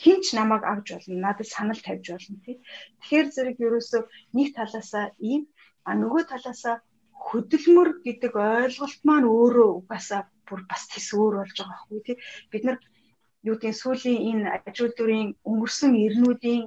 хинч 0.01 0.25
намайг 0.37 0.63
авч 0.71 0.87
болно 0.93 1.15
надад 1.25 1.47
санал 1.55 1.79
тавьж 1.85 2.05
болно 2.13 2.37
тий. 2.45 2.57
Тэгэхээр 2.99 3.27
зэрэг 3.35 3.57
ерөөсөө 3.65 4.01
нэг 4.37 4.47
талаасаа 4.57 5.05
ийм 5.29 5.43
а 5.89 5.91
нөгөө 6.01 6.23
талаасаа 6.31 6.75
хөдөлмөр 7.25 7.89
гэдэг 8.05 8.33
ойлголт 8.35 9.01
маань 9.07 9.27
өөрөө 9.35 9.69
угаасаа 9.79 10.21
бүр 10.51 10.61
бас 10.67 10.83
тэс 10.91 11.07
өөр 11.15 11.39
болж 11.39 11.55
байгаа 11.55 11.79
байхгүй 11.79 12.01
тий. 12.03 12.17
Бид 12.51 12.63
нар 12.67 12.77
юу 13.47 13.55
гэдэг 13.55 13.79
сүүлийн 13.79 14.19
энэ 14.29 14.51
ажилтнуудын 14.55 15.29
өнгөрсөн 15.47 15.91
эрнүүдийн 16.05 16.63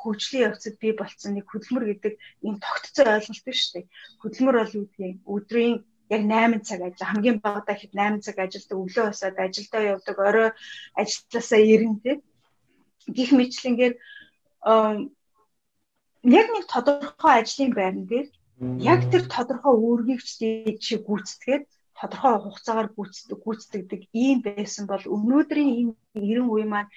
хөгжлийн 0.00 0.46
явцад 0.48 0.74
бий 0.80 0.92
болсон 0.96 1.36
нэг 1.36 1.46
хөдөлмөр 1.50 1.84
гэдэг 1.90 2.14
энэ 2.46 2.62
тогтцоо 2.64 3.06
ойлголт 3.18 3.44
биш 3.44 3.60
үү? 3.76 3.84
Хөдөлмөр 4.22 4.56
бол 4.56 4.76
юу 4.78 4.86
гэдэг 4.88 5.20
өдрийн 5.34 5.74
яг 6.08 6.22
8 6.24 6.64
цаг 6.64 6.80
ажил 6.80 7.08
хамгийн 7.08 7.38
багадаа 7.44 7.76
хэд 7.76 7.92
8 7.92 8.24
цаг 8.24 8.36
ажилтдаг 8.40 8.78
өглөө 8.80 9.04
босоод 9.12 9.36
ажилдаа 9.36 9.82
явдаг 9.92 10.16
орой 10.28 10.50
ажилласаа 10.96 11.60
ирнэ 11.60 12.00
тий. 12.00 12.16
Гэх 13.16 13.30
мэтлэнгээр 13.36 13.94
яг 16.38 16.46
нэг 16.54 16.64
тодорхой 16.72 17.34
ажлын 17.40 17.72
байран 17.76 18.06
дээр 18.08 18.28
яг 18.80 19.00
тэр 19.12 19.24
тодорхой 19.28 19.74
үүргийг 19.76 20.20
чи 20.24 20.94
гүйцэтгээд 21.06 21.64
тодорхой 21.98 22.34
хугацаагаар 22.40 22.88
гүйцэтгэдэг 22.96 23.38
гүйцэтгэдэг 23.44 24.02
ийм 24.24 24.38
байсан 24.46 24.84
бол 24.86 25.04
өнөөдрийн 25.16 25.70
энэ 25.80 25.92
90 26.14 26.54
үе 26.54 26.64
маань 26.70 26.90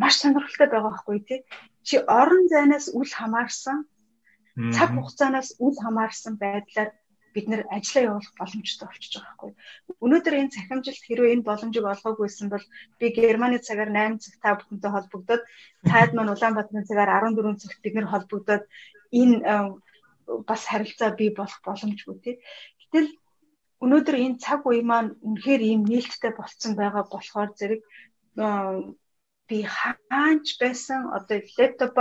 маш 0.00 0.14
сонирхолтой 0.18 0.68
байгаа 0.70 0.90
байхгүй 0.90 1.18
тий. 1.28 1.40
Чи 1.86 1.96
орон 2.20 2.44
зайнаас 2.52 2.86
үл 2.98 3.10
хамаарсан 3.18 3.78
цаг 4.76 4.88
хугацаанаас 4.96 5.48
үл 5.64 5.76
хамаарсан 5.84 6.34
байдлаар 6.42 6.90
бид 7.34 7.46
нэр 7.48 7.62
ажиллаа 7.76 8.04
явуулах 8.08 8.34
боломжтой 8.40 8.86
болчихж 8.88 9.14
байгаа 9.14 9.28
байхгүй. 9.30 9.52
Өнөөдөр 10.04 10.34
энэ 10.40 10.54
цахимжилт 10.56 11.04
хэрвээ 11.06 11.32
энэ 11.34 11.48
боломжийг 11.48 11.86
олгоогүйсэн 11.86 12.48
бол 12.50 12.64
би 12.98 13.06
Германы 13.14 13.58
цагаар 13.62 13.90
8 13.94 14.18
цаг 14.24 14.34
та 14.42 14.50
бүхэнтэй 14.58 14.90
холбогдоод 14.92 15.42
таад 15.86 16.10
маань 16.14 16.32
Улаанбаатарын 16.34 16.88
цагаар 16.90 17.10
14 17.30 17.62
цагт 17.62 17.80
бид 17.84 17.94
нэр 17.94 18.10
холбогдоод 18.10 18.64
энэ 19.20 19.36
бас 20.48 20.62
харилцаа 20.70 21.10
бий 21.18 21.30
болох 21.30 21.58
боломжгүй 21.66 22.16
тий. 22.24 22.34
Гэтэл 22.90 23.08
өнөөдөр 23.84 24.16
энэ 24.24 24.40
цаг 24.44 24.60
үе 24.68 24.82
маань 24.90 25.10
үнэхээр 25.26 25.62
ийм 25.70 25.82
нээлттэй 25.90 26.32
болцсон 26.36 26.72
байгаа 26.76 27.04
болохоор 27.08 27.50
зэрэг 27.58 27.80
би 29.50 29.58
хаанч 29.66 30.46
байсан 30.62 31.00
одоо 31.16 31.38
лэптоп 31.58 31.96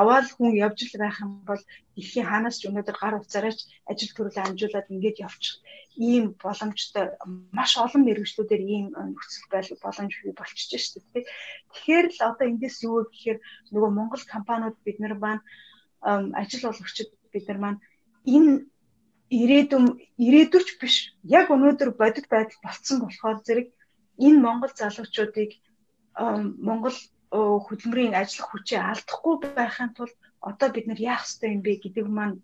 аваад 0.00 0.26
хүн 0.32 0.56
явж 0.66 0.78
л 0.88 0.96
байх 1.02 1.20
юм 1.24 1.32
бол 1.48 1.62
дэлхийн 1.94 2.28
хаанаас 2.28 2.56
ч 2.56 2.62
өнөөдөр 2.68 2.96
гар 3.02 3.14
утсаараач 3.20 3.60
ажил 3.90 4.12
төрөлөө 4.16 4.44
амжуулаад 4.48 4.92
ингээд 4.94 5.22
явчих 5.26 5.56
ийм 6.08 6.24
боломжтой 6.42 7.04
маш 7.58 7.72
олон 7.84 8.02
мэрэгчлүүдээр 8.08 8.62
ийм 8.74 8.86
нөхцөл 8.96 9.46
байдал 9.52 9.84
боломж 9.84 10.12
бий 10.24 10.34
болчихж 10.40 10.70
шүү 10.80 11.02
дээ. 11.12 11.24
Тэгэхээр 11.72 12.06
л 12.16 12.20
одоо 12.28 12.46
эндээс 12.48 12.76
юу 12.88 13.04
гэхээр 13.12 13.38
нөгөө 13.72 13.90
Монгол 13.94 14.24
компаниуд 14.34 14.76
бид 14.86 14.98
нар 15.00 15.14
маань 15.20 15.42
ажил 16.40 16.68
олгогчид 16.72 17.10
бид 17.32 17.44
нар 17.48 17.58
маань 17.60 17.80
энэ 18.36 18.64
ирээдүйн 19.30 19.86
ирээдүйч 20.26 20.68
биш 20.80 21.16
яг 21.24 21.48
өнөөдөр 21.54 21.90
бодит 21.96 22.26
байдал 22.28 22.58
болцсон 22.64 22.96
болохоор 23.00 23.38
зэрэг 23.46 23.68
энэ 24.20 24.38
Монгол 24.44 24.72
залуучуудыг 24.76 25.50
Монгол 26.66 26.96
хөдөлмөрийн 27.34 28.14
ажиллах 28.14 28.48
хүчээ 28.50 28.80
алдахгүй 28.80 29.34
байхын 29.58 29.90
тулд 29.96 30.14
одоо 30.38 30.68
бид 30.70 30.86
нар 30.86 31.00
яах 31.00 31.24
ёстой 31.26 31.50
юм 31.56 31.62
бэ 31.64 31.82
гэдэг 31.82 32.06
маань 32.06 32.38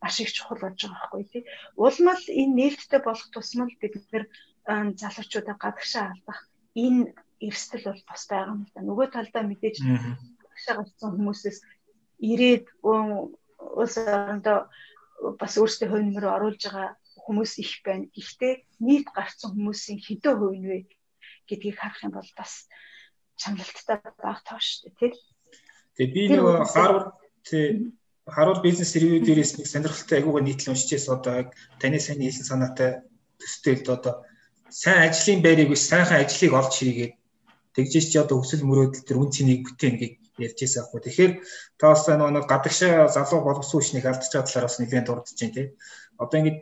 маш 0.00 0.16
их 0.22 0.32
чухал 0.32 0.62
болж 0.62 0.78
байгаа 0.78 0.96
байхгүй 0.96 1.24
тий. 1.28 1.42
Улмал 1.76 2.22
энэ 2.40 2.56
нээлттэй 2.58 3.00
болох 3.04 3.28
тусмал 3.34 3.72
бид 3.82 3.94
нар 4.12 4.24
залуучуудаа 5.00 5.56
гадагшаа 5.60 6.04
алдах 6.14 6.40
энэ 6.84 7.12
эрсдэл 7.46 7.84
бол 7.90 8.02
бас 8.08 8.22
байгаа 8.30 8.54
юм 8.54 8.62
л 8.64 8.72
да. 8.72 8.80
Нөгөө 8.88 9.06
талдаа 9.12 9.42
мэдээж 9.44 9.76
гадагшаа 9.84 10.74
гарсан 10.80 11.10
хүмүүсээс 11.12 11.58
ирээд 12.30 12.64
улс 12.82 13.94
орондоо 14.00 14.58
бас 15.40 15.54
өөрсдөө 15.60 15.88
хувь 15.88 16.04
нэмрээ 16.06 16.36
оруулж 16.36 16.62
байгаа 16.64 16.88
хүмүүс 17.24 17.52
их 17.62 17.72
байна. 17.86 18.06
Гэхдээ 18.14 18.54
нийт 18.86 19.06
гарсан 19.16 19.50
хүмүүсийн 19.54 19.98
хэдэн 20.02 20.34
хувь 20.38 20.56
нь 20.58 20.68
вэ 20.68 20.78
гэдгийг 21.48 21.76
харах 21.78 22.00
юм 22.06 22.12
бол 22.14 22.30
бас 22.38 22.52
чаналттай 23.40 23.98
баг 24.02 24.38
тоо 24.46 24.60
шүү 24.60 24.90
дээ 24.90 24.96
тий. 24.98 25.12
Тэгээ 25.96 26.14
би 26.14 26.22
нөгөө 26.36 26.56
Harvard 26.74 27.08
Harvard 28.26 28.60
Business 28.66 28.92
Review 28.98 29.22
дээрээс 29.22 29.52
нэг 29.56 29.66
сонирхолтой 29.70 30.18
агуугаа 30.18 30.42
нийтлэн 30.42 30.74
уншижээс 30.74 31.06
одоо 31.14 31.46
таны 31.78 31.98
сайн 32.02 32.20
хэлсэн 32.22 32.46
санаатай 32.50 32.90
төстөлд 33.38 33.86
одоо 33.96 34.14
сайн 34.70 35.06
ажлын 35.06 35.40
байрыг 35.46 35.70
биш 35.70 35.82
сайхан 35.86 36.26
ажлыг 36.26 36.52
олж 36.58 36.74
хийгээд 36.74 37.14
тэгжээч 37.74 38.06
чи 38.10 38.18
одоо 38.18 38.42
өсөл 38.42 38.66
мөрөөдөл 38.66 39.06
төр 39.06 39.18
үн 39.22 39.30
цэнийг 39.30 39.62
бүтээн 39.62 39.96
гэж 40.02 40.12
ярьжсэн 40.38 40.82
аахгүй. 40.82 41.00
Тэгэхээр 41.00 41.32
та 41.80 41.84
бас 41.92 42.04
нэг 42.08 42.46
гадагшаа 42.46 43.08
залуу 43.08 43.40
боловсон 43.44 43.80
хүчнийг 43.80 44.06
алдчихад 44.06 44.46
талаар 44.46 44.66
бас 44.68 44.78
нэлээд 44.78 45.06
дурдж 45.06 45.32
байна 45.40 45.54
тий. 45.56 45.66
Одоо 46.20 46.36
ингэж 46.40 46.56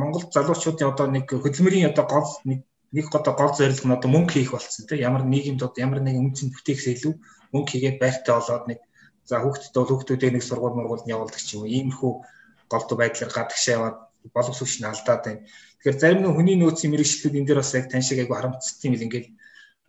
Монгол 0.00 0.24
залуучуудын 0.34 0.90
одоо 0.90 1.06
нэг 1.06 1.26
хөдөлмөрийн 1.30 1.90
одоо 1.92 2.06
гол 2.08 2.30
нэг 2.44 2.60
нэг 2.92 3.06
одоо 3.14 3.34
гол 3.36 3.54
зорилго 3.54 3.86
нь 3.86 3.96
одоо 3.96 4.10
мөнгө 4.10 4.32
хийх 4.34 4.50
болсон 4.52 4.86
тий. 4.88 4.98
Ямар 4.98 5.22
нийгэмд 5.22 5.62
одоо 5.62 5.80
ямар 5.84 6.00
нэгэн 6.02 6.34
үнцэн 6.34 6.50
бүтээгсээ 6.50 6.94
илүү 6.96 7.14
мөнгө 7.52 7.70
хийгээд 7.70 8.00
байртай 8.02 8.34
болоод 8.34 8.64
нэг 8.66 8.80
за 9.28 9.36
хүүхдэд 9.38 9.74
бол 9.76 9.90
хүүхдүүдээ 9.90 10.30
нэг 10.34 10.44
сургууль 10.44 10.76
мургуулд 10.76 11.04
нь 11.06 11.14
явуулдаг 11.14 11.38
ч 11.38 11.54
юм 11.54 11.62
уу. 11.62 11.70
Иймэрхүү 11.70 12.12
голдуу 12.72 12.96
байдлаар 12.98 13.30
гадагшаа 13.30 13.74
яваад 13.78 13.96
боловсон 14.34 14.66
хүчний 14.66 14.88
алдаад 14.90 15.22
байна. 15.24 15.40
Тэгэхээр 15.78 16.00
зарим 16.00 16.22
нэг 16.24 16.34
хүний 16.34 16.56
нөөцийн 16.58 16.90
мэрэгчлүүд 16.92 17.38
энэ 17.38 17.48
дээр 17.48 17.60
бас 17.62 17.72
яг 17.78 17.86
тань 17.90 18.06
шиг 18.06 18.18
айгу 18.20 18.34
харамцсан 18.34 18.86
юм 18.90 18.94
л 18.98 19.06
ингээд 19.06 19.26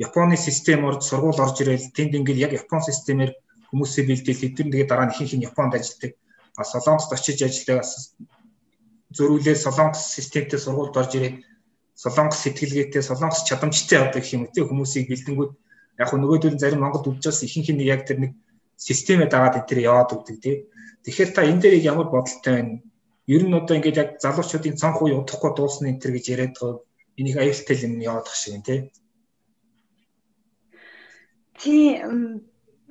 Японы 0.05 0.35
систем 0.37 0.85
орж 0.89 1.01
сургууль 1.05 1.43
орж 1.45 1.57
ирэл 1.61 1.93
тэнд 1.95 2.17
ингээл 2.17 2.43
яг 2.45 2.51
Япон 2.61 2.81
системээр 2.89 3.31
хүмүүсээ 3.69 4.03
бэлдээл 4.09 4.41
тэд 4.41 4.57
тэгээ 4.71 4.89
дараа 4.89 5.07
нь 5.07 5.13
ихэнх 5.13 5.33
нь 5.37 5.47
Японд 5.49 5.77
ажилладаг. 5.77 6.11
А 6.59 6.63
Солонгост 6.71 7.13
очиж 7.15 7.39
ажилладаг 7.43 7.85
зөрүүлээ 9.15 9.55
Солонгос 9.65 10.01
системтэй 10.15 10.59
сургуульд 10.59 10.95
орж 11.01 11.11
ирээд 11.17 11.35
Солонгос 12.03 12.39
сэтгэлгээтэй 12.43 13.03
Солонгос 13.03 13.43
чадамжтай 13.47 13.99
гэх 14.15 14.27
юм 14.35 14.47
үү 14.47 14.65
хүмүүсийг 14.67 15.05
бэлдэнгүүд 15.11 15.51
яг 15.99 16.07
хөө 16.09 16.19
нөгөөдөл 16.19 16.61
зарим 16.61 16.81
Монголд 16.83 17.09
үлжээс 17.11 17.43
ихэнх 17.45 17.69
нь 17.75 17.83
яг 17.93 18.07
тэр 18.07 18.17
нэг 18.23 18.31
системээ 18.87 19.29
дагаад 19.29 19.67
төр 19.67 19.79
яваад 19.91 20.15
өгдөг 20.15 20.37
тий. 20.43 20.55
Тэгэхээр 21.03 21.31
та 21.35 21.41
энэ 21.43 21.61
дээр 21.61 21.75
ямар 21.91 22.07
бодолтой 22.09 22.53
байна? 22.55 22.79
Ер 23.27 23.43
нь 23.45 23.57
одоо 23.59 23.75
ингээд 23.77 24.01
яг 24.01 24.09
залуучуудын 24.23 24.79
цанх 24.81 24.97
уу 25.03 25.11
удахгүй 25.21 25.51
дуусна 25.53 25.91
энэ 25.91 26.01
төр 26.01 26.11
гэж 26.15 26.25
яриад 26.33 26.55
байгаа. 26.55 26.79
Энийг 27.19 27.37
аюултай 27.37 27.75
юм 27.85 27.93
яваад 27.99 28.25
тах 28.25 28.37
шиг 28.39 28.63
тий. 28.65 28.79
Тий 31.61 32.01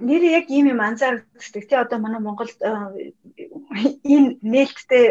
нэр 0.08 0.22
яг 0.38 0.46
ийм 0.56 0.66
юм 0.72 0.80
анзаардаг 0.88 1.64
тий 1.68 1.78
одоо 1.78 1.98
манай 2.00 2.20
Монголд 2.22 2.56
энэ 4.14 4.38
нээлттэй 4.52 5.04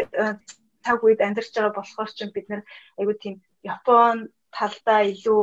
цаг 0.84 0.98
үед 1.04 1.20
амьдарч 1.22 1.52
байгаа 1.54 1.76
болохоор 1.76 2.10
ч 2.16 2.18
бид 2.34 2.46
нар 2.48 2.62
айгуу 2.98 3.16
тийм 3.20 3.34
Япон 3.62 4.16
талдаа 4.56 5.00
илүү 5.12 5.42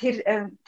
тэр 0.00 0.16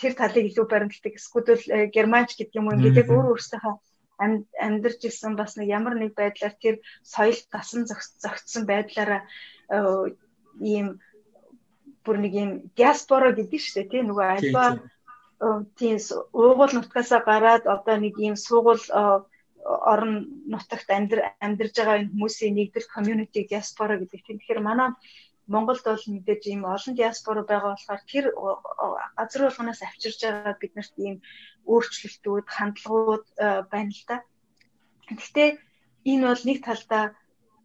тэр 0.01 0.13
талыг 0.21 0.45
илүү 0.51 0.67
баримтлагдаг 0.69 1.15
эсвэл 1.17 1.91
германч 1.97 2.31
гэдэг 2.37 2.59
юм 2.61 2.71
ингээд 2.75 3.11
өөр 3.11 3.27
өөрсдийнхөө 3.33 3.75
амьдарч 4.21 5.01
исэн 5.09 5.35
бас 5.37 5.57
нэг 5.57 5.69
ямар 5.79 5.95
нэг 5.97 6.13
байдлаар 6.15 6.55
тэр 6.61 6.77
соёл 7.03 7.39
тасан 7.55 7.89
зөгцсөн 7.89 8.65
байдлаараа 8.69 9.23
ийм 10.61 11.01
бүр 12.05 12.17
нэг 12.23 12.33
юм 12.43 12.51
диаспора 12.79 13.31
гэдэг 13.37 13.61
шүү 13.61 13.75
дээ 13.77 13.91
тий. 13.91 14.03
Нөгөө 14.05 14.27
альба 14.37 14.65
тийм 15.79 15.97
уугуул 16.37 16.73
нутгаасаа 16.77 17.21
гараад 17.25 17.65
одоо 17.75 17.97
нэг 18.01 18.15
ийм 18.21 18.37
суугуул 18.37 18.85
орон 19.65 20.15
нутагт 20.53 20.89
амьдарж 21.45 21.75
байгаа 21.77 22.09
хүмүүсийн 22.09 22.57
нэгдэл 22.57 22.93
community 22.95 23.41
diaspora 23.49 23.95
гэдэг 24.01 24.21
тийм. 24.25 24.37
Тэгэхээр 24.39 24.61
манай 24.65 24.89
Монголд 25.51 25.85
бол 25.85 26.05
мэдээж 26.15 26.43
ийм 26.47 26.63
олон 26.65 26.95
диаспора 26.97 27.43
байгаа 27.45 27.73
болохоор 27.75 28.03
тэр 28.13 28.25
газар 29.19 29.43
болгоноос 29.45 29.81
авчирж 29.83 30.19
байгаа 30.23 30.55
биднэрт 30.63 30.95
ийм 31.05 31.17
өөрчлөлтүүд, 31.73 32.47
хандлагууд 32.57 33.27
байна 33.73 33.93
л 33.99 34.05
да. 34.09 34.17
Гэхдээ 35.11 35.51
энэ 36.11 36.25
бол 36.31 36.43
нэг 36.49 36.59
талдаа 36.65 37.05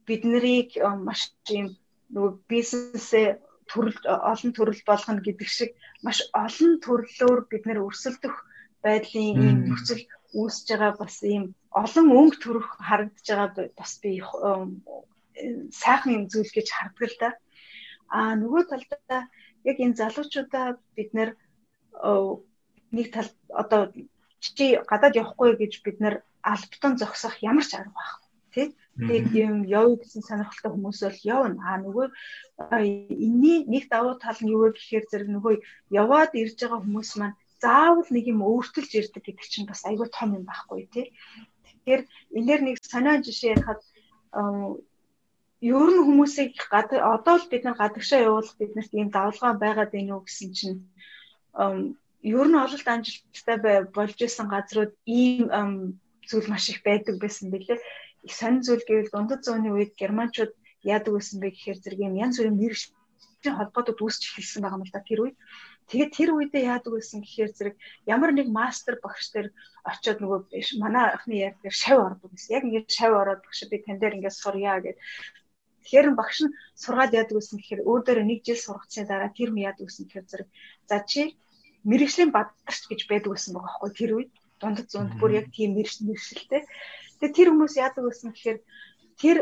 биднийг 0.08 0.70
маш 1.08 1.22
ийм 1.56 1.68
нөгөө 2.14 2.34
бизнесээ 2.52 3.30
төрөл 3.70 3.98
олон 4.32 4.52
төрөл 4.54 4.82
болгоно 4.90 5.22
гэдэг 5.26 5.50
шиг 5.58 5.72
маш 6.06 6.20
олон 6.34 6.74
төрлөөр 6.86 7.40
бид 7.52 7.64
нэр 7.66 7.84
өрсөлдөх 7.88 8.36
байдлын 8.86 9.38
ийм 9.46 9.58
нөхцөл 9.70 10.04
үүсэж 10.40 10.68
байгаа 10.72 10.94
бас 11.02 11.18
ийм 11.24 11.44
олон 11.82 12.08
өнгө 12.20 12.38
төрөх 12.44 12.68
харагдаж 12.88 13.26
байгаа 13.26 13.68
бас 13.80 13.92
би 14.02 14.12
сайхан 15.82 16.12
юм 16.18 16.24
зүйл 16.32 16.52
гэж 16.58 16.68
хардаг 16.72 17.10
л 17.10 17.18
да. 17.20 17.30
А 18.08 18.20
нөгөө 18.40 18.64
талдаа 18.70 19.22
яг 19.70 19.78
энэ 19.82 20.00
залуучуудаа 20.00 20.68
бид 20.96 21.10
нэр 21.18 21.30
нэг 22.96 23.08
тал 23.16 23.30
одоо 23.50 23.82
чи 24.40 24.78
гадаад 24.92 25.18
явахгүй 25.22 25.58
гэж 25.58 25.74
бид 25.86 25.98
нэр 26.04 26.16
албатан 26.46 26.94
зогсох 27.02 27.36
ямар 27.42 27.66
ч 27.66 27.74
арга 27.74 27.98
байхгүй 27.98 28.30
тий 28.54 28.68
Тэгээд 28.96 29.28
юм 29.36 29.56
явъя 29.68 30.00
гэсэн 30.00 30.24
сонирхолтой 30.24 30.72
хүмүүс 30.72 31.00
бол 31.04 31.20
явна. 31.28 31.60
Аа 31.68 31.78
нөгөө 31.84 32.08
энэний 32.80 33.68
нэг 33.68 33.92
давуу 33.92 34.16
тал 34.16 34.40
нь 34.40 34.52
юу 34.56 34.72
вэ 34.72 34.80
гэхээр 34.80 35.06
зэрэг 35.12 35.30
нөгөө 35.36 35.54
яваад 35.92 36.32
ирж 36.32 36.56
байгаа 36.56 36.80
хүмүүс 36.80 37.12
маань 37.20 37.36
заавал 37.60 38.08
нэг 38.08 38.26
юм 38.32 38.40
өөртөлж 38.48 38.92
ирдэг 38.96 39.24
гэдэг 39.28 39.48
чинь 39.52 39.68
бас 39.68 39.84
айгүй 39.84 40.08
том 40.16 40.40
юм 40.40 40.48
байхгүй 40.48 40.88
тий. 40.88 41.12
Тэгэхээр 41.68 42.02
энээр 42.40 42.62
нэг 42.64 42.76
сонио 42.80 43.20
жишээ 43.20 43.60
ярихад 43.60 43.82
ер 45.60 45.90
нь 45.92 46.06
хүмүүсийг 46.08 46.52
одоо 46.72 47.36
л 47.36 47.52
бид 47.52 47.64
нар 47.68 47.76
гадагшаа 47.76 48.24
явуулах 48.28 48.56
биднэрт 48.60 48.92
ийм 48.96 49.10
давлгаан 49.12 49.60
байгаад 49.60 49.92
байна 49.92 50.16
уу 50.16 50.24
гэсэн 50.24 50.50
чинь 50.56 50.80
ер 52.24 52.48
нь 52.48 52.62
ололт 52.64 52.88
амжилттай 52.88 53.58
болж 53.92 54.18
исэн 54.24 54.48
газрууд 54.52 54.94
ийм 55.04 56.00
зүйл 56.30 56.48
маш 56.50 56.66
их 56.72 56.80
байдаг 56.84 57.16
байсан 57.20 57.52
билээ 57.52 57.80
сонь 58.28 58.60
зүйл 58.66 58.84
гэвэл 58.88 59.14
дундад 59.14 59.42
зууны 59.46 59.70
үед 59.74 59.92
германчууд 60.02 60.54
яадаг 60.94 61.14
байсан 61.14 61.38
бэ 61.42 61.50
гэхээр 61.54 61.78
зэрэг 61.82 62.00
юм 62.08 62.16
янз 62.26 62.36
бүрийн 62.38 62.58
мэрэгчлийн 62.58 63.58
холбоотод 63.58 64.00
үүсч 64.02 64.22
эхэлсэн 64.26 64.62
байгаа 64.62 64.78
юм 64.80 64.86
л 64.86 64.94
да 64.96 65.02
тэр 65.06 65.20
үед. 65.26 65.38
Тэгээд 65.90 66.12
тэр 66.18 66.30
үедээ 66.34 66.64
яадаг 66.74 66.92
байсан 66.94 67.20
гэхээр 67.22 67.52
зэрэг 67.58 67.76
ямар 68.10 68.32
нэг 68.34 68.48
мастер 68.50 68.96
багш 69.06 69.26
дээр 69.34 69.48
очиод 69.86 70.18
нөгөө 70.22 70.40
манай 70.82 71.06
анхны 71.14 71.36
яг 71.48 71.56
дээр 71.62 71.76
шав 71.84 71.98
ордог 72.02 72.30
гэсэн. 72.34 72.56
Яг 72.58 72.64
ингээд 72.66 72.90
шав 72.98 73.12
ороод 73.14 73.42
багш 73.46 73.60
би 73.70 73.78
тань 73.86 74.02
дээр 74.02 74.18
ингээд 74.18 74.42
сурья 74.42 74.82
гэд. 74.82 74.98
Тэгэхээр 75.86 76.08
багш 76.18 76.38
нь 76.42 76.56
сургаад 76.74 77.14
яадаг 77.14 77.36
байсан 77.38 77.58
гэхээр 77.62 77.86
өөр 77.86 78.20
нэг 78.26 78.40
жил 78.42 78.58
сургацсны 78.58 79.06
дараа 79.06 79.30
тэр 79.30 79.50
нь 79.54 79.62
яадаг 79.70 79.86
байсан 79.86 80.06
гэхээр 80.10 80.30
зэрэг 80.30 80.50
за 80.90 80.98
чи 81.06 81.22
мэрэгжлийн 81.86 82.32
бадарч 82.34 82.82
гэж 82.90 83.02
байдаг 83.06 83.32
байсан 83.38 83.54
байгаа 83.54 83.70
байхгүй 83.70 83.92
тэр 83.94 84.12
үед 84.18 84.32
дундад 84.58 84.88
зуунд 84.90 85.14
бүр 85.22 85.32
яг 85.40 85.48
тийм 85.54 85.78
мэрэгчлээ. 85.78 86.64
Тэгээ 87.20 87.36
тэр 87.38 87.48
хүмүүс 87.52 87.76
яадаг 87.86 88.04
байсан 88.06 88.30
гэхээр 88.32 88.60
тэр 89.22 89.38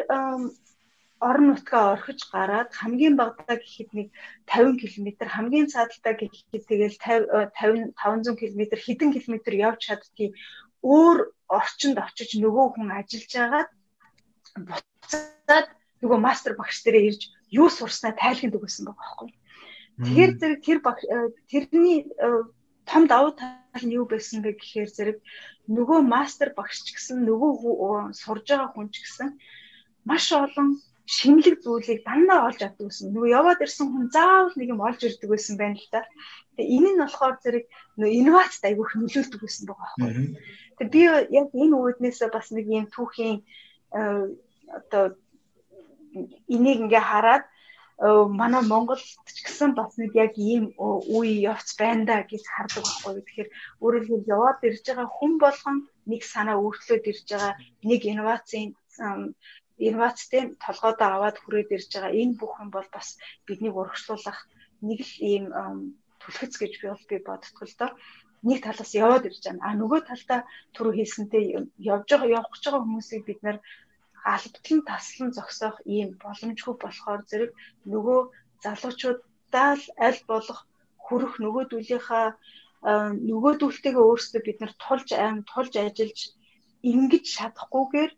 орон 1.23 1.45
нутгаа 1.55 1.83
орхиж 1.95 2.19
гараад 2.33 2.69
хамгийн 2.79 3.15
багадаа 3.17 3.57
гэхэд 3.59 3.89
нэг 3.97 4.07
50 4.45 4.91
км 4.91 5.07
хамгийн 5.35 5.67
цаадалтаа 5.73 6.13
гэхэд 6.19 6.63
тэгэл 6.67 6.97
50 6.99 7.95
500 7.95 8.39
км 8.41 8.61
хэдэн 8.85 9.09
километр 9.15 9.53
явж 9.67 9.79
чаддгийг 9.87 10.33
өөр 10.83 11.17
орчинд 11.47 11.97
очиж 12.05 12.35
нөгөө 12.43 12.67
хүн 12.75 12.89
ажиллаж 12.91 13.31
байгаад 13.39 13.69
буцаад 14.67 15.67
нөгөө 16.03 16.19
мастер 16.27 16.53
багш 16.59 16.83
дээрээ 16.83 17.07
ирж 17.09 17.21
юу 17.55 17.67
сурснаа 17.71 18.13
тайлхинд 18.19 18.59
өгсөн 18.59 18.83
байгаа 18.91 18.99
байхгүй. 18.99 19.29
Тэгэхээр 20.03 20.31
зэрэг 20.39 20.59
тэр 20.67 20.79
тэрний 21.51 21.99
том 22.93 23.03
давуу 23.09 23.33
тал 23.33 23.83
нь 23.83 23.95
юу 23.97 24.05
байсан 24.05 24.45
бэ 24.45 24.53
гэхээр 24.53 24.89
зэрэг 24.93 25.17
нөгөө 25.65 25.99
мастер 26.13 26.53
багш 26.53 26.77
ч 26.85 26.93
гэсэн 26.93 27.25
нөгөө 27.25 28.13
сурж 28.21 28.45
байгаа 28.45 28.69
хүн 28.71 28.87
ч 28.93 29.01
гэсэн 29.01 29.29
маш 30.05 30.29
олон 30.29 30.77
шинэлэг 31.05 31.59
зүйлийг 31.63 32.05
дандаа 32.07 32.47
олж 32.47 32.59
авдаг 32.63 32.87
гэсэн. 32.87 33.11
Нөгөө 33.11 33.29
яваад 33.39 33.59
ирсэн 33.65 33.87
хүн 33.91 34.07
заавал 34.13 34.55
нэг 34.55 34.69
юм 34.71 34.81
олж 34.87 34.99
ирдэг 35.03 35.29
байсан 35.29 35.55
байна 35.59 35.75
л 35.75 35.89
да. 35.91 36.07
Тэгээ 36.55 36.73
энэ 36.79 36.89
нь 36.95 37.01
болохоор 37.03 37.35
зэрэг 37.43 37.65
нөгөө 37.99 38.17
инновацид 38.19 38.63
айгүйх 38.63 38.91
нөлөөлдөг 38.95 39.41
байсан 39.43 39.65
байгаа 39.67 39.91
байхгүй. 39.99 40.27
Тэгээ 40.79 40.93
би 40.93 41.01
яг 41.39 41.47
энэ 41.51 41.75
үүднээсээ 41.75 42.29
бас 42.31 42.47
нэг 42.55 42.65
юм 42.71 42.85
түүхийн 42.87 43.37
одоо 44.79 45.03
энийг 46.47 46.79
ингээ 46.87 47.03
хараад 47.03 47.43
манай 47.99 48.63
Монголд 48.65 49.03
ч 49.35 49.37
гэсэн 49.45 49.71
бас 49.77 49.97
нэг 50.01 50.11
яг 50.15 50.33
ийм 50.37 50.73
үе 50.77 51.33
явц 51.51 51.77
байна 51.77 52.03
да 52.09 52.15
гэж 52.31 52.43
хардаг 52.49 52.83
байхгүй. 52.83 53.21
Тэгэхээр 53.21 53.49
өөрөөр 53.83 54.05
хэлбэл 54.07 54.33
яваад 54.35 54.59
ирж 54.67 54.83
байгаа 54.87 55.07
хүн 55.17 55.33
болгон 55.37 55.77
нэг 56.09 56.21
санаа 56.33 56.57
өөрчлөөд 56.59 57.05
ирж 57.11 57.25
байгаа 57.29 57.53
нэг 57.89 58.01
инновацийн 58.11 58.69
инновацтэй 59.87 60.41
толгойдоо 60.65 61.09
аваад 61.13 61.37
хүрээд 61.39 61.69
ирж 61.77 61.89
байгаа 61.93 62.17
энэ 62.21 62.37
бүхэн 62.41 62.69
бол 62.73 62.89
бас 62.95 63.07
биднийг 63.47 63.75
урагшлуулах 63.77 64.39
нэг 64.87 64.99
л 65.09 65.15
ийм 65.31 65.45
түлхэц 66.21 66.53
гэж 66.59 66.73
би 66.81 66.85
бол 66.89 67.05
би 67.09 67.17
боддог 67.27 67.61
л 67.61 67.77
доо 67.79 67.91
нэг 68.43 68.59
талаас 68.63 68.91
яваад 69.03 69.27
ирж 69.29 69.41
байгаа. 69.43 69.63
А 69.63 69.71
нөгөө 69.79 70.01
талдаа 70.09 70.39
түрүү 70.75 70.93
хэлсэнтэй 70.97 71.43
явж 71.79 72.07
байгаа 72.11 72.29
явах 72.37 72.51
гэж 72.51 72.63
байгаа 72.65 72.83
хүмүүсийг 72.83 73.23
бид 73.25 73.39
нар 73.43 73.57
албатлан 74.33 74.81
таслан 74.89 75.29
зогсоох 75.37 75.77
ийм 75.95 76.09
боломжгүй 76.23 76.75
болохоор 76.79 77.21
зэрэг 77.29 77.51
нөгөө 77.91 78.19
залуучуудаа 78.63 79.71
л 79.81 79.85
аль 80.07 80.21
болох 80.31 80.59
хүрэх 81.05 81.33
нөгөөдүүлийнхаа 81.43 82.27
нөгөөдүүлтэйгээ 83.29 84.07
өөрсдөө 84.09 84.41
бид 84.45 84.57
нар 84.59 84.73
тулж 84.83 85.09
аим 85.23 85.37
тулж 85.51 85.73
ажиллаж 85.79 86.19
ингэж 86.89 87.23
чадахгүйгээр 87.35 88.11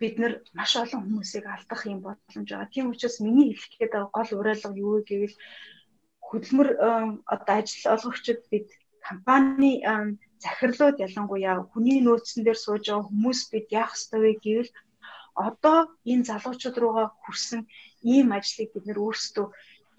бид 0.00 0.14
нар 0.22 0.32
маш 0.56 0.72
олон 0.82 1.04
хүмүүсийг 1.04 1.44
алдах 1.48 1.82
юм 1.92 2.00
боломж 2.06 2.48
байгаа. 2.48 2.72
Тийм 2.72 2.86
учраас 2.92 3.16
миний 3.20 3.52
хэлэх 3.52 3.76
гээд 3.76 3.92
байгаа 3.92 4.16
гол 4.16 4.30
уриалга 4.40 4.70
юу 4.84 4.92
вэ 4.96 5.00
гэвэл 5.08 5.36
хөдөлмөр 6.28 6.68
одоо 7.34 7.54
ажил 7.60 7.92
олгогчид 7.94 8.40
бид 8.52 8.68
компани 9.08 9.72
захирлууд 10.44 10.96
ялангуяа 11.06 11.56
хүний 11.72 12.00
нөөцөн 12.00 12.40
дээр 12.44 12.58
сууж 12.60 12.84
байгаа 12.88 13.08
хүмүүс 13.08 13.40
бид 13.52 13.66
яах 13.80 13.92
ёстой 13.96 14.20
вэ 14.24 14.32
гэвэл 14.44 14.70
одоо 15.34 15.78
энэ 16.12 16.28
залуучууд 16.30 16.76
руугаа 16.78 17.08
хүрсэн 17.22 17.60
ийм 18.14 18.28
ажлыг 18.38 18.68
бид 18.72 18.84
нэр 18.86 18.98
өөрсдөө 19.04 19.46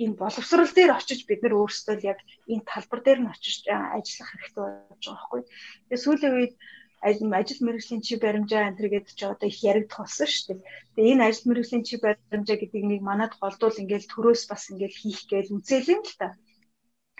энэ 0.04 0.20
боловсрал 0.22 0.72
дээр 0.74 0.92
очиж 0.98 1.20
бид 1.30 1.42
нэр 1.44 1.54
өөрсдөө 1.60 1.96
яг 2.12 2.20
энэ 2.52 2.68
талбар 2.72 3.00
дээр 3.04 3.20
нь 3.22 3.32
очиж 3.34 3.56
ажиллах 3.70 4.30
хэрэгтэй 4.32 4.66
болж 4.90 5.04
байгаа 5.06 5.18
байхгүй. 5.22 5.42
Тэгээ 5.88 6.04
сүүлийн 6.04 6.36
үед 6.38 6.54
ажил 7.02 7.30
мэргэжлийн 7.66 8.02
чи 8.06 8.14
баримжаа 8.22 8.70
энэ 8.70 8.78
төр 8.78 8.90
гэдэг 8.94 9.14
чи 9.18 9.26
одоо 9.26 9.48
их 9.50 9.60
яригдах 9.72 10.00
болсон 10.06 10.28
шүү 10.30 10.46
дээ. 10.48 10.60
Тэгээ 10.96 11.14
энэ 11.14 11.26
ажил 11.28 11.46
мэргэжлийн 11.50 11.84
чи 11.88 11.96
баримжаа 11.98 12.58
гэдэг 12.62 12.84
нэг 12.86 13.02
манад 13.02 13.34
голдуул 13.42 13.82
ингээл 13.82 14.12
төрөөс 14.14 14.44
бас 14.50 14.64
ингээл 14.72 15.02
хийх 15.02 15.22
гээл 15.30 15.56
үзээлэн 15.58 16.02
л 16.06 16.16
та. 16.22 16.28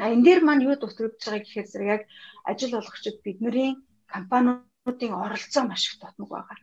А 0.02 0.06
энэ 0.14 0.26
дээр 0.26 0.42
маань 0.46 0.66
юу 0.70 0.76
дутагдж 0.78 1.22
байгаа 1.22 1.42
гэхээр 1.42 1.68
зэрэг 1.70 1.90
яг 1.98 2.04
ажил 2.50 2.78
олгогчид 2.78 3.18
бидний 3.26 3.70
компаниудын 4.14 5.14
оролцоо 5.26 5.64
маш 5.66 5.84
их 5.90 5.96
тотмог 6.02 6.30
байгаа. 6.30 6.58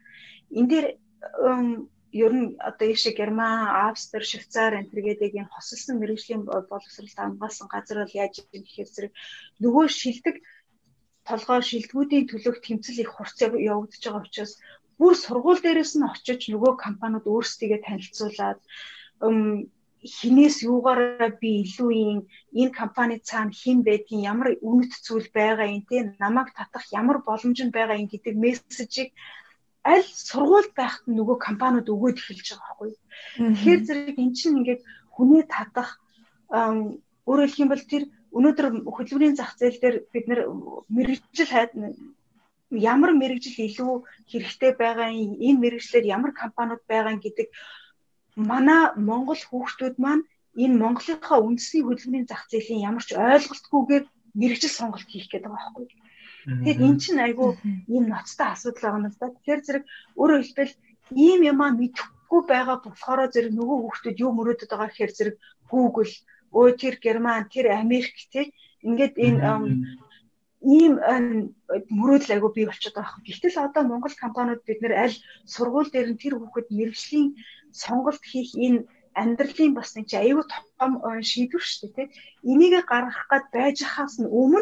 Энэ 0.59 0.70
дээр 0.70 0.86
ер 2.24 2.32
нь 2.32 2.56
одоо 2.68 2.86
ийш 2.88 3.04
Герман, 3.18 3.68
Австри, 3.88 4.24
Швейцар 4.24 4.72
энэ 4.78 4.90
төргээд 4.90 5.20
энэ 5.38 5.52
хосолсон 5.52 5.96
мэрэгжлийн 6.00 6.42
боловсрол 6.70 7.12
хамгаалсан 7.16 7.68
газар 7.74 7.98
бол 8.00 8.18
яаж 8.22 8.34
юм 8.40 8.62
гэхээр 8.64 8.88
зэрэг 8.94 9.12
нөгөө 9.62 9.86
шилдэг 10.00 10.36
толгой 11.28 11.60
шилдэгүүдийн 11.68 12.28
төлөөх 12.28 12.58
тэмцэл 12.64 13.02
их 13.04 13.10
хурц 13.12 13.36
явагдаж 13.44 14.02
байгаа 14.04 14.24
учраас 14.24 14.52
бүр 14.98 15.14
сургууль 15.24 15.62
дээрээс 15.62 15.92
нь 15.96 16.08
очиж 16.12 16.40
нөгөө 16.48 16.72
компаниуд 16.84 17.26
өөрсдийгөө 17.32 17.80
танилцуулаад 17.84 18.60
хинээс 20.16 20.56
юугаараа 20.70 21.30
би 21.42 21.50
илүү 21.64 21.90
юм 22.12 22.18
энэ 22.60 22.72
компани 22.80 23.16
цаана 23.28 23.52
хэн 23.60 23.78
байдгийг 23.88 24.22
ямар 24.32 24.48
үнэт 24.68 24.92
зүйл 25.06 25.28
байгаа 25.38 25.66
юм 25.74 25.82
те 25.90 25.96
намайг 26.22 26.48
татах 26.58 26.84
ямар 27.00 27.18
боломж 27.28 27.58
нь 27.62 27.74
байгаа 27.76 28.00
юм 28.02 28.08
гэдэг 28.10 28.34
мессежийг 28.44 29.10
аль 29.85 30.07
сургууль 30.29 30.70
байхад 30.76 31.05
нөгөө 31.07 31.37
компаниуд 31.39 31.89
өгөөд 31.89 32.18
эхэлж 32.18 32.47
байгаа 32.55 32.66
байхгүй. 32.68 32.91
Тэгэхээр 33.37 33.81
зэрэг 33.87 34.16
эн 34.18 34.33
чинь 34.35 34.59
ингээд 34.61 34.83
хүнээ 35.14 35.45
татах 35.49 36.01
өөрөөр 37.29 37.49
хэлэх 37.49 37.62
юм 37.62 37.70
бол 37.72 37.85
тэр 37.93 38.05
өнөөдөр 38.37 38.66
хөдөлмөрийн 38.97 39.37
зах 39.39 39.53
зээл 39.57 39.79
дээр 39.81 39.97
бид 40.12 40.24
нэр 40.29 40.41
мэрэгжил 40.93 41.51
хайд 41.53 41.72
ямар 42.70 43.12
мэрэгжил 43.16 43.57
илүү 43.68 43.93
хэрэгтэй 44.29 44.72
байгаа 44.76 45.09
энэ 45.12 45.61
мэрэгжлэр 45.62 46.05
ямар 46.16 46.33
компаниуд 46.37 46.83
байгаа 46.89 47.16
гэдэг 47.16 47.49
манай 48.37 48.93
Монгол 49.09 49.41
хүүхдүүд 49.49 49.97
маань 50.05 50.24
энэ 50.62 50.79
Монголынхаа 50.83 51.39
үндэсний 51.41 51.83
хөдөлмөрийн 51.85 52.29
зах 52.29 52.45
зээлийн 52.51 52.85
ямар 52.91 53.05
ч 53.09 53.11
ойлголтгүйгээр 53.16 54.05
мэрэгжил 54.41 54.74
сонголт 54.79 55.09
хийх 55.09 55.26
гэдэг 55.33 55.51
байгаа 55.51 55.72
байхгүй. 55.72 55.87
Тэгэхээр 56.49 56.78
эн 56.86 56.96
чинь 57.03 57.20
айгүй 57.26 57.51
ийм 57.92 58.05
ноцтой 58.09 58.49
асуудал 58.53 58.82
байгаа 58.82 59.01
юм 59.01 59.07
л 59.12 59.20
да. 59.20 59.34
Тэгэхээр 59.34 59.61
зэрэг 59.66 59.84
өөрөөр 60.20 60.42
хэлбэл 60.44 60.74
ийм 61.26 61.40
юмаа 61.53 61.70
мэдэхгүй 61.76 62.40
байгаа 62.49 62.76
болохоор 62.84 63.20
зэрэг 63.34 63.53
нөгөө 63.57 63.78
хүүхдүүд 63.80 64.16
юу 64.24 64.32
мөрөөдөд 64.34 64.70
байгаа 64.72 64.88
гэхээр 64.90 65.12
зэрэг 65.16 65.36
Google, 65.68 66.12
өө 66.57 66.66
тэр 66.80 66.94
Герман, 67.05 67.49
тэр 67.53 67.66
Америк 67.76 68.16
тий 68.32 68.46
ингээд 68.86 69.14
энэ 69.26 69.40
ийм 70.64 70.92
мөрөөдөл 72.01 72.34
айгүй 72.34 72.51
бий 72.55 72.66
болчиход 72.66 72.96
байгаа 72.99 73.16
юм. 73.18 73.26
Гэвтэл 73.26 73.57
одоо 73.66 73.82
Монгол 73.86 74.14
компаниуд 74.18 74.62
бид 74.66 74.80
нэр 74.82 74.94
аль 75.05 75.16
сургууль 75.55 75.92
дээр 75.92 76.09
нь 76.12 76.20
тэр 76.22 76.34
хүүхэд 76.40 76.68
мэрэгжлийн 76.74 77.28
сонголт 77.70 78.22
хийх 78.24 78.51
энэ 78.57 78.84
амьдралын 79.22 79.74
бас 79.74 79.90
нэг 79.96 80.06
чи 80.10 80.16
аюу 80.16 80.42
том 80.78 80.92
шийдвэр 81.30 81.64
шүү 81.64 81.90
дээ 81.90 81.94
тий. 81.96 82.06
Энийг 82.50 82.74
гаргах 82.86 83.26
гад 83.32 83.44
байж 83.54 83.78
хаас 83.82 84.14
нь 84.22 84.30
өмнө 84.40 84.60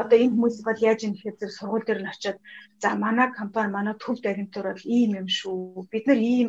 одоо 0.00 0.18
энэ 0.18 0.32
хүмүүс 0.34 0.56
бол 0.66 0.80
яаж 0.88 1.00
юм 1.06 1.12
гэхээр 1.14 1.38
зэрэг 1.38 1.56
сургууль 1.58 1.86
дээр 1.86 2.00
нь 2.02 2.12
очиод 2.12 2.38
за 2.82 2.88
манай 2.94 3.28
компани 3.38 3.74
манай 3.74 3.94
төв 3.98 4.16
даримтур 4.22 4.66
бол 4.70 4.84
ийм 4.86 5.10
юм 5.20 5.28
шүү. 5.38 5.90
Бид 5.90 6.04
нар 6.06 6.20
ийм 6.22 6.48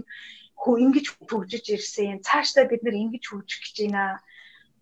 хөө 0.61 0.75
ингэж 0.83 1.05
хөгжиж 1.29 1.65
ирсэн. 1.75 2.21
Цаашдаа 2.27 2.65
бид 2.69 2.81
нар 2.83 2.95
ингэж 3.01 3.23
хөгжих 3.27 3.59
гэж 3.63 3.75
байна. 3.81 4.21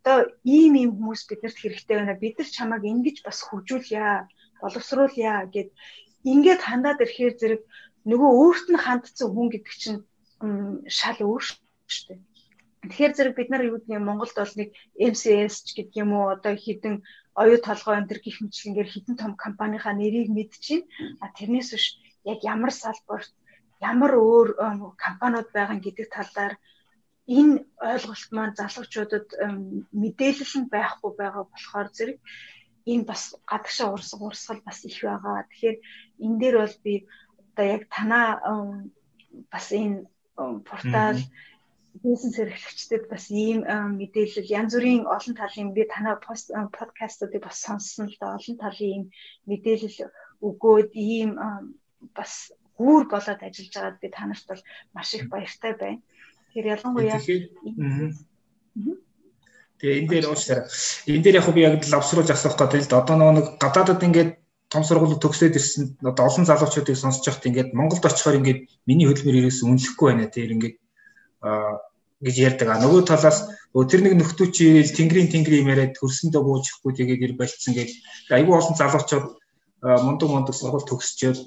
Одоо 0.02 0.18
ийм 0.44 0.74
ийм 0.82 0.92
хүмүүс 0.96 1.22
биднэрт 1.30 1.58
хэрэгтэй 1.60 1.96
байна. 1.98 2.16
Бид 2.24 2.36
нар 2.38 2.50
чамайг 2.56 2.84
ингэж 2.84 3.18
бас 3.28 3.40
хөгжүүлье, 3.48 4.28
боловсруулъя 4.62 5.48
гэд 5.54 5.70
ингээд 6.32 6.62
хандаад 6.66 7.04
ирэхээр 7.04 7.34
зэрэг 7.40 7.62
нөгөө 8.10 8.32
өөрт 8.42 8.68
нь 8.72 8.84
хандсан 8.86 9.28
хүн 9.32 9.48
гэдэг 9.52 9.76
чинь 9.82 10.00
шал 10.98 11.20
өөр 11.22 11.44
дээ. 12.08 12.20
Тэгэхээр 12.88 13.14
зэрэг 13.16 13.36
бид 13.38 13.50
нар 13.52 13.64
юу 13.68 13.80
нь 13.82 14.08
Монголд 14.08 14.36
бол 14.38 14.54
нэг 14.60 14.70
MCS 15.12 15.56
ч 15.66 15.68
гэдэг 15.76 15.96
юм 16.04 16.12
уу 16.14 16.32
одоо 16.36 16.54
хідэн 16.56 16.96
оюу 17.42 17.60
толгой 17.60 17.96
энэ 17.98 18.10
төр 18.10 18.20
гих 18.24 18.38
мэтлэнгээр 18.42 18.90
хідэн 18.92 19.16
том 19.22 19.32
компанийнхаа 19.36 19.94
нэрийг 19.98 20.30
мэдчихээн. 20.32 20.84
А 21.24 21.26
тэрнээс 21.38 21.70
биш 21.74 21.86
яг 22.32 22.40
ямар 22.54 22.72
салбарт 22.72 23.32
ямар 23.82 24.12
өөр 24.16 24.48
компаниуд 25.06 25.50
байгаа 25.54 25.78
гэдэг 25.82 26.08
талаар 26.18 26.54
энэ 27.28 27.56
ойлголт 27.92 28.30
маань 28.32 28.58
залуучуудад 28.60 29.28
мэдээлэл 30.02 30.54
нь 30.62 30.72
байхгүй 30.72 31.12
байгаа 31.18 31.44
болохоор 31.50 31.88
зэрэг 31.98 32.18
энэ 32.92 33.04
бас 33.10 33.36
гадагшаа 33.52 33.88
урсгал 33.92 34.28
урсгал 34.32 34.62
бас 34.64 34.80
их 34.88 34.98
байгаа. 35.04 35.44
Тэгэхээр 35.50 35.78
энэ 36.24 36.40
дээр 36.42 36.56
бол 36.62 36.76
би 36.86 36.94
одоо 37.52 37.66
яг 37.76 37.84
танаа 37.92 38.30
бас 39.52 39.68
энэ 39.76 40.08
портал 40.70 41.20
бизнес 42.04 42.36
эрхлэгчдэд 42.40 43.04
бас 43.12 43.26
ийм 43.32 43.60
мэдээлэл 44.00 44.54
янз 44.60 44.74
бүрийн 44.76 45.04
олон 45.16 45.36
талын 45.38 45.74
би 45.76 45.84
танай 45.90 46.16
подкастуудыг 46.78 47.42
бас 47.44 47.58
сонссон 47.66 48.08
л 48.08 48.18
да 48.22 48.36
олон 48.38 48.58
талын 48.58 48.92
ийм 48.94 49.04
мэдээлэл 49.50 49.98
өгөөд 50.48 50.92
ийм 50.94 51.32
бас 52.18 52.52
гүүр 52.78 53.04
болоод 53.14 53.42
ажиллаж 53.42 53.74
байгаад 53.74 54.02
би 54.02 54.08
танарт 54.10 54.46
бол 54.48 54.62
маш 54.94 55.10
их 55.14 55.26
баяртай 55.34 55.74
байна. 55.74 56.02
Тэр 56.54 56.66
ялангуяа 56.76 57.20
Тэгээ 59.78 59.98
энэ 60.02 60.10
дээр 60.10 60.26
уучлаарай. 60.34 60.66
Энэ 61.06 61.24
дээр 61.24 61.38
яг 61.38 61.48
би 61.54 61.62
яг 61.62 61.86
лавсруулж 61.86 62.30
асуух 62.34 62.58
гэдэг 62.58 62.90
л 62.90 62.98
одоо 62.98 63.16
нэг 63.30 63.62
гадаадад 63.62 64.02
ингээд 64.02 64.32
том 64.74 64.84
сургуулиуд 64.84 65.22
төгсөөд 65.22 65.54
ирсэн 65.54 66.02
одоо 66.02 66.26
олон 66.26 66.46
залуучуудыг 66.50 66.98
сонсож 66.98 67.26
байхад 67.30 67.46
ингээд 67.46 67.78
Монголд 67.78 68.10
очихоор 68.10 68.42
ингээд 68.42 68.60
миний 68.90 69.06
хөдөлмөр 69.06 69.38
ирээс 69.38 69.62
үнэлэхгүй 69.62 70.08
байна. 70.10 70.34
Тэр 70.34 70.50
ингээд 70.58 70.76
гэж 72.22 72.36
ярьдаг. 72.38 72.68
А 72.74 72.82
нөгөө 72.82 73.02
талаас 73.06 73.46
тэр 73.74 74.02
нэг 74.02 74.14
нөхдөө 74.18 74.48
чи 74.50 74.66
тэнгэрийн 74.98 75.30
тэнгэр 75.30 75.62
юм 75.62 75.70
яриад 75.70 75.94
хөрсөндөө 76.02 76.42
буучихгүй 76.42 76.92
тэгээд 76.98 77.26
ир 77.26 77.34
болцсон 77.38 77.74
гэж 77.78 77.90
айгүй 78.34 78.54
олон 78.58 78.76
залуучууд 78.78 79.26
мундаг 80.06 80.30
мундаг 80.30 80.56
сургууль 80.58 80.90
төгсчөөд 80.90 81.38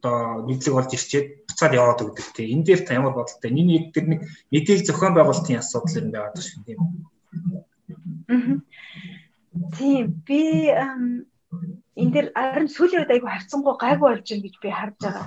одоо 0.00 0.42
мэдлэг 0.48 0.74
олж 0.74 0.90
ирчээд 0.96 1.26
буцаад 1.46 1.72
яваад 1.76 2.00
өгдөг 2.00 2.26
тий. 2.34 2.50
Энэ 2.50 2.64
дээр 2.64 2.80
та 2.88 2.96
ямар 2.96 3.14
бодолтой? 3.14 3.50
Миний 3.52 3.78
нэг 3.78 3.92
тэр 3.92 4.06
нэг 4.08 4.20
мэдээлэл 4.50 4.88
зохион 4.88 5.14
байгуулалтын 5.14 5.60
асуудал 5.60 6.00
юм 6.00 6.10
байгаа 6.10 6.40
шүү 6.40 6.64
дээ. 6.64 6.78
Тийм 9.76 10.04
би 10.24 10.40
энэ 12.00 12.12
дээр 12.14 12.28
харин 12.32 12.70
сүүлийн 12.72 13.04
үед 13.04 13.12
айгүй 13.12 13.30
харцсангуй 13.30 13.76
гайгүй 13.76 14.08
болж 14.08 14.24
байна 14.24 14.44
гэж 14.48 14.56
би 14.62 14.70
харж 14.72 14.96
байгаа. 15.04 15.26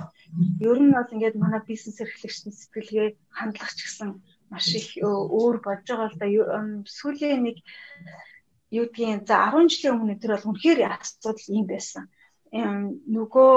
Ер 0.58 0.78
нь 0.82 0.90
бол 0.90 1.14
ингээд 1.14 1.36
манай 1.38 1.62
бизнес 1.62 2.02
эрхлэгчдийн 2.02 2.54
сэтгэлгээ 2.58 3.08
хандлах 3.30 3.72
ч 3.78 3.80
гэсэн 3.86 4.10
маш 4.50 4.66
их 4.78 4.88
өөр 5.00 5.56
болж 5.64 5.84
байгаа 5.88 6.08
л 6.10 6.18
да. 6.20 6.26
Сүүлийн 6.98 7.40
нэг 7.46 7.56
юу 8.74 8.86
гэдгийг 8.90 9.24
за 9.28 9.36
10 9.54 9.70
жилийн 9.72 9.94
өмнө 9.96 10.20
тэр 10.20 10.32
бол 10.34 10.48
үнэхээр 10.50 10.80
асуудал 10.88 11.48
юм 11.48 11.66
байсан. 11.70 12.04
Нөгөө 12.54 13.52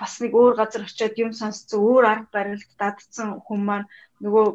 бас 0.00 0.12
нэг 0.22 0.32
өөр 0.32 0.54
газар 0.56 0.82
очиод 0.84 1.14
юм 1.20 1.32
сонсцсон 1.36 1.80
өөр 1.84 2.04
арга 2.12 2.28
барилд 2.32 2.70
дадсан 2.80 3.28
хүн 3.44 3.60
маань 3.68 3.86
нөгөө 4.24 4.46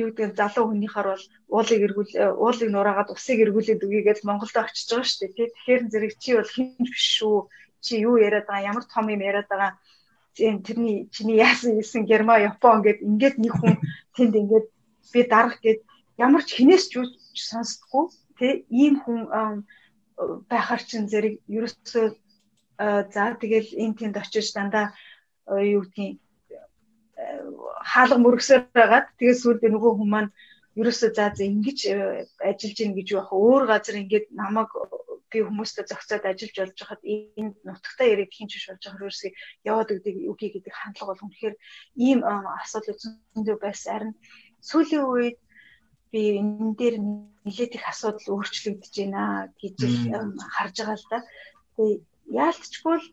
юу 0.00 0.08
гэдэг 0.14 0.38
залуу 0.38 0.64
хүнийхаар 0.70 1.08
бол 1.12 1.24
уулыг 1.56 1.80
эргүүл 1.86 2.12
уулыг 2.38 2.68
нураагаад 2.72 3.12
усыг 3.12 3.38
эргүүлээд 3.44 3.84
үгийгээл 3.84 4.28
Монголд 4.28 4.56
очиж 4.56 4.86
байгаа 4.88 5.08
шүү 5.08 5.20
дээ. 5.34 5.50
Тэгэхээр 5.54 5.82
зэрэг 5.92 6.12
чи 6.22 6.30
бол 6.38 6.54
хинж 6.54 6.86
биш 6.88 7.06
шүү. 7.18 7.38
Чи 7.84 7.92
юу 8.06 8.16
яриад 8.16 8.46
байгаа 8.46 8.68
ямар 8.70 8.84
том 8.86 9.06
юм 9.10 9.20
яриад 9.20 9.48
байгаа 9.50 9.72
тэрний 10.66 11.08
чиний 11.14 11.38
яасан 11.38 11.76
хэлсэн 11.76 12.02
Герман, 12.10 12.42
Япон 12.50 12.82
гэд 12.82 12.98
ингээд 13.08 13.36
нэг 13.38 13.52
хүн 13.58 13.74
тэнд 14.16 14.34
ингээд 14.40 14.66
би 15.12 15.20
дарах 15.32 15.56
гэд 15.64 15.80
ямар 16.18 16.42
ч 16.44 16.50
хинээс 16.56 16.84
ч 16.90 16.94
сонсдоггүй 17.34 18.04
тий 18.38 18.52
ийм 18.82 18.94
хүн 19.02 19.20
байхаар 20.50 20.82
чин 20.88 21.08
зэрэг 21.12 21.34
ерөөсөө 21.56 22.06
за 23.14 23.24
тэгэл 23.40 23.68
энэ 23.82 23.96
тэнд 23.98 24.16
очиж 24.22 24.46
дандаа 24.56 24.86
юу 25.74 25.82
гэдгийг 25.84 26.18
хаалга 27.92 28.18
мөргсөөр 28.24 28.62
байгаад 28.76 29.06
тэгээ 29.18 29.36
сүүлдээ 29.42 29.70
нөгөө 29.72 29.92
хүмүүс 29.96 30.12
маань 30.12 30.30
ерөөсөө 30.80 31.10
за 31.16 31.24
за 31.36 31.44
ингэж 31.44 31.78
ажиллаж 32.48 32.76
гин 32.78 32.92
гэж 32.96 33.08
яах 33.16 33.30
өөр 33.32 33.62
газар 33.72 33.96
ингээд 34.02 34.26
намайг 34.40 34.70
би 35.30 35.38
хүмүүстэй 35.46 35.84
зохицоод 35.86 36.24
ажиллаж 36.26 36.56
болж 36.58 36.76
байхад 36.80 37.02
энэ 37.06 37.54
нутагтаа 37.66 38.06
яриг 38.12 38.30
хинч 38.34 38.50
биш 38.54 38.66
болж 38.68 38.82
байгаа 38.84 39.00
ерөөсөө 39.00 39.30
яваад 39.70 39.92
өгдөг 39.94 40.16
үгүй 40.30 40.48
гэдэг 40.52 40.74
хандлага 40.74 41.10
бол 41.10 41.24
үнэхээр 41.26 41.54
ийм 42.06 42.20
асуудал 42.26 42.98
зөндөө 43.02 43.56
байсан. 43.62 43.90
Харин 43.94 44.12
сүүлийн 44.68 45.04
үед 45.06 45.38
би 46.12 46.20
энэ 46.42 46.74
дээр 46.78 46.96
нэлээд 47.46 47.76
их 47.78 47.84
асуудал 47.86 48.34
өөрчлөгдөж 48.34 48.94
байна 48.98 49.22
гэж 49.62 49.76
харж 50.56 50.76
байгаа 50.82 50.98
л 50.98 51.10
да. 51.10 51.18
Тэгээ 51.76 51.94
яалтчгүй 52.44 52.96
л 52.98 53.06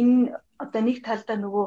энэ 0.00 0.16
одоо 0.62 0.82
нэг 0.84 0.98
талдаа 1.04 1.36
нөгөө 1.40 1.66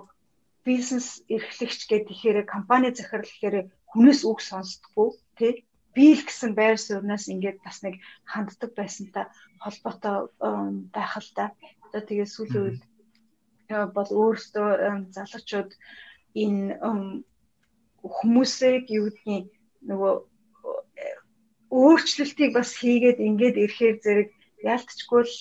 бизнес 0.65 1.07
эрхлэгч 1.29 1.89
гэдэг 1.89 2.13
ихээр 2.13 2.37
компани 2.45 2.93
захирал 2.93 3.29
гэхээр 3.29 3.57
хүнээс 3.91 4.21
үг 4.29 4.39
сонсдоггүй 4.41 5.09
тий 5.37 5.53
би 5.95 6.05
л 6.15 6.23
гэсэн 6.23 6.51
байр 6.55 6.77
сууриас 6.79 7.25
ингээд 7.27 7.59
бас 7.65 7.83
нэг 7.83 7.99
ханддаг 8.23 8.71
байсантай 8.75 9.25
холбоотой 9.59 10.17
байх 10.95 11.13
л 11.19 11.31
да. 11.35 11.51
Одоо 11.85 12.01
тэгээ 12.07 12.27
сүүлийн 12.31 12.63
үед 12.65 12.81
бол 13.95 14.09
өөрсдөө 14.21 14.69
залуучууд 15.15 15.71
энэ 16.35 16.79
хүмүүсийг 18.01 18.85
юу 18.89 19.11
гэдгийг 19.11 19.47
нөгөө 19.89 20.13
өөрчлөлтийг 21.71 22.51
бас 22.55 22.69
хийгээд 22.79 23.19
ингээд 23.19 23.55
ирэхээр 23.63 23.97
зэрэг 24.03 24.29
яалтчгүй 24.63 25.23
л 25.27 25.37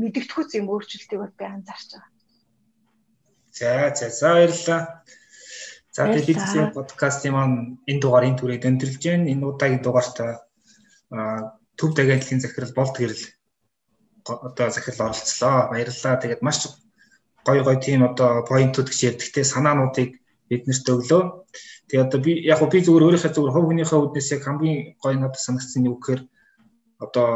мэдгэдэггүй 0.00 0.44
юм 0.60 0.66
өөрчлөлтийг 0.72 1.20
бол 1.20 1.34
би 1.38 1.44
анзаарч 1.46 1.88
байгаа. 1.94 2.10
За 3.58 3.70
за 3.94 4.06
за 4.10 4.28
баярлалаа. 4.34 4.82
За 5.98 6.06
тэгээд 6.06 6.30
бидний 6.30 6.66
подкастын 6.70 7.34
маань 7.34 7.56
энэ 7.90 7.98
дугаарыг 7.98 8.38
түрээд 8.38 8.70
өндөрлж 8.70 9.02
байна. 9.02 9.26
Энэ 9.34 9.42
удаагийн 9.50 9.82
дугаарт 9.82 10.16
төв 11.74 11.90
дагаатлын 11.98 12.38
захирал 12.38 12.70
болд 12.78 12.94
гэрэл 12.94 13.24
одоо 14.22 14.70
захирал 14.70 15.10
оролцлоо. 15.10 15.74
Баярлалаа. 15.74 16.22
Тэгээд 16.22 16.42
маш 16.46 16.70
гоё 17.42 17.62
гоё 17.66 17.82
тийм 17.82 18.06
одоо 18.06 18.46
поинтууд 18.46 18.94
гэж 18.94 19.00
ярьдагтэй 19.10 19.42
санаануудыг 19.42 20.22
биднэрт 20.46 20.86
өглөө. 20.86 21.22
Тэгээ 21.90 22.04
одоо 22.06 22.18
би 22.22 22.32
яг 22.46 22.62
би 22.62 22.78
зүгээр 22.78 23.04
өөрийнхөө 23.18 23.34
зүгээр 23.34 23.54
хувь 23.58 23.66
хүнийхээ 23.66 23.98
үднээс 23.98 24.28
яг 24.38 24.42
хамгийн 24.46 24.78
гоё 25.02 25.18
надад 25.18 25.42
санагдсан 25.42 25.82
нь 25.82 25.88
юу 25.90 25.98
гэхээр 25.98 26.22
одоо 27.02 27.28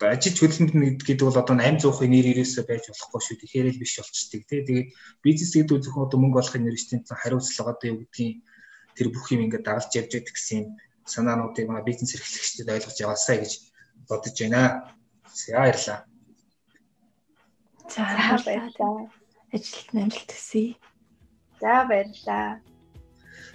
ажиж 0.00 0.40
хөдөлмөр 0.40 0.96
гэдэг 0.96 1.26
бол 1.28 1.36
одоо 1.36 1.56
800-ын 1.60 2.08
нэр 2.08 2.26
ирээсээ 2.32 2.64
байж 2.64 2.88
болохгүй 2.88 3.20
шүү. 3.20 3.36
Тэгэхээр 3.44 3.68
л 3.68 3.82
биш 3.84 4.00
болчтой 4.00 4.40
тий. 4.48 4.64
Тэгээд 4.64 4.88
бизнес 5.20 5.52
гэдэг 5.52 5.76
үл 5.76 5.84
зөвхөн 5.84 6.06
одоо 6.08 6.18
мөнгө 6.24 6.40
олохын 6.40 6.64
нэрчтийн 6.64 7.04
хариуцлага 7.04 7.76
одоо 7.76 7.88
юу 7.92 7.98
гэдгийг 8.08 8.40
тэр 8.96 9.06
бүх 9.12 9.28
юм 9.28 9.44
ингээд 9.44 9.68
дагалж 9.68 9.92
явж 9.92 10.10
байдаг 10.16 10.32
гэсэн 10.32 10.60
санаануудыг 11.04 11.68
манай 11.68 11.84
бизнес 11.84 12.16
эрхлэгчдэд 12.16 12.72
ойлгож 12.72 12.96
яваасаа 12.96 13.36
гэж 13.44 13.52
бодож 14.08 14.36
байна. 14.40 14.88
За 15.36 15.52
баярлалаа. 15.60 16.00
За 17.92 18.04
баярлалаа. 18.40 19.12
Ажилд 19.52 19.88
амжилт 19.92 20.30
хүсье. 20.32 20.76
За 21.60 21.84
баярлалаа. 21.84 22.64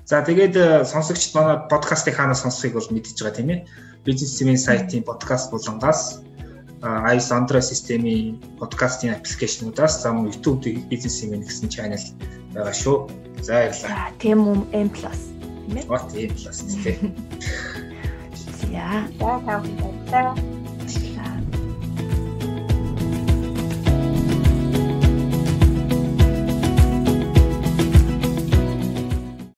За 0.05 0.21
тэгээд 0.21 0.55
э, 0.55 0.85
сонсогчд 0.85 1.33
манай 1.33 1.57
подкастыг 1.65 2.15
хаанаас 2.15 2.45
сонсхийг 2.45 2.77
бол 2.77 2.85
мэдчихэж 2.93 3.19
байгаа 3.21 3.37
тийм 3.37 3.49
ээ. 3.49 3.65
Бизнес 4.05 4.37
семийн 4.37 4.61
сайтын 4.61 5.01
подкаст 5.01 5.49
булангаас 5.49 6.21
iOS 6.85 7.29
Android 7.33 7.65
системийн 7.65 8.37
подкастын 8.59 9.17
аппликейшнуудаас 9.17 10.01
за 10.03 10.13
мөн 10.13 10.29
YouTube 10.29 10.77
бизнес 10.89 11.17
семийн 11.19 11.41
гэсэн 11.41 11.69
channel 11.69 12.03
байгаа 12.53 12.73
шүү. 12.73 13.09
За 13.41 13.53
баярлалаа. 13.53 14.13
Тийм 14.21 14.39
юм 14.45 14.61
M+. 14.71 14.89
Тийм 14.93 15.77
ээ. 15.77 15.85
Тийм 16.13 16.31
plus 16.37 16.59
тийм. 16.83 17.01
За. 18.69 19.09
За 19.19 19.33
тав 19.45 19.61
баярлалаа. 20.11 20.54